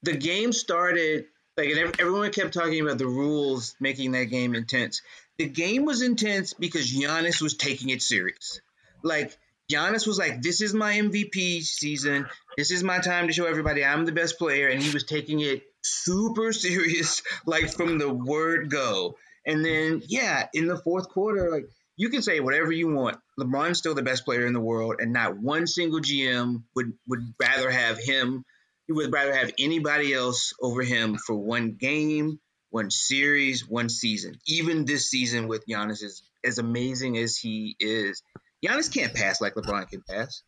The 0.03 0.13
game 0.13 0.51
started 0.53 1.25
like 1.57 1.69
everyone 1.99 2.31
kept 2.31 2.53
talking 2.53 2.81
about 2.81 2.97
the 2.97 3.07
rules 3.07 3.75
making 3.79 4.13
that 4.13 4.25
game 4.25 4.55
intense. 4.55 5.01
The 5.37 5.47
game 5.47 5.85
was 5.85 6.01
intense 6.01 6.53
because 6.53 6.91
Giannis 6.91 7.41
was 7.41 7.55
taking 7.55 7.89
it 7.89 8.01
serious. 8.01 8.61
Like 9.03 9.37
Giannis 9.71 10.07
was 10.07 10.17
like, 10.17 10.41
"This 10.41 10.61
is 10.61 10.73
my 10.73 10.93
MVP 10.93 11.61
season. 11.63 12.27
This 12.57 12.71
is 12.71 12.83
my 12.83 12.99
time 12.99 13.27
to 13.27 13.33
show 13.33 13.45
everybody 13.45 13.83
I'm 13.83 14.05
the 14.05 14.11
best 14.11 14.37
player," 14.37 14.67
and 14.67 14.81
he 14.81 14.91
was 14.91 15.03
taking 15.03 15.39
it 15.39 15.63
super 15.81 16.53
serious, 16.65 17.21
like 17.45 17.73
from 17.73 17.97
the 17.97 18.11
word 18.11 18.69
go. 18.69 19.17
And 19.45 19.65
then, 19.65 20.03
yeah, 20.05 20.47
in 20.53 20.67
the 20.67 20.77
fourth 20.77 21.09
quarter, 21.09 21.49
like 21.49 21.65
you 21.95 22.09
can 22.09 22.21
say 22.21 22.39
whatever 22.39 22.71
you 22.71 22.93
want. 22.93 23.17
LeBron's 23.39 23.79
still 23.79 23.95
the 23.95 24.03
best 24.03 24.25
player 24.25 24.45
in 24.45 24.53
the 24.53 24.59
world, 24.59 24.95
and 24.99 25.13
not 25.13 25.37
one 25.37 25.67
single 25.67 25.99
GM 25.99 26.63
would 26.75 26.93
would 27.07 27.33
rather 27.39 27.71
have 27.71 27.97
him 27.97 28.45
he 28.91 28.93
would 28.93 29.13
rather 29.13 29.33
have 29.33 29.53
anybody 29.57 30.13
else 30.13 30.53
over 30.61 30.81
him 30.81 31.15
for 31.15 31.33
one 31.33 31.77
game, 31.79 32.39
one 32.71 32.91
series, 32.91 33.65
one 33.65 33.87
season. 33.87 34.35
Even 34.45 34.83
this 34.83 35.09
season 35.09 35.47
with 35.47 35.65
Giannis 35.65 36.03
is 36.03 36.23
as 36.43 36.57
amazing 36.57 37.17
as 37.17 37.37
he 37.37 37.77
is. 37.79 38.21
Giannis 38.65 38.93
can't 38.93 39.13
pass 39.13 39.39
like 39.39 39.55
LeBron 39.55 39.87
can 39.87 40.01
pass. 40.09 40.43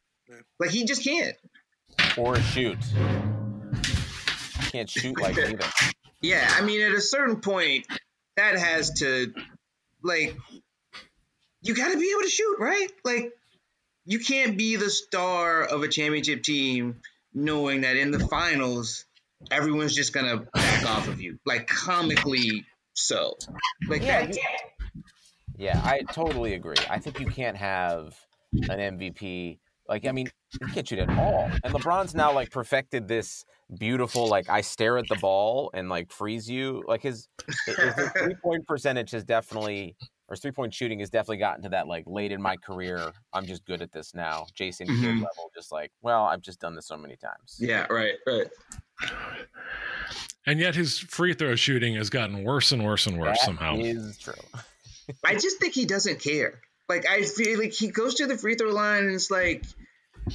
Like 0.60 0.71
he 0.71 0.84
just 0.84 1.06
can't. 1.06 1.38
Or 2.17 2.36
shoot. 2.36 2.77
Can't 4.71 4.89
shoot 4.89 5.17
like 5.21 5.38
either. 5.38 5.60
Yeah, 6.21 6.45
I 6.45 6.63
mean, 6.63 6.82
at 6.82 6.91
a 6.91 7.01
certain 7.01 7.39
point, 7.39 7.86
that 8.36 8.58
has 8.58 8.91
to, 8.99 9.34
like, 10.03 10.36
you 11.62 11.75
got 11.75 11.93
to 11.93 11.97
be 11.97 12.12
able 12.12 12.23
to 12.23 12.29
shoot, 12.29 12.58
right? 12.60 12.88
Like, 13.06 13.32
you 14.06 14.19
can't 14.19 14.58
be 14.58 14.75
the 14.75 14.89
star 14.89 15.63
of 15.63 15.84
a 15.84 15.88
championship 15.88 16.43
team 16.43 16.99
knowing 17.33 17.81
that 17.81 17.95
in 17.95 18.11
the 18.11 18.19
finals, 18.19 19.05
everyone's 19.51 19.95
just 19.95 20.13
going 20.13 20.25
to 20.25 20.45
back 20.53 20.85
off 20.85 21.07
of 21.07 21.21
you, 21.21 21.37
like, 21.45 21.67
comically 21.67 22.65
so. 22.93 23.35
Like, 23.87 24.01
Yeah, 24.03 24.25
that, 24.25 24.37
Yeah, 25.57 25.81
I 25.83 26.01
totally 26.11 26.53
agree. 26.53 26.75
I 26.89 26.99
think 26.99 27.19
you 27.19 27.27
can't 27.27 27.57
have 27.57 28.15
an 28.53 28.97
MVP. 28.97 29.59
Like, 29.87 30.07
I 30.07 30.11
mean, 30.11 30.27
you 30.61 30.67
can't 30.67 30.87
shoot 30.87 30.99
at 30.99 31.09
all. 31.09 31.49
And 31.63 31.73
LeBron's 31.73 32.15
now 32.15 32.31
like 32.33 32.51
perfected 32.51 33.07
this 33.07 33.43
beautiful, 33.77 34.27
like 34.27 34.49
I 34.49 34.61
stare 34.61 34.97
at 34.97 35.07
the 35.09 35.15
ball 35.15 35.71
and 35.73 35.89
like 35.89 36.11
freeze 36.11 36.49
you. 36.49 36.83
Like 36.87 37.01
his, 37.01 37.27
his 37.65 37.93
three 38.17 38.35
point 38.41 38.65
percentage 38.65 39.11
has 39.11 39.23
definitely, 39.23 39.95
or 40.33 40.35
three 40.35 40.51
point 40.51 40.73
shooting 40.73 40.99
has 40.99 41.09
definitely 41.09 41.37
gotten 41.37 41.63
to 41.63 41.69
that 41.69 41.87
like 41.87 42.03
late 42.07 42.31
in 42.31 42.41
my 42.41 42.57
career. 42.57 43.11
I'm 43.31 43.45
just 43.45 43.63
good 43.65 43.81
at 43.81 43.91
this 43.91 44.13
now. 44.13 44.45
Jason 44.53 44.87
Kidd 44.87 44.95
Mhm. 44.97 45.15
level, 45.23 45.51
just 45.55 45.71
like, 45.71 45.91
well, 46.01 46.23
I've 46.25 46.41
just 46.41 46.59
done 46.59 46.75
this 46.75 46.87
so 46.87 46.97
many 46.97 47.15
times. 47.15 47.57
yeah, 47.59 47.85
right, 47.89 48.15
right. 48.27 48.47
and 50.45 50.59
yet 50.59 50.75
his 50.75 50.99
free 50.99 51.33
throw 51.33 51.55
shooting 51.55 51.95
has 51.95 52.09
gotten 52.09 52.43
worse 52.43 52.71
and 52.71 52.83
worse 52.83 53.07
and 53.07 53.19
worse 53.19 53.39
That 53.39 53.45
somehow. 53.45 53.77
is 53.77 54.17
true. 54.17 54.33
I 55.25 55.35
just 55.35 55.59
think 55.59 55.73
he 55.73 55.85
doesn't 55.85 56.19
care. 56.21 56.61
Like 56.89 57.05
I 57.07 57.23
feel 57.23 57.57
like 57.59 57.71
he 57.73 57.87
goes 57.87 58.15
to 58.15 58.27
the 58.27 58.37
free 58.37 58.55
throw 58.55 58.69
line 58.71 59.05
and 59.05 59.13
it's 59.15 59.31
like 59.31 59.63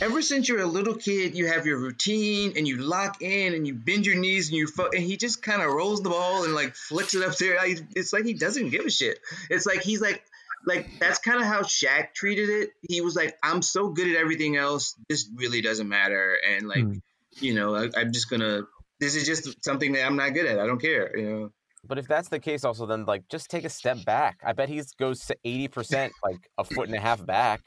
ever 0.01 0.23
since 0.23 0.49
you're 0.49 0.61
a 0.61 0.67
little 0.67 0.95
kid, 0.95 1.35
you 1.37 1.47
have 1.47 1.67
your 1.67 1.79
routine 1.79 2.55
and 2.57 2.67
you 2.67 2.77
lock 2.79 3.23
in 3.23 3.55
and 3.55 3.67
you 3.67 3.75
bend 3.75 4.07
your 4.07 4.17
knees 4.17 4.49
and 4.49 4.57
you 4.57 4.67
fu- 4.67 4.91
and 4.93 5.03
he 5.03 5.17
just 5.17 5.43
kind 5.43 5.63
of 5.63 5.73
rolls 5.73 6.03
the 6.03 6.11
ball 6.11 6.45
and 6.45 6.55
like 6.55 6.75
flicks 6.75 7.15
it 7.15 7.23
up 7.23 7.37
there. 7.37 7.57
Like, 7.57 7.79
it's 7.97 8.13
like 8.13 8.25
he 8.25 8.35
doesn't 8.35 8.71
give 8.71 8.85
a 8.85 8.91
shit. 8.91 9.19
It's 9.51 9.67
like 9.67 9.83
he's 9.83 10.01
like 10.01 10.23
like 10.67 10.89
that's 10.99 11.19
kind 11.19 11.41
of 11.41 11.47
how 11.47 11.63
Shaq 11.63 12.15
treated 12.15 12.49
it. 12.51 12.71
He 12.89 13.01
was 13.01 13.17
like, 13.17 13.37
I'm 13.43 13.63
so 13.63 13.89
good 13.89 14.09
at 14.11 14.17
everything 14.17 14.57
else, 14.57 14.95
this 15.09 15.29
really 15.35 15.61
doesn't 15.63 15.89
matter. 15.89 16.37
And 16.49 16.69
like, 16.69 16.85
Hmm. 16.85 16.93
you 17.41 17.55
know, 17.55 17.75
I, 17.75 17.89
I'm 17.97 18.13
just 18.13 18.29
gonna. 18.31 18.63
This 19.01 19.15
is 19.15 19.25
just 19.25 19.65
something 19.65 19.93
that 19.93 20.05
I'm 20.05 20.17
not 20.17 20.35
good 20.35 20.47
at. 20.47 20.59
I 20.59 20.67
don't 20.67 20.81
care. 20.81 21.17
You 21.17 21.31
know. 21.31 21.53
But 21.87 21.99
if 21.99 22.09
that's 22.09 22.29
the 22.29 22.41
case, 22.41 22.65
also 22.65 22.85
then 22.85 23.05
like 23.05 23.29
just 23.29 23.49
take 23.49 23.65
a 23.65 23.69
step 23.69 24.05
back. 24.05 24.39
I 24.45 24.53
bet 24.53 24.69
he 24.69 24.83
goes 24.99 25.25
to 25.27 25.37
eighty 25.45 25.69
percent, 25.69 26.13
like 26.25 26.51
a 26.59 26.65
foot 26.65 26.89
and 26.89 26.97
a 26.97 27.01
half 27.01 27.25
back. 27.25 27.61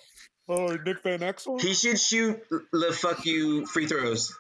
Oh, 0.52 0.76
Nick 0.86 1.02
Van 1.04 1.20
Exel. 1.20 1.62
He 1.62 1.74
should 1.74 1.98
shoot 2.00 2.44
the 2.50 2.92
fuck 2.92 3.26
you 3.26 3.66
free 3.66 3.88
throws. 3.88 4.36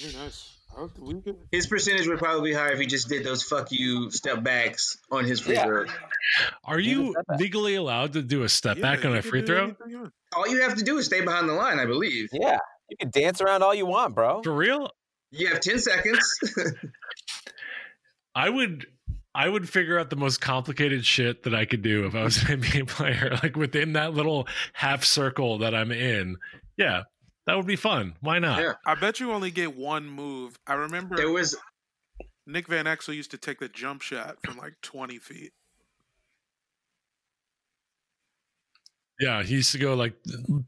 Very 0.00 0.14
nice. 0.14 0.48
I 0.72 0.76
don't- 0.76 0.98
we 1.00 1.20
could- 1.20 1.36
His 1.50 1.66
percentage 1.66 2.06
would 2.06 2.18
probably 2.18 2.50
be 2.52 2.54
higher 2.56 2.72
if 2.72 2.78
he 2.78 2.86
just 2.86 3.08
did 3.08 3.24
those 3.24 3.42
fuck 3.42 3.72
you 3.72 4.10
step 4.10 4.42
backs 4.42 4.96
on 5.10 5.24
his 5.24 5.40
free 5.40 5.54
Yeah. 5.54 5.64
throw. 5.66 5.86
Are 6.64 6.78
you 6.78 7.14
legally 7.38 7.74
allowed 7.74 8.12
to 8.14 8.22
do 8.22 8.42
a 8.44 8.48
step 8.48 8.76
yeah, 8.78 8.82
back 8.82 9.04
on 9.04 9.14
a 9.16 9.22
free 9.22 9.44
throw? 9.44 9.64
anything 9.64 9.90
you 9.90 9.98
want. 9.98 10.14
All 10.34 10.48
you 10.48 10.62
have 10.62 10.78
to 10.78 10.84
do 10.84 10.96
is 10.98 11.06
stay 11.06 11.20
behind 11.20 11.48
the 11.48 11.52
line, 11.52 11.78
I 11.78 11.84
believe. 11.84 12.28
Yeah, 12.32 12.58
you 12.88 12.96
can 12.96 13.10
dance 13.10 13.40
around 13.42 13.62
all 13.62 13.74
you 13.74 13.84
want, 13.86 14.14
bro. 14.14 14.40
For 14.42 14.54
real? 14.54 14.90
You 15.30 15.48
have 15.48 15.60
10 15.60 15.78
seconds. 15.78 16.38
I 18.34 18.48
would 18.48 18.86
I 19.34 19.48
would 19.48 19.68
figure 19.68 19.98
out 19.98 20.10
the 20.10 20.16
most 20.16 20.40
complicated 20.40 21.06
shit 21.06 21.44
that 21.44 21.54
I 21.54 21.64
could 21.64 21.82
do 21.82 22.04
if 22.04 22.14
I 22.14 22.22
was 22.22 22.42
an 22.42 22.46
NBA 22.60 22.88
player, 22.88 23.38
like 23.42 23.56
within 23.56 23.94
that 23.94 24.12
little 24.12 24.46
half 24.74 25.04
circle 25.04 25.58
that 25.58 25.74
I'm 25.74 25.90
in. 25.90 26.36
Yeah, 26.76 27.02
that 27.46 27.56
would 27.56 27.66
be 27.66 27.76
fun. 27.76 28.14
Why 28.20 28.38
not? 28.38 28.60
Yeah. 28.60 28.74
I 28.86 28.94
bet 28.94 29.20
you 29.20 29.32
only 29.32 29.50
get 29.50 29.76
one 29.76 30.08
move. 30.08 30.58
I 30.66 30.74
remember 30.74 31.16
there 31.16 31.30
was 31.30 31.56
Nick 32.46 32.68
Van 32.68 32.84
Exel 32.84 33.14
used 33.14 33.30
to 33.30 33.38
take 33.38 33.58
the 33.58 33.68
jump 33.68 34.02
shot 34.02 34.36
from 34.44 34.58
like 34.58 34.74
20 34.82 35.18
feet. 35.18 35.52
Yeah, 39.20 39.42
he 39.42 39.54
used 39.54 39.72
to 39.72 39.78
go 39.78 39.94
like 39.94 40.14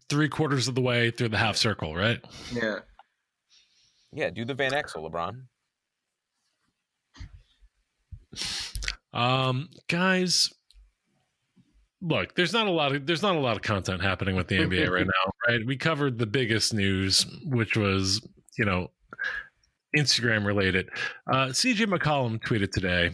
three 0.08 0.28
quarters 0.28 0.68
of 0.68 0.74
the 0.74 0.80
way 0.80 1.10
through 1.10 1.30
the 1.30 1.38
half 1.38 1.56
circle, 1.56 1.94
right? 1.94 2.20
yeah. 2.52 2.78
Yeah, 4.12 4.30
do 4.30 4.44
the 4.44 4.54
Van 4.54 4.70
Exel, 4.70 5.10
LeBron. 5.10 5.40
Um, 9.12 9.68
guys, 9.88 10.52
look, 12.02 12.34
there's 12.34 12.52
not 12.52 12.66
a 12.66 12.70
lot 12.70 12.94
of 12.94 13.06
there's 13.06 13.22
not 13.22 13.36
a 13.36 13.40
lot 13.40 13.56
of 13.56 13.62
content 13.62 14.02
happening 14.02 14.36
with 14.36 14.48
the 14.48 14.58
NBA 14.58 14.90
right 14.90 15.06
now, 15.06 15.32
right? 15.48 15.64
We 15.66 15.76
covered 15.76 16.18
the 16.18 16.26
biggest 16.26 16.74
news, 16.74 17.26
which 17.44 17.76
was 17.76 18.20
you 18.58 18.64
know 18.64 18.90
Instagram 19.96 20.44
related. 20.44 20.90
Uh, 21.30 21.46
CJ 21.46 21.86
McCollum 21.86 22.40
tweeted 22.42 22.70
today. 22.70 23.12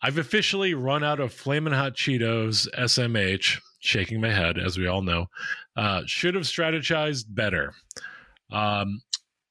I've 0.00 0.18
officially 0.18 0.74
run 0.74 1.02
out 1.02 1.18
of 1.18 1.32
Flamin' 1.32 1.72
Hot 1.72 1.94
Cheetos 1.94 2.68
SMH. 2.78 3.60
Shaking 3.80 4.20
my 4.20 4.32
head, 4.32 4.58
as 4.58 4.76
we 4.76 4.88
all 4.88 5.02
know. 5.02 5.26
Uh, 5.76 6.02
should 6.04 6.34
have 6.34 6.44
strategized 6.44 7.26
better. 7.28 7.74
Um, 8.50 9.00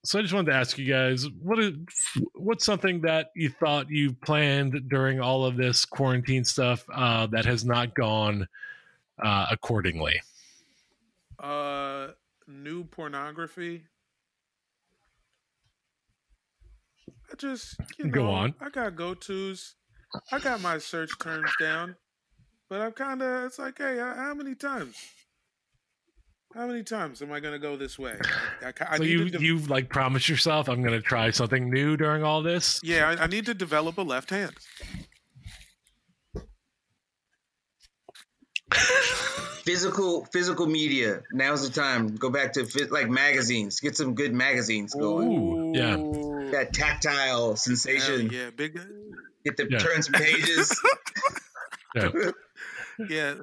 so 0.08 0.20
I 0.20 0.22
just 0.22 0.34
wanted 0.34 0.52
to 0.52 0.58
ask 0.58 0.78
you 0.78 0.86
guys, 0.86 1.28
what 1.42 1.60
is 1.60 1.74
what's 2.34 2.66
something 2.66 3.02
that 3.02 3.32
you 3.36 3.50
thought 3.50 3.90
you 3.90 4.14
planned 4.14 4.88
during 4.88 5.20
all 5.20 5.44
of 5.44 5.58
this 5.58 5.84
quarantine 5.84 6.46
stuff 6.46 6.86
uh, 6.94 7.28
that 7.28 7.44
has 7.44 7.66
not 7.66 7.94
gone 7.94 8.48
uh, 9.22 9.48
accordingly? 9.52 10.22
Uh, 11.38 12.12
new 12.48 12.86
pornography. 12.86 13.84
I 17.30 17.36
just 17.36 17.76
you 18.00 18.06
know, 18.06 18.12
Go 18.12 18.30
on. 18.30 18.56
I 18.62 18.70
got 18.70 18.96
go 18.96 19.14
tos. 19.14 19.76
I 20.32 20.40
got 20.40 20.62
my 20.62 20.78
search 20.78 21.12
terms 21.20 21.52
down, 21.60 21.98
but 22.70 22.80
I'm 22.80 22.94
kind 22.94 23.22
of. 23.22 23.44
It's 23.44 23.60
like, 23.60 23.78
hey, 23.78 23.98
how 23.98 24.16
how 24.16 24.34
many 24.34 24.56
times? 24.56 24.96
How 26.58 26.66
many 26.66 26.82
times 26.82 27.22
am 27.22 27.32
I 27.32 27.40
gonna 27.40 27.60
go 27.60 27.78
this 27.78 28.00
way? 28.00 28.18
I, 28.64 28.68
I, 28.70 28.74
I 28.94 28.98
so 28.98 29.04
need 29.04 29.12
you 29.12 29.30
to 29.30 29.38
de- 29.38 29.46
you 29.46 29.58
like 29.60 29.90
promised 29.90 30.28
yourself 30.28 30.68
I'm 30.68 30.82
going 30.82 30.96
to 30.96 31.02
try 31.02 31.30
something 31.30 31.70
new 31.70 31.96
during 31.98 32.24
all 32.24 32.42
this. 32.42 32.82
yeah, 32.84 33.10
I, 33.10 33.26
I 33.26 33.28
need 33.28 33.46
to 33.46 33.54
develop 33.54 34.00
a 34.00 34.02
left 34.02 34.32
hand. 34.32 34.54
physical 39.64 40.26
physical 40.32 40.66
media. 40.66 41.22
Now's 41.32 41.68
the 41.68 41.74
time. 41.74 42.16
Go 42.16 42.30
back 42.30 42.54
to 42.54 42.62
phys- 42.62 42.92
like 42.92 43.10
magazines. 43.10 43.80
Get 43.80 43.96
some 43.98 44.16
good 44.16 44.34
magazines 44.34 44.94
going. 44.94 45.28
Ooh, 45.32 45.74
yeah. 45.76 45.96
That 46.52 46.74
tactile 46.74 47.14
Hell 47.14 47.56
sensation. 47.56 48.30
yeah, 48.32 48.50
big. 48.56 48.78
Uh, 48.78 48.84
Get 49.46 49.58
the 49.58 49.68
Yeah. 49.70 49.78
turn 49.80 50.02
some 50.04 50.14
pages. 50.14 50.80
Yeah. 51.96 52.10
Yeah, 53.10 53.36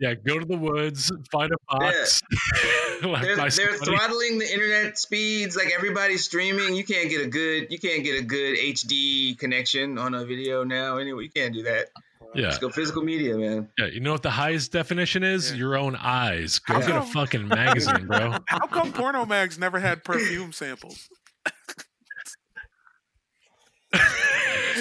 Yeah, 0.00 0.14
go 0.14 0.40
to 0.40 0.44
the 0.44 0.56
woods, 0.56 1.12
find 1.30 1.52
a 1.52 1.56
box. 1.68 2.20
left 3.02 3.24
they're, 3.24 3.36
they're 3.36 3.78
throttling 3.78 4.38
the 4.38 4.52
internet 4.52 4.98
speeds. 4.98 5.56
Like 5.56 5.72
everybody's 5.74 6.24
streaming. 6.24 6.74
You 6.74 6.84
can't 6.84 7.08
get 7.08 7.24
a 7.24 7.28
good 7.28 7.68
you 7.70 7.78
can't 7.78 8.02
get 8.02 8.20
a 8.20 8.24
good 8.24 8.58
HD 8.58 9.38
connection 9.38 9.96
on 9.98 10.14
a 10.14 10.24
video 10.24 10.64
now. 10.64 10.96
Anyway, 10.96 11.24
you 11.24 11.30
can't 11.30 11.54
do 11.54 11.62
that. 11.62 11.88
yeah, 12.34 12.48
Just 12.48 12.60
go 12.60 12.70
physical 12.70 13.02
media, 13.02 13.36
man. 13.36 13.68
yeah. 13.78 13.86
You 13.86 14.00
know 14.00 14.12
what 14.12 14.22
the 14.22 14.30
highest 14.30 14.72
definition 14.72 15.22
is? 15.22 15.52
Yeah. 15.52 15.58
Your 15.58 15.76
own 15.76 15.94
eyes. 15.96 16.58
Go 16.58 16.74
How 16.74 16.80
get 16.80 16.96
a 16.96 17.02
fucking 17.02 17.46
magazine, 17.46 18.06
bro. 18.08 18.36
how 18.46 18.66
come 18.66 18.92
porno 18.92 19.24
mags 19.24 19.58
never 19.58 19.78
had 19.78 20.02
perfume 20.02 20.52
samples? 20.52 21.08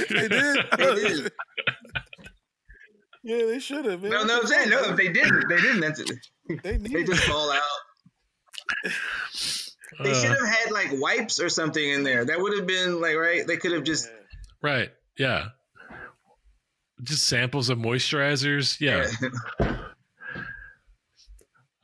they 0.10 0.28
did. 0.28 0.58
They 0.78 0.96
did. 0.96 1.32
Yeah, 3.24 3.46
they 3.46 3.60
should 3.60 3.86
have. 3.86 4.04
No, 4.04 4.24
no, 4.24 4.40
I'm 4.42 4.48
saying 4.48 4.70
no. 4.70 4.82
If 4.92 4.98
they 4.98 5.10
didn't, 5.10 5.48
they 5.50 5.58
didn't. 5.58 5.80
That's 5.82 6.00
it. 6.00 6.12
They. 6.64 6.78
They 6.78 7.04
just 7.04 7.24
fall 7.24 7.52
out. 7.52 8.92
They 10.04 10.12
Uh, 10.12 10.14
should 10.16 10.30
have 10.38 10.48
had 10.48 10.72
like 10.72 10.90
wipes 10.94 11.40
or 11.40 11.50
something 11.50 11.84
in 11.88 12.04
there. 12.04 12.26
That 12.26 12.40
would 12.40 12.58
have 12.58 12.66
been 12.68 13.00
like 13.00 13.16
right. 13.16 13.46
They 13.46 13.58
could 13.58 13.72
have 13.74 13.84
just 13.84 14.10
right. 14.62 14.92
Yeah. 15.18 15.50
Just 17.04 17.26
samples 17.28 17.70
of 17.70 17.78
moisturizers. 17.78 18.80
Yeah. 18.80 19.08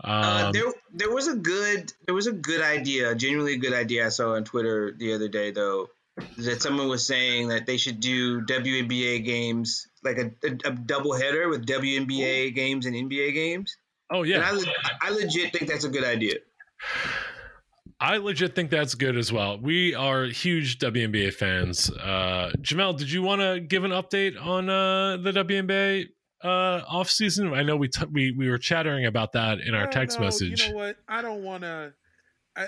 Uh, 0.01 0.45
Um, 0.45 0.51
there, 0.53 0.63
there 0.93 1.13
was 1.13 1.27
a 1.27 1.35
good, 1.35 1.91
there 2.05 2.15
was 2.15 2.25
a 2.27 2.31
good 2.31 2.61
idea, 2.61 3.11
a 3.11 3.15
genuinely 3.15 3.57
good 3.57 3.73
idea 3.73 4.05
I 4.05 4.09
saw 4.09 4.35
on 4.35 4.45
Twitter 4.45 4.93
the 4.97 5.13
other 5.13 5.27
day, 5.27 5.51
though, 5.51 5.89
that 6.37 6.61
someone 6.61 6.87
was 6.87 7.05
saying 7.05 7.49
that 7.49 7.65
they 7.65 7.75
should 7.75 7.99
do 7.99 8.39
WNBA 8.45 9.25
games, 9.25 9.88
like 10.03 10.17
a, 10.17 10.31
a, 10.47 10.69
a 10.69 10.71
double 10.71 11.13
header 11.13 11.49
with 11.49 11.65
WNBA 11.65 12.53
games 12.55 12.85
and 12.85 12.95
NBA 12.95 13.33
games. 13.33 13.75
oh 14.11 14.23
yeah, 14.23 14.35
And 14.37 14.45
I, 14.45 14.51
yeah. 14.51 14.57
le- 14.57 14.73
I 15.01 15.09
legit 15.11 15.53
think 15.53 15.69
that's 15.69 15.83
a 15.85 15.89
good 15.89 16.03
idea. 16.03 16.35
I 18.01 18.17
legit 18.17 18.55
think 18.55 18.69
that's 18.69 18.95
good 18.95 19.17
as 19.17 19.31
well. 19.31 19.59
We 19.59 19.93
are 19.93 20.23
huge 20.23 20.79
WNBA 20.79 21.33
fans. 21.33 21.91
Uh, 21.91 22.51
Jamel, 22.61 22.97
did 22.97 23.11
you 23.11 23.21
want 23.21 23.41
to 23.41 23.59
give 23.59 23.83
an 23.83 23.91
update 23.91 24.41
on 24.41 24.69
uh, 24.69 25.17
the 25.17 25.31
WNBA 25.33 26.05
uh, 26.41 26.81
off 26.87 27.09
season? 27.09 27.53
I 27.53 27.63
know 27.63 27.75
we 27.75 27.89
t- 27.89 28.05
we 28.09 28.31
we 28.31 28.49
were 28.49 28.57
chattering 28.57 29.05
about 29.05 29.33
that 29.33 29.59
in 29.59 29.75
our 29.75 29.87
text 29.87 30.17
know. 30.17 30.25
message. 30.25 30.63
You 30.63 30.69
know 30.69 30.75
what? 30.75 30.95
I 31.09 31.21
don't 31.21 31.43
want 31.43 31.63
to. 31.63 31.93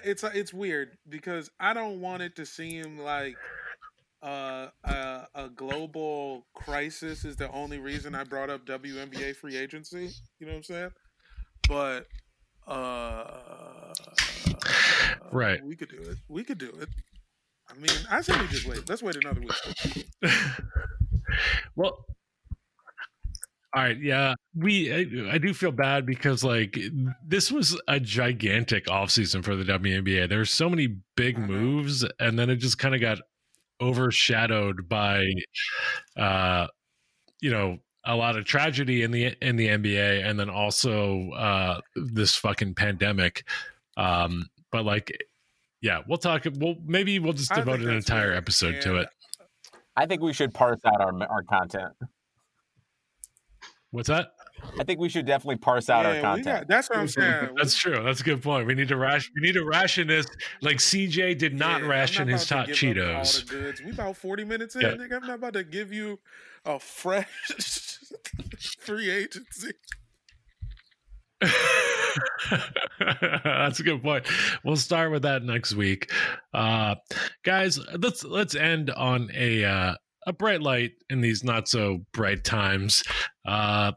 It's 0.04 0.24
it's 0.24 0.54
weird 0.54 0.98
because 1.08 1.50
I 1.60 1.74
don't 1.74 2.02
want 2.02 2.24
it 2.24 2.36
to 2.36 2.46
seem 2.46 2.98
like 3.00 3.38
uh, 4.24 4.68
a, 4.84 5.28
a 5.36 5.50
global 5.50 6.46
crisis 6.54 7.26
is 7.26 7.36
the 7.36 7.52
only 7.52 7.80
reason 7.80 8.16
I 8.16 8.24
brought 8.24 8.50
up 8.50 8.66
WNBA 8.66 9.36
free 9.36 9.58
agency. 9.58 10.10
You 10.40 10.46
know 10.48 10.54
what 10.54 10.58
I'm 10.58 10.64
saying? 10.64 10.92
But 11.68 12.08
uh, 12.68 13.94
Right. 15.32 15.64
we 15.64 15.76
could 15.76 15.90
do 15.90 15.98
it. 15.98 16.18
We 16.28 16.44
could 16.44 16.58
do 16.58 16.70
it. 16.80 16.90
I 17.70 17.74
mean, 17.76 17.90
I 18.10 18.22
say 18.22 18.40
we 18.40 18.48
just 18.48 18.68
wait. 18.68 18.88
Let's 18.90 19.02
wait 19.02 19.16
another 19.16 19.40
week. 19.42 20.08
well, 21.76 22.06
all 23.74 23.84
right, 23.84 23.98
yeah, 24.02 24.36
we 24.54 24.92
I, 24.92 25.34
I 25.34 25.38
do 25.38 25.54
feel 25.54 25.72
bad 25.72 26.06
because 26.06 26.44
like 26.44 26.78
this 27.26 27.50
was 27.50 27.80
a 27.88 28.02
gigantic 28.02 28.88
offseason 28.88 29.44
for 29.46 29.56
the 29.56 29.64
WNBA. 29.64 30.28
There's 30.28 30.52
so 30.52 30.70
many 30.70 30.98
big 31.16 31.38
moves, 31.38 32.06
and 32.20 32.38
then 32.38 32.50
it 32.50 32.58
just 32.58 32.78
kind 32.78 32.94
of 32.94 33.00
got 33.00 33.20
overshadowed 33.82 34.88
by, 34.88 35.26
uh, 36.18 36.68
you 37.42 37.52
know, 37.52 37.80
a 38.06 38.16
lot 38.16 38.38
of 38.38 38.46
tragedy 38.46 39.04
in 39.04 39.12
the 39.12 39.36
in 39.42 39.56
the 39.56 39.68
NBA, 39.68 40.26
and 40.26 40.40
then 40.40 40.50
also 40.50 41.30
uh, 41.32 41.82
this 41.96 42.36
fucking 42.36 42.74
pandemic. 42.76 43.44
Um, 43.98 44.50
but 44.72 44.86
like, 44.86 45.12
yeah, 45.82 46.02
we'll 46.08 46.18
talk. 46.18 46.46
We'll 46.58 46.76
maybe 46.86 47.20
we'll 47.20 47.34
just 47.34 47.54
devote 47.54 47.82
an 47.82 47.90
entire 47.90 48.30
fair. 48.30 48.38
episode 48.38 48.82
to 48.82 48.98
it. 48.98 49.10
I 49.96 50.06
think 50.06 50.22
we 50.22 50.34
should 50.34 50.54
parse 50.54 50.80
out 50.86 51.02
our 51.02 51.14
our 51.28 51.44
content. 51.44 51.94
What's 53.92 54.08
that? 54.08 54.34
I 54.80 54.84
think 54.84 55.00
we 55.00 55.10
should 55.10 55.26
definitely 55.26 55.58
parse 55.58 55.90
out 55.90 56.06
our 56.06 56.14
Yeah, 56.14 56.18
we 56.18 56.22
content. 56.22 56.46
got- 56.46 56.68
that's 56.68 56.90
what 56.90 57.00
I'm 57.00 57.08
saying. 57.08 57.50
That's 57.58 57.76
true. 57.78 58.02
That's 58.04 58.22
a 58.22 58.24
good 58.24 58.42
point. 58.42 58.68
We 58.68 58.74
need 58.76 58.88
to 58.90 58.96
ration. 58.98 59.32
We 59.36 59.42
need 59.48 59.54
to 59.54 59.66
ration 59.66 60.08
this. 60.08 60.26
Like 60.62 60.78
CJ 60.78 61.38
did 61.38 61.54
not 61.54 61.80
Yeah, 61.80 61.86
I'm 61.86 61.92
ration 61.92 62.28
his 62.28 62.50
about 62.50 62.68
hot 62.70 62.76
to 62.76 62.94
give 62.94 63.04
up 63.04 63.16
all 63.18 63.22
Cheetos. 63.24 63.46
the 63.48 63.56
goods. 63.56 63.82
We 63.84 63.92
about 63.92 64.18
40 64.18 64.44
minutes 64.46 64.76
in, 64.76 64.82
Yeah. 64.82 64.92
nigga. 64.94 65.14
I'm 65.22 65.28
not 65.28 65.36
about 65.36 65.54
to 65.54 65.64
give 65.64 65.92
you 65.92 66.20
a 66.66 66.80
fresh 66.80 67.28
free 68.80 69.10
agency. 69.10 69.72
That's 73.00 73.80
a 73.80 73.84
good 73.84 74.02
point. 74.04 74.26
We'll 74.64 74.76
start 74.76 75.12
with 75.12 75.24
that 75.24 75.44
next 75.44 75.74
week, 75.74 76.12
uh, 76.54 76.96
guys. 77.44 77.80
Let's 77.98 78.24
let's 78.24 78.54
end 78.56 78.92
on 78.92 79.30
a 79.34 79.64
uh, 79.64 79.96
a 80.28 80.34
bright 80.34 80.62
light 80.62 80.92
in 81.10 81.22
these 81.22 81.44
not 81.44 81.68
so 81.68 82.00
bright 82.14 82.44
times. 82.44 83.04
Uh, 83.46 83.94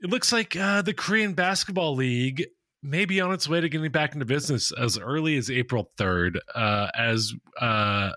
it 0.00 0.10
looks 0.10 0.32
like 0.32 0.56
uh, 0.56 0.82
the 0.82 0.94
Korean 0.94 1.34
Basketball 1.34 1.94
League 1.94 2.46
may 2.82 3.04
be 3.04 3.20
on 3.20 3.32
its 3.32 3.48
way 3.48 3.60
to 3.60 3.68
getting 3.68 3.90
back 3.90 4.14
into 4.14 4.24
business 4.24 4.72
as 4.72 4.98
early 4.98 5.36
as 5.36 5.50
April 5.50 5.90
third. 5.96 6.38
Uh, 6.54 6.88
as 6.96 7.32
uh, 7.60 8.10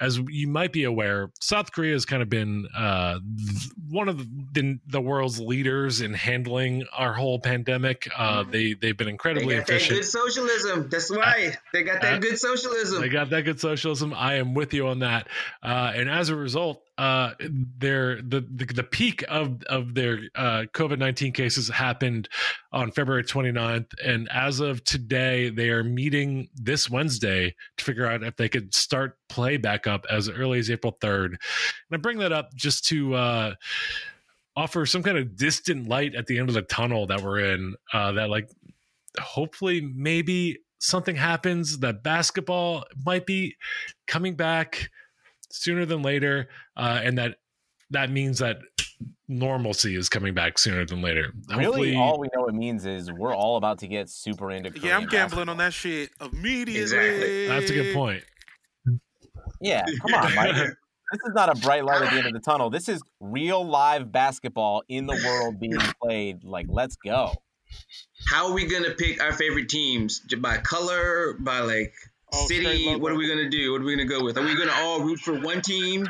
as 0.00 0.18
you 0.30 0.48
might 0.48 0.72
be 0.72 0.84
aware, 0.84 1.30
South 1.42 1.72
Korea 1.72 1.92
has 1.92 2.06
kind 2.06 2.22
of 2.22 2.30
been 2.30 2.66
uh, 2.74 3.18
th- 3.36 3.68
one 3.90 4.08
of 4.08 4.26
the, 4.54 4.78
the 4.86 5.00
world's 5.00 5.38
leaders 5.38 6.00
in 6.00 6.14
handling 6.14 6.84
our 6.96 7.12
whole 7.12 7.38
pandemic. 7.38 8.08
Uh, 8.16 8.42
they 8.44 8.72
they've 8.72 8.96
been 8.96 9.08
They 9.08 9.10
incredibly 9.12 9.56
that 9.56 9.68
efficient. 9.68 9.98
good 9.98 10.06
socialism. 10.06 10.88
That's 10.88 11.10
why 11.10 11.54
they 11.74 11.82
got 11.82 12.00
that 12.00 12.14
uh, 12.14 12.18
good 12.18 12.38
socialism. 12.38 13.02
They 13.02 13.10
got 13.10 13.28
that 13.28 13.42
good 13.42 13.60
socialism. 13.60 14.14
I 14.14 14.36
am 14.36 14.54
with 14.54 14.72
you 14.72 14.86
on 14.86 15.00
that. 15.00 15.28
Uh, 15.62 15.92
and 15.94 16.08
as 16.08 16.30
a 16.30 16.34
result, 16.36 16.80
uh, 17.00 17.32
their 17.78 18.16
the, 18.16 18.46
the 18.54 18.66
the 18.66 18.82
peak 18.82 19.24
of 19.28 19.62
of 19.64 19.94
their 19.94 20.18
uh, 20.34 20.64
COVID 20.74 20.98
nineteen 20.98 21.32
cases 21.32 21.66
happened 21.70 22.28
on 22.72 22.90
February 22.90 23.24
29th, 23.24 23.86
and 24.04 24.28
as 24.30 24.60
of 24.60 24.84
today, 24.84 25.48
they 25.48 25.70
are 25.70 25.82
meeting 25.82 26.50
this 26.54 26.90
Wednesday 26.90 27.54
to 27.78 27.84
figure 27.84 28.06
out 28.06 28.22
if 28.22 28.36
they 28.36 28.50
could 28.50 28.74
start 28.74 29.16
play 29.30 29.56
back 29.56 29.86
up 29.86 30.04
as 30.10 30.28
early 30.28 30.58
as 30.58 30.70
April 30.70 30.98
third. 31.00 31.30
And 31.30 31.38
I 31.90 31.96
bring 31.96 32.18
that 32.18 32.32
up 32.32 32.54
just 32.54 32.84
to. 32.88 33.14
Uh, 33.14 33.54
offer 34.56 34.84
some 34.84 35.02
kind 35.02 35.16
of 35.16 35.36
distant 35.36 35.88
light 35.88 36.14
at 36.16 36.26
the 36.26 36.36
end 36.36 36.48
of 36.48 36.54
the 36.56 36.62
tunnel 36.62 37.06
that 37.06 37.22
we're 37.22 37.38
in 37.38 37.72
uh 37.94 38.10
that 38.10 38.28
like 38.28 38.50
hopefully 39.18 39.80
maybe 39.80 40.58
something 40.80 41.14
happens 41.14 41.78
that 41.78 42.02
basketball 42.02 42.84
might 43.06 43.24
be 43.26 43.54
coming 44.08 44.34
back 44.34 44.90
sooner 45.50 45.84
than 45.86 46.02
later 46.02 46.48
uh 46.76 47.00
and 47.02 47.18
that 47.18 47.36
that 47.90 48.10
means 48.10 48.38
that 48.38 48.58
normalcy 49.28 49.96
is 49.96 50.08
coming 50.08 50.34
back 50.34 50.58
sooner 50.58 50.84
than 50.84 51.00
later 51.02 51.32
Really, 51.48 51.64
hopefully 51.64 51.94
all 51.96 52.18
we 52.18 52.28
know 52.34 52.46
it 52.46 52.54
means 52.54 52.84
is 52.84 53.10
we're 53.12 53.34
all 53.34 53.56
about 53.56 53.78
to 53.78 53.86
get 53.88 54.08
super 54.10 54.50
into. 54.50 54.70
Yeah, 54.80 54.96
I'm 54.96 55.06
gambling 55.06 55.46
basketball. 55.46 55.50
on 55.50 55.56
that 55.58 55.72
shit 55.72 56.10
immediately. 56.20 56.82
Exactly. 56.82 57.46
that's 57.48 57.70
a 57.70 57.74
good 57.74 57.94
point 57.94 58.22
Yeah, 59.60 59.84
come 60.02 60.14
on, 60.14 60.34
Mike. 60.34 60.54
this 60.54 61.20
is 61.26 61.34
not 61.34 61.48
a 61.56 61.60
bright 61.60 61.84
light 61.84 62.02
at 62.02 62.10
the 62.10 62.18
end 62.18 62.26
of 62.28 62.32
the 62.32 62.40
tunnel. 62.40 62.70
This 62.70 62.88
is 62.88 63.02
real 63.20 63.64
live 63.66 64.10
basketball 64.10 64.82
in 64.88 65.06
the 65.06 65.20
world 65.24 65.60
being 65.60 65.76
played. 66.02 66.44
Like, 66.44 66.66
let's 66.68 66.96
go. 66.96 67.32
How 68.26 68.48
are 68.48 68.52
we 68.52 68.66
gonna 68.66 68.94
pick 68.94 69.22
our 69.22 69.32
favorite 69.32 69.68
teams? 69.68 70.20
By 70.38 70.58
color? 70.58 71.34
By 71.38 71.60
like 71.60 71.92
Oh, 72.32 72.46
city? 72.46 72.94
What 72.96 73.12
are 73.12 73.16
we 73.16 73.28
gonna 73.28 73.48
do? 73.50 73.72
What 73.72 73.82
are 73.82 73.84
we 73.84 73.96
gonna 73.96 74.08
go 74.08 74.22
with? 74.24 74.38
Are 74.38 74.42
we 74.44 74.56
gonna 74.56 74.72
all 74.76 75.00
root 75.02 75.18
for 75.20 75.38
one 75.40 75.60
team? 75.62 76.06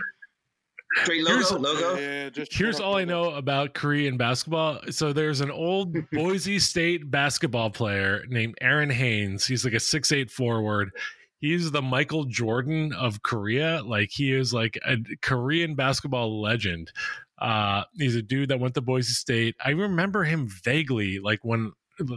Straight 1.03 1.23
logo, 1.23 1.37
Here's- 1.37 1.53
logo. 1.53 1.95
Yeah, 2.01 2.31
just 2.31 2.53
Here's 2.53 2.81
all 2.81 2.97
I 2.97 3.05
know 3.05 3.31
about 3.35 3.75
Korean 3.75 4.17
basketball. 4.17 4.81
So 4.91 5.13
there's 5.13 5.41
an 5.41 5.51
old 5.51 5.97
Boise 6.13 6.59
State 6.59 7.11
basketball 7.11 7.71
player 7.71 8.25
named 8.29 8.57
Aaron 8.61 8.91
Haynes. 8.91 9.47
He's 9.47 9.65
like 9.65 9.75
a 9.75 9.81
six 9.81 10.11
eight 10.11 10.31
forward. 10.31 10.91
He's 11.39 11.71
the 11.71 11.81
Michael 11.81 12.25
Jordan 12.25 12.93
of 12.93 13.23
Korea. 13.23 13.83
Like 13.85 14.11
he 14.13 14.33
is 14.35 14.53
like 14.53 14.79
a 14.87 14.97
Korean 15.23 15.75
basketball 15.77 16.41
legend. 16.43 16.91
Uh, 17.39 17.85
he's 17.95 18.17
a 18.17 18.21
dude 18.23 18.51
that 18.51 18.61
went 18.61 18.75
to 18.75 18.83
Boise 18.83 19.15
State. 19.15 19.55
I 19.65 19.71
remember 19.71 20.25
him 20.25 20.49
vaguely, 20.65 21.19
like 21.21 21.39
when 21.43 21.73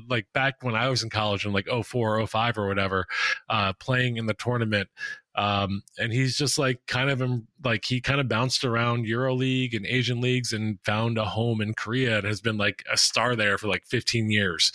like 0.09 0.27
back 0.33 0.55
when 0.61 0.75
I 0.75 0.89
was 0.89 1.03
in 1.03 1.09
college 1.09 1.45
in 1.45 1.53
like 1.53 1.67
04 1.67 2.19
or 2.19 2.27
05 2.27 2.57
or 2.57 2.67
whatever, 2.67 3.05
uh, 3.49 3.73
playing 3.73 4.17
in 4.17 4.25
the 4.25 4.33
tournament. 4.33 4.89
Um, 5.35 5.81
and 5.97 6.13
he's 6.13 6.37
just 6.37 6.59
like 6.59 6.79
kind 6.85 7.09
of 7.09 7.21
um, 7.21 7.47
like 7.63 7.85
he 7.85 8.01
kind 8.01 8.19
of 8.19 8.27
bounced 8.27 8.63
around 8.63 9.07
Euro 9.07 9.33
League 9.33 9.73
and 9.73 9.85
Asian 9.85 10.21
leagues 10.21 10.53
and 10.53 10.77
found 10.85 11.17
a 11.17 11.25
home 11.25 11.59
in 11.59 11.73
Korea 11.73 12.19
and 12.19 12.27
has 12.27 12.39
been 12.39 12.57
like 12.57 12.83
a 12.91 12.97
star 12.97 13.35
there 13.35 13.57
for 13.57 13.67
like 13.67 13.83
15 13.87 14.29
years. 14.29 14.71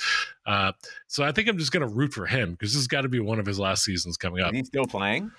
Uh, 0.46 0.72
so 1.06 1.22
I 1.22 1.30
think 1.30 1.48
I'm 1.48 1.58
just 1.58 1.70
gonna 1.70 1.86
root 1.86 2.12
for 2.12 2.26
him 2.26 2.52
because 2.52 2.72
this 2.72 2.80
has 2.80 2.88
got 2.88 3.02
to 3.02 3.08
be 3.08 3.20
one 3.20 3.38
of 3.38 3.46
his 3.46 3.60
last 3.60 3.84
seasons 3.84 4.16
coming 4.16 4.42
up. 4.42 4.52
Is 4.52 4.58
he 4.58 4.64
still 4.64 4.86
playing? 4.86 5.30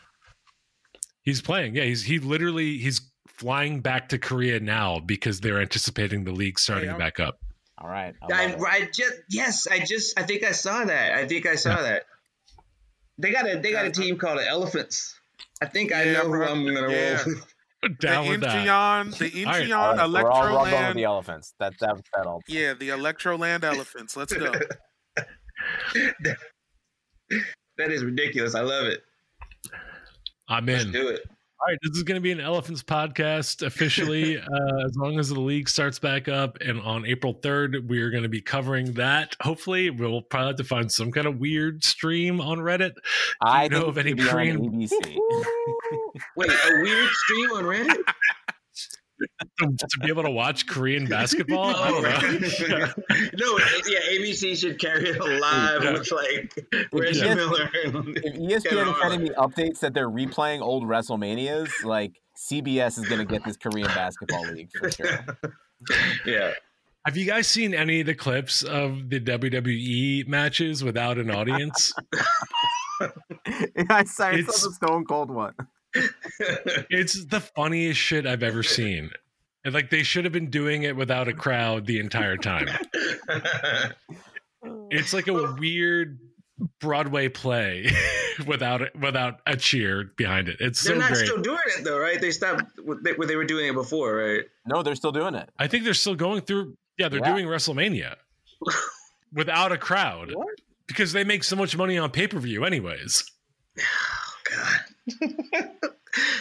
He's 1.24 1.42
playing. 1.42 1.76
Yeah, 1.76 1.84
he's 1.84 2.04
he 2.04 2.20
literally 2.20 2.78
he's 2.78 3.02
flying 3.28 3.82
back 3.82 4.10
to 4.10 4.18
Korea 4.18 4.60
now 4.60 5.00
because 5.00 5.42
they're 5.42 5.62
anticipating 5.62 6.24
the 6.24 6.32
league 6.32 6.60
starting 6.60 6.90
I'm- 6.90 6.98
back 7.00 7.20
up. 7.20 7.40
All 7.82 7.90
right. 7.90 8.14
I, 8.22 8.48
love. 8.48 8.62
I 8.64 8.82
just 8.94 9.14
yes, 9.30 9.68
I 9.70 9.80
just 9.80 10.20
I 10.20 10.24
think 10.24 10.44
I 10.44 10.52
saw 10.52 10.84
that. 10.86 11.14
I 11.14 11.28
think 11.28 11.46
I 11.46 11.56
saw 11.56 11.78
Yeah. 11.78 11.82
that. 11.84 12.04
They 13.18 13.32
got 13.32 13.50
a 13.50 13.58
they 13.60 13.72
got 13.72 13.86
a 13.86 13.92
team 13.92 14.18
called 14.18 14.40
the 14.40 14.48
Elephants. 14.48 15.16
I 15.62 15.66
think 15.66 15.94
I 15.94 16.04
Yeah, 16.04 16.14
know 16.14 16.24
who. 16.32 16.44
I'm 16.44 16.66
gonna 16.66 16.90
Yeah. 16.92 17.16
roll. 17.16 17.26
with. 17.26 17.46
The 17.82 17.88
Down 17.88 18.28
with 18.28 18.42
that. 18.42 18.68
Incheon, 18.68 19.18
the 19.18 19.46
All 19.46 19.54
right. 19.54 19.64
Incheon 19.64 19.78
All 19.78 19.96
right, 19.96 20.10
we're 20.12 20.30
all 20.30 20.44
rub 20.44 20.54
on 20.58 20.62
with 20.64 20.72
Electroland. 20.74 20.96
the 20.96 21.04
elephants. 21.06 21.54
That 21.60 21.74
that 21.80 21.96
settled. 22.14 22.44
Yeah, 22.46 22.74
the 22.74 22.90
Electroland 22.90 23.64
Elephants. 23.64 24.18
Let's 24.18 24.34
go. 24.34 24.52
That 27.78 27.92
is 27.92 28.04
ridiculous. 28.04 28.56
I 28.56 28.62
love 28.62 28.88
it. 28.88 29.02
I'm 30.50 30.66
Let's 30.66 30.84
do 30.86 31.08
it. 31.08 31.22
All 31.62 31.68
right, 31.68 31.78
this 31.84 31.98
is 31.98 32.04
going 32.04 32.16
to 32.16 32.22
be 32.22 32.32
an 32.32 32.40
Elephants 32.40 32.82
podcast 32.82 33.66
officially. 33.66 34.38
uh, 34.42 34.86
as 34.86 34.96
long 34.96 35.20
as 35.20 35.28
the 35.28 35.42
league 35.42 35.68
starts 35.68 36.00
back 36.00 36.30
up, 36.30 36.58
and 36.62 36.80
on 36.80 37.06
April 37.06 37.34
third, 37.34 37.90
we 37.90 38.02
are 38.02 38.10
going 38.10 38.24
to 38.24 38.30
be 38.30 38.40
covering 38.40 38.94
that. 38.94 39.36
Hopefully, 39.42 39.90
we'll 39.90 40.22
probably 40.22 40.48
have 40.48 40.56
to 40.56 40.64
find 40.64 40.90
some 40.90 41.12
kind 41.12 41.28
of 41.28 41.38
weird 41.38 41.84
stream 41.84 42.40
on 42.40 42.60
Reddit. 42.60 42.94
I 43.42 43.68
know 43.68 43.80
think 43.80 43.88
of 43.90 43.98
it 43.98 44.02
any 44.02 44.10
should 44.12 44.18
be 44.18 44.24
on 44.24 44.30
Korean- 44.30 44.88
Wait, 46.38 46.50
a 46.50 46.82
weird 46.82 47.10
stream 47.10 47.52
on 47.52 47.64
Reddit? 47.66 48.04
to, 49.60 49.68
to 49.78 50.00
be 50.02 50.08
able 50.08 50.24
to 50.24 50.32
watch 50.32 50.68
Korean 50.68 51.06
basketball. 51.06 51.66
I 51.76 51.90
Oh, 51.90 52.02
don't 52.02 52.04
know. 52.04 52.78
right. 52.78 52.94
no, 53.38 53.60
yeah, 53.88 54.00
ABC 54.12 54.58
should 54.58 54.80
carry 54.80 55.10
it 55.10 55.20
live 55.20 55.84
Yeah. 55.84 55.92
with 55.94 56.12
like 56.12 56.90
Reggie 56.94 57.20
Yeah. 57.20 57.34
Miller. 57.36 57.70
And, 57.86 58.18
if 58.18 58.64
ESPN 58.64 58.92
is 58.92 59.02
sending 59.02 59.24
me 59.24 59.30
updates 59.32 59.80
that 59.80 59.94
they're 59.94 60.10
replaying 60.10 60.62
old 60.62 60.84
WrestleManias, 60.84 61.70
like 61.84 62.14
CBS 62.38 62.98
is 62.98 63.08
going 63.08 63.20
to 63.20 63.26
get 63.26 63.44
this 63.44 63.58
Korean 63.58 63.88
basketball 63.88 64.44
league 64.52 64.70
for 64.78 64.90
sure. 64.92 65.26
yeah. 66.26 66.54
Have 67.06 67.16
you 67.18 67.26
guys 67.26 67.48
seen 67.48 67.74
any 67.74 68.02
of 68.02 68.06
the 68.08 68.14
clips 68.16 68.62
of 68.64 69.10
the 69.10 69.20
WWE 69.20 70.28
matches 70.28 70.84
without 70.84 71.18
an 71.18 71.32
audience? 71.32 71.94
I 73.90 74.04
saw, 74.04 74.28
I 74.28 74.42
saw 74.44 74.68
the 74.68 74.74
Stone 74.74 75.06
Cold 75.06 75.32
one. 75.32 75.54
It's 76.90 77.26
the 77.26 77.40
funniest 77.40 78.00
shit 78.00 78.26
I've 78.26 78.44
ever 78.44 78.64
seen. 78.64 79.12
And 79.66 79.74
like 79.74 79.90
they 79.90 80.04
should 80.04 80.24
have 80.26 80.32
been 80.34 80.50
doing 80.50 80.84
it 80.84 80.96
without 80.96 81.28
a 81.28 81.34
crowd 81.34 81.86
the 81.86 82.00
entire 82.00 82.38
time. 82.38 82.68
It's 84.90 85.14
like 85.14 85.28
a 85.28 85.54
weird 85.54 86.20
Broadway 86.82 87.30
play 87.30 87.90
without 88.48 88.82
it, 88.82 88.96
without 89.00 89.40
a 89.46 89.56
cheer 89.56 90.12
behind 90.18 90.50
it. 90.50 90.58
It's 90.60 90.82
They're 90.84 90.96
so 90.96 91.00
not 91.00 91.12
great. 91.12 91.26
still 91.26 91.42
doing 91.42 91.60
it 91.78 91.84
though, 91.84 91.98
right? 92.00 92.20
They 92.20 92.32
stopped 92.32 92.64
what 92.84 93.04
they, 93.04 93.14
what 93.14 93.28
they 93.28 93.36
were 93.38 93.46
doing 93.46 93.68
it 93.68 93.74
before, 93.74 94.16
right? 94.16 94.44
No, 94.66 94.84
they're 94.84 94.96
still 94.96 95.12
doing 95.12 95.36
it. 95.36 95.50
I 95.58 95.68
think 95.68 95.84
they're 95.86 95.94
still 95.94 96.16
going 96.16 96.42
through. 96.42 96.76
Yeah, 96.98 97.08
they're 97.10 97.22
Yeah. 97.22 97.32
doing 97.34 97.46
WrestleMania 97.46 98.16
without 99.34 99.72
a 99.72 99.78
crowd 99.78 100.34
What? 100.34 100.48
because 100.88 101.14
they 101.14 101.24
make 101.24 101.44
so 101.46 101.56
much 101.56 101.78
money 101.78 101.98
on 101.98 102.12
pay 102.12 102.28
per 102.28 102.40
view, 102.40 102.66
anyways. 102.66 103.24
Oh 103.82 104.56
God. 104.56 104.80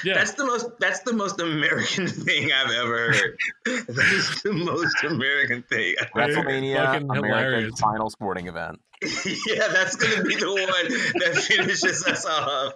Yeah, 0.02 0.14
That's 0.14 0.32
the 0.32 0.46
most 0.46 0.66
that's 0.80 1.00
the 1.00 1.12
most 1.12 1.40
American 1.40 2.06
thing 2.26 2.50
I've 2.52 2.70
ever 2.72 3.12
heard. 3.12 3.38
that 3.66 4.12
is 4.12 4.42
the 4.42 4.52
most 4.52 4.96
American 5.04 5.62
thing. 5.64 5.94
WrestleMania, 6.16 6.76
fucking 6.86 7.10
America's 7.10 7.26
hilarious. 7.28 7.80
final 7.80 8.08
sporting 8.08 8.46
event. 8.48 8.80
yeah, 9.46 9.68
that's 9.68 9.94
gonna 9.94 10.22
be 10.24 10.34
the 10.34 10.48
one 10.48 11.20
that 11.20 11.36
finishes 11.36 12.04
us 12.04 12.26
off. 12.26 12.72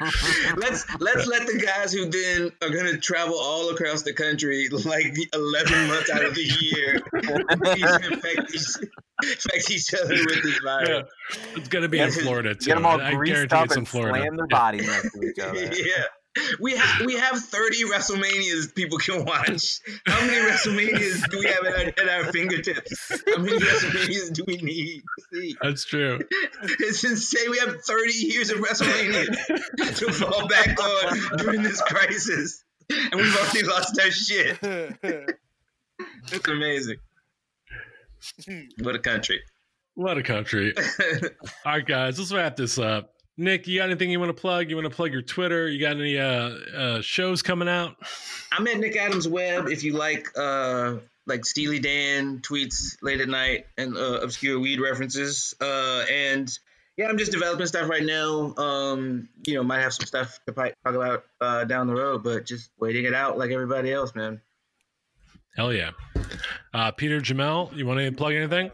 let's 0.56 0.84
let's 1.00 1.26
let 1.26 1.46
the 1.46 1.58
guys 1.58 1.92
who 1.92 2.06
then 2.10 2.50
are 2.62 2.68
gonna 2.68 2.98
travel 2.98 3.34
all 3.38 3.70
across 3.70 4.02
the 4.02 4.12
country 4.12 4.68
like 4.68 5.16
eleven 5.32 5.88
months 5.88 6.10
out 6.10 6.22
of 6.24 6.34
the 6.34 6.42
year 6.42 7.00
infect, 8.12 8.54
each, 8.54 8.66
infect 9.22 9.70
each 9.70 9.94
other 9.94 10.14
with 10.14 10.42
this 10.42 10.60
yeah. 10.64 10.84
virus. 10.84 11.08
It's 11.56 11.68
gonna 11.68 11.88
be 11.88 11.96
Yeah, 11.98 12.06
in 12.06 12.10
Florida 12.12 12.54
too. 12.54 12.66
Get 12.66 12.74
them 12.74 12.84
all 12.84 13.00
I 13.00 13.14
greased 13.14 13.52
up 13.52 13.70
in 13.72 13.78
and 13.78 13.88
Florida. 13.88 14.18
slam 14.20 14.36
their 14.36 14.46
Yeah. 14.50 14.58
bodies 14.58 14.86
next 14.86 15.12
to 15.14 15.22
each 15.22 15.38
other. 15.38 15.74
Yeah. 15.74 16.04
We 16.58 16.76
have 16.76 17.06
we 17.06 17.14
have 17.14 17.38
30 17.38 17.84
WrestleManias 17.84 18.74
people 18.74 18.98
can 18.98 19.24
watch. 19.24 19.80
How 20.06 20.20
many 20.26 20.36
WrestleManias 20.38 21.30
do 21.30 21.38
we 21.38 21.46
have 21.46 21.64
at 21.64 21.74
our, 21.74 22.04
at 22.04 22.08
our 22.26 22.32
fingertips? 22.32 23.12
How 23.26 23.40
many 23.40 23.58
WrestleManias 23.58 24.32
do 24.32 24.44
we 24.46 24.56
need 24.56 25.02
to 25.02 25.24
see? 25.32 25.56
That's 25.62 25.84
true. 25.84 26.20
It's 26.62 27.04
insane. 27.04 27.50
We 27.50 27.58
have 27.58 27.76
30 27.82 28.12
years 28.12 28.50
of 28.50 28.58
WrestleMania 28.58 29.96
to 29.96 30.12
fall 30.12 30.48
back 30.48 30.78
on 30.80 31.38
during 31.38 31.62
this 31.62 31.80
crisis. 31.82 32.64
And 32.90 33.14
we've 33.14 33.36
already 33.36 33.62
lost 33.62 33.98
our 34.00 34.10
shit. 34.10 34.58
It's 36.32 36.48
amazing. 36.48 36.96
What 38.82 38.94
a 38.96 38.98
country. 38.98 39.40
What 39.94 40.18
a 40.18 40.22
country. 40.22 40.74
All 41.64 41.72
right, 41.72 41.86
guys, 41.86 42.18
let's 42.18 42.32
wrap 42.32 42.56
this 42.56 42.78
up. 42.78 43.13
Nick, 43.36 43.66
you 43.66 43.78
got 43.78 43.90
anything 43.90 44.10
you 44.10 44.20
want 44.20 44.34
to 44.34 44.40
plug? 44.40 44.70
You 44.70 44.76
want 44.76 44.88
to 44.88 44.94
plug 44.94 45.12
your 45.12 45.22
Twitter? 45.22 45.68
You 45.68 45.80
got 45.80 45.96
any 45.96 46.18
uh, 46.18 46.50
uh, 46.76 47.00
shows 47.00 47.42
coming 47.42 47.68
out? 47.68 47.96
I'm 48.52 48.66
at 48.68 48.78
Nick 48.78 48.96
Adams 48.96 49.26
Web. 49.26 49.68
If 49.68 49.82
you 49.82 49.94
like 49.94 50.28
uh 50.38 50.96
like 51.26 51.44
Steely 51.44 51.78
Dan 51.78 52.40
tweets 52.40 52.96
late 53.02 53.20
at 53.20 53.28
night 53.28 53.66
and 53.78 53.96
uh, 53.96 54.20
obscure 54.22 54.60
weed 54.60 54.80
references. 54.80 55.54
Uh 55.60 56.04
and 56.10 56.50
yeah, 56.96 57.08
I'm 57.08 57.18
just 57.18 57.32
developing 57.32 57.66
stuff 57.66 57.88
right 57.88 58.04
now. 58.04 58.54
Um, 58.56 59.28
you 59.46 59.54
know, 59.54 59.64
might 59.64 59.80
have 59.80 59.92
some 59.92 60.06
stuff 60.06 60.38
to 60.46 60.52
talk 60.52 60.74
about 60.84 61.24
uh, 61.40 61.64
down 61.64 61.88
the 61.88 61.94
road, 61.94 62.22
but 62.22 62.46
just 62.46 62.70
waiting 62.78 63.04
it 63.04 63.14
out 63.14 63.36
like 63.36 63.50
everybody 63.50 63.92
else, 63.92 64.14
man. 64.14 64.40
Hell 65.56 65.72
yeah. 65.72 65.90
Uh, 66.72 66.92
Peter 66.92 67.20
Jamel, 67.20 67.76
you 67.76 67.84
want 67.86 67.98
to 67.98 68.12
plug 68.12 68.34
anything? 68.34 68.70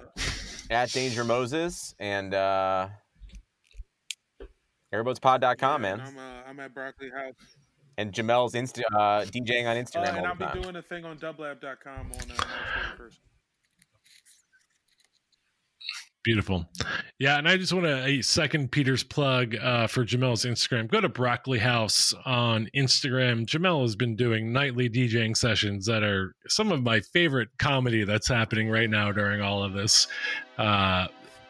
At 0.71 0.91
Danger 0.93 1.25
Moses 1.25 1.95
and 1.99 2.35
uh, 2.35 2.89
airbudspod.com, 4.93 5.83
man. 5.83 6.01
I'm, 6.01 6.19
uh, 6.19 6.49
I'm 6.49 6.61
at 6.61 6.75
Broccoli 6.75 7.11
House. 7.11 7.35
And 7.99 8.13
Jamel's 8.13 8.55
Insta- 8.55 8.83
uh, 8.93 9.25
DJing 9.27 9.67
on 9.69 9.77
Instagram. 9.77 10.07
Uh, 10.07 10.13
Instagram 10.13 10.17
and 10.19 10.27
I'll 10.27 10.35
be 10.35 10.45
time. 10.45 10.63
doing 10.63 10.77
a 10.77 10.83
thing 10.83 11.05
on 11.05 11.19
dublab.com 11.19 12.13
on 12.13 12.13
uh, 12.13 12.13
March 12.13 12.99
31st. 12.99 13.19
Beautiful. 16.23 16.67
Yeah, 17.19 17.39
and 17.39 17.49
I 17.49 17.57
just 17.57 17.73
want 17.73 17.87
to 17.87 18.05
a 18.05 18.21
second 18.21 18.71
Peter's 18.71 19.03
plug 19.03 19.57
uh, 19.57 19.87
for 19.87 20.05
Jamel's 20.05 20.45
Instagram. 20.45 20.87
Go 20.87 21.01
to 21.01 21.09
Broccoli 21.09 21.59
House 21.59 22.13
on 22.27 22.69
Instagram. 22.77 23.47
Jamel 23.47 23.81
has 23.83 23.97
been 23.97 24.17
doing 24.17 24.53
nightly 24.53 24.91
DJing 24.91 25.35
sessions 25.35 25.87
that 25.87 26.03
are 26.03 26.35
some 26.47 26.73
of 26.73 26.83
my 26.83 27.01
favorite 27.01 27.49
comedy 27.59 28.05
that's 28.05 28.29
happening 28.29 28.69
right 28.69 28.91
now 28.91 29.11
during 29.13 29.41
all 29.41 29.63
of 29.63 29.73
this. 29.73 30.09
Uh, 30.59 31.07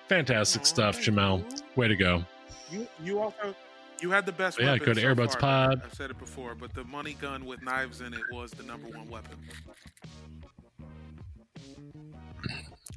fantastic 0.09 0.64
stuff, 0.64 1.01
Jamel. 1.01 1.43
Way 1.74 1.88
to 1.88 1.97
go. 1.97 2.24
You 2.71 2.87
you 3.03 3.21
also 3.21 3.55
you 4.01 4.11
had 4.11 4.27
the 4.27 4.33
best. 4.33 4.61
Yeah, 4.61 4.79
go 4.79 4.95
to 4.95 5.01
so 5.01 5.07
Airbuds 5.07 5.39
far. 5.39 5.68
Pod. 5.68 5.83
I've 5.85 5.95
said 5.95 6.11
it 6.11 6.18
before, 6.18 6.55
but 6.55 6.75
the 6.75 6.85
money 6.85 7.14
gun 7.21 7.45
with 7.45 7.62
knives 7.62 8.01
in 8.01 8.14
it 8.14 8.23
was 8.33 8.51
the 8.53 8.62
number 8.62 8.89
one 8.89 9.09
weapon. 9.09 9.37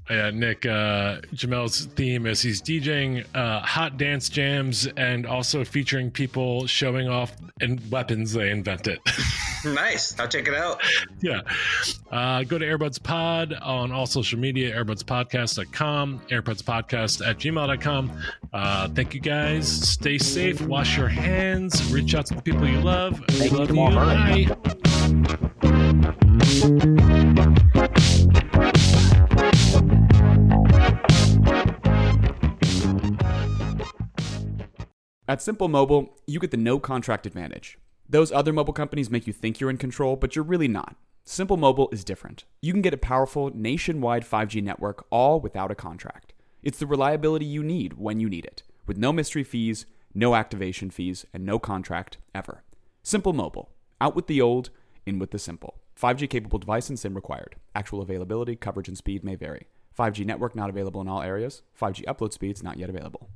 Yeah, 0.09 0.31
Nick, 0.31 0.65
uh, 0.65 1.21
Jamel's 1.33 1.85
theme 1.85 2.25
is 2.25 2.41
he's 2.41 2.61
DJing 2.61 3.25
uh, 3.33 3.61
hot 3.61 3.97
dance 3.97 4.27
jams 4.29 4.85
and 4.97 5.25
also 5.25 5.63
featuring 5.63 6.11
people 6.11 6.67
showing 6.67 7.07
off 7.07 7.33
and 7.61 7.79
weapons 7.91 8.33
they 8.33 8.49
invented. 8.51 8.99
Nice. 9.65 10.19
I'll 10.19 10.27
check 10.27 10.49
it 10.49 10.53
out. 10.53 10.81
yeah. 11.21 11.39
Uh, 12.11 12.43
go 12.43 12.57
to 12.57 12.65
Airbuds 12.65 13.01
Pod 13.01 13.53
on 13.53 13.93
all 13.93 14.05
social 14.05 14.37
media, 14.37 14.75
airbudspodcast.com, 14.75 16.19
airbudspodcast 16.29 17.25
at 17.25 17.37
gmail.com. 17.37 18.11
Uh, 18.51 18.89
thank 18.89 19.13
you 19.13 19.21
guys. 19.21 19.65
Stay 19.89 20.17
safe. 20.17 20.59
Wash 20.63 20.97
your 20.97 21.07
hands. 21.07 21.93
Reach 21.93 22.13
out 22.13 22.25
to 22.25 22.35
the 22.35 22.41
people 22.41 22.67
you 22.67 22.81
love. 22.81 23.17
We 23.21 23.47
Thank 23.47 23.53
love 23.53 23.67
Jamal 23.69 24.37
you. 24.37 24.47
Bye. 28.53 28.69
At 35.25 35.41
Simple 35.41 35.69
Mobile, 35.69 36.17
you 36.27 36.37
get 36.37 36.51
the 36.51 36.57
no 36.57 36.79
contract 36.79 37.25
advantage. 37.25 37.77
Those 38.09 38.29
other 38.33 38.51
mobile 38.51 38.73
companies 38.73 39.09
make 39.09 39.25
you 39.25 39.31
think 39.31 39.57
you're 39.57 39.69
in 39.69 39.77
control, 39.77 40.17
but 40.17 40.35
you're 40.35 40.43
really 40.43 40.67
not. 40.67 40.97
Simple 41.23 41.55
Mobile 41.55 41.87
is 41.93 42.03
different. 42.03 42.43
You 42.61 42.73
can 42.73 42.81
get 42.81 42.93
a 42.93 42.97
powerful 42.97 43.49
nationwide 43.55 44.25
5G 44.25 44.61
network 44.61 45.05
all 45.09 45.39
without 45.39 45.71
a 45.71 45.75
contract. 45.75 46.33
It's 46.61 46.77
the 46.77 46.85
reliability 46.85 47.45
you 47.45 47.63
need 47.63 47.93
when 47.93 48.19
you 48.19 48.29
need 48.29 48.43
it, 48.43 48.63
with 48.85 48.97
no 48.97 49.13
mystery 49.13 49.45
fees, 49.45 49.85
no 50.13 50.35
activation 50.35 50.89
fees, 50.89 51.25
and 51.33 51.45
no 51.45 51.57
contract 51.57 52.17
ever. 52.35 52.65
Simple 53.01 53.31
Mobile. 53.31 53.69
Out 54.01 54.17
with 54.17 54.27
the 54.27 54.41
old, 54.41 54.71
in 55.05 55.19
with 55.19 55.31
the 55.31 55.39
simple. 55.39 55.75
5G 55.97 56.29
capable 56.29 56.59
device 56.59 56.89
and 56.89 56.99
SIM 56.99 57.13
required. 57.13 57.55
Actual 57.73 58.01
availability, 58.01 58.57
coverage, 58.57 58.89
and 58.89 58.97
speed 58.97 59.23
may 59.23 59.35
vary. 59.35 59.67
5G 59.97 60.25
network 60.25 60.53
not 60.53 60.69
available 60.69 60.99
in 60.99 61.07
all 61.07 61.21
areas. 61.21 61.61
5G 61.79 62.03
upload 62.07 62.33
speeds 62.33 62.61
not 62.61 62.77
yet 62.77 62.89
available. 62.89 63.29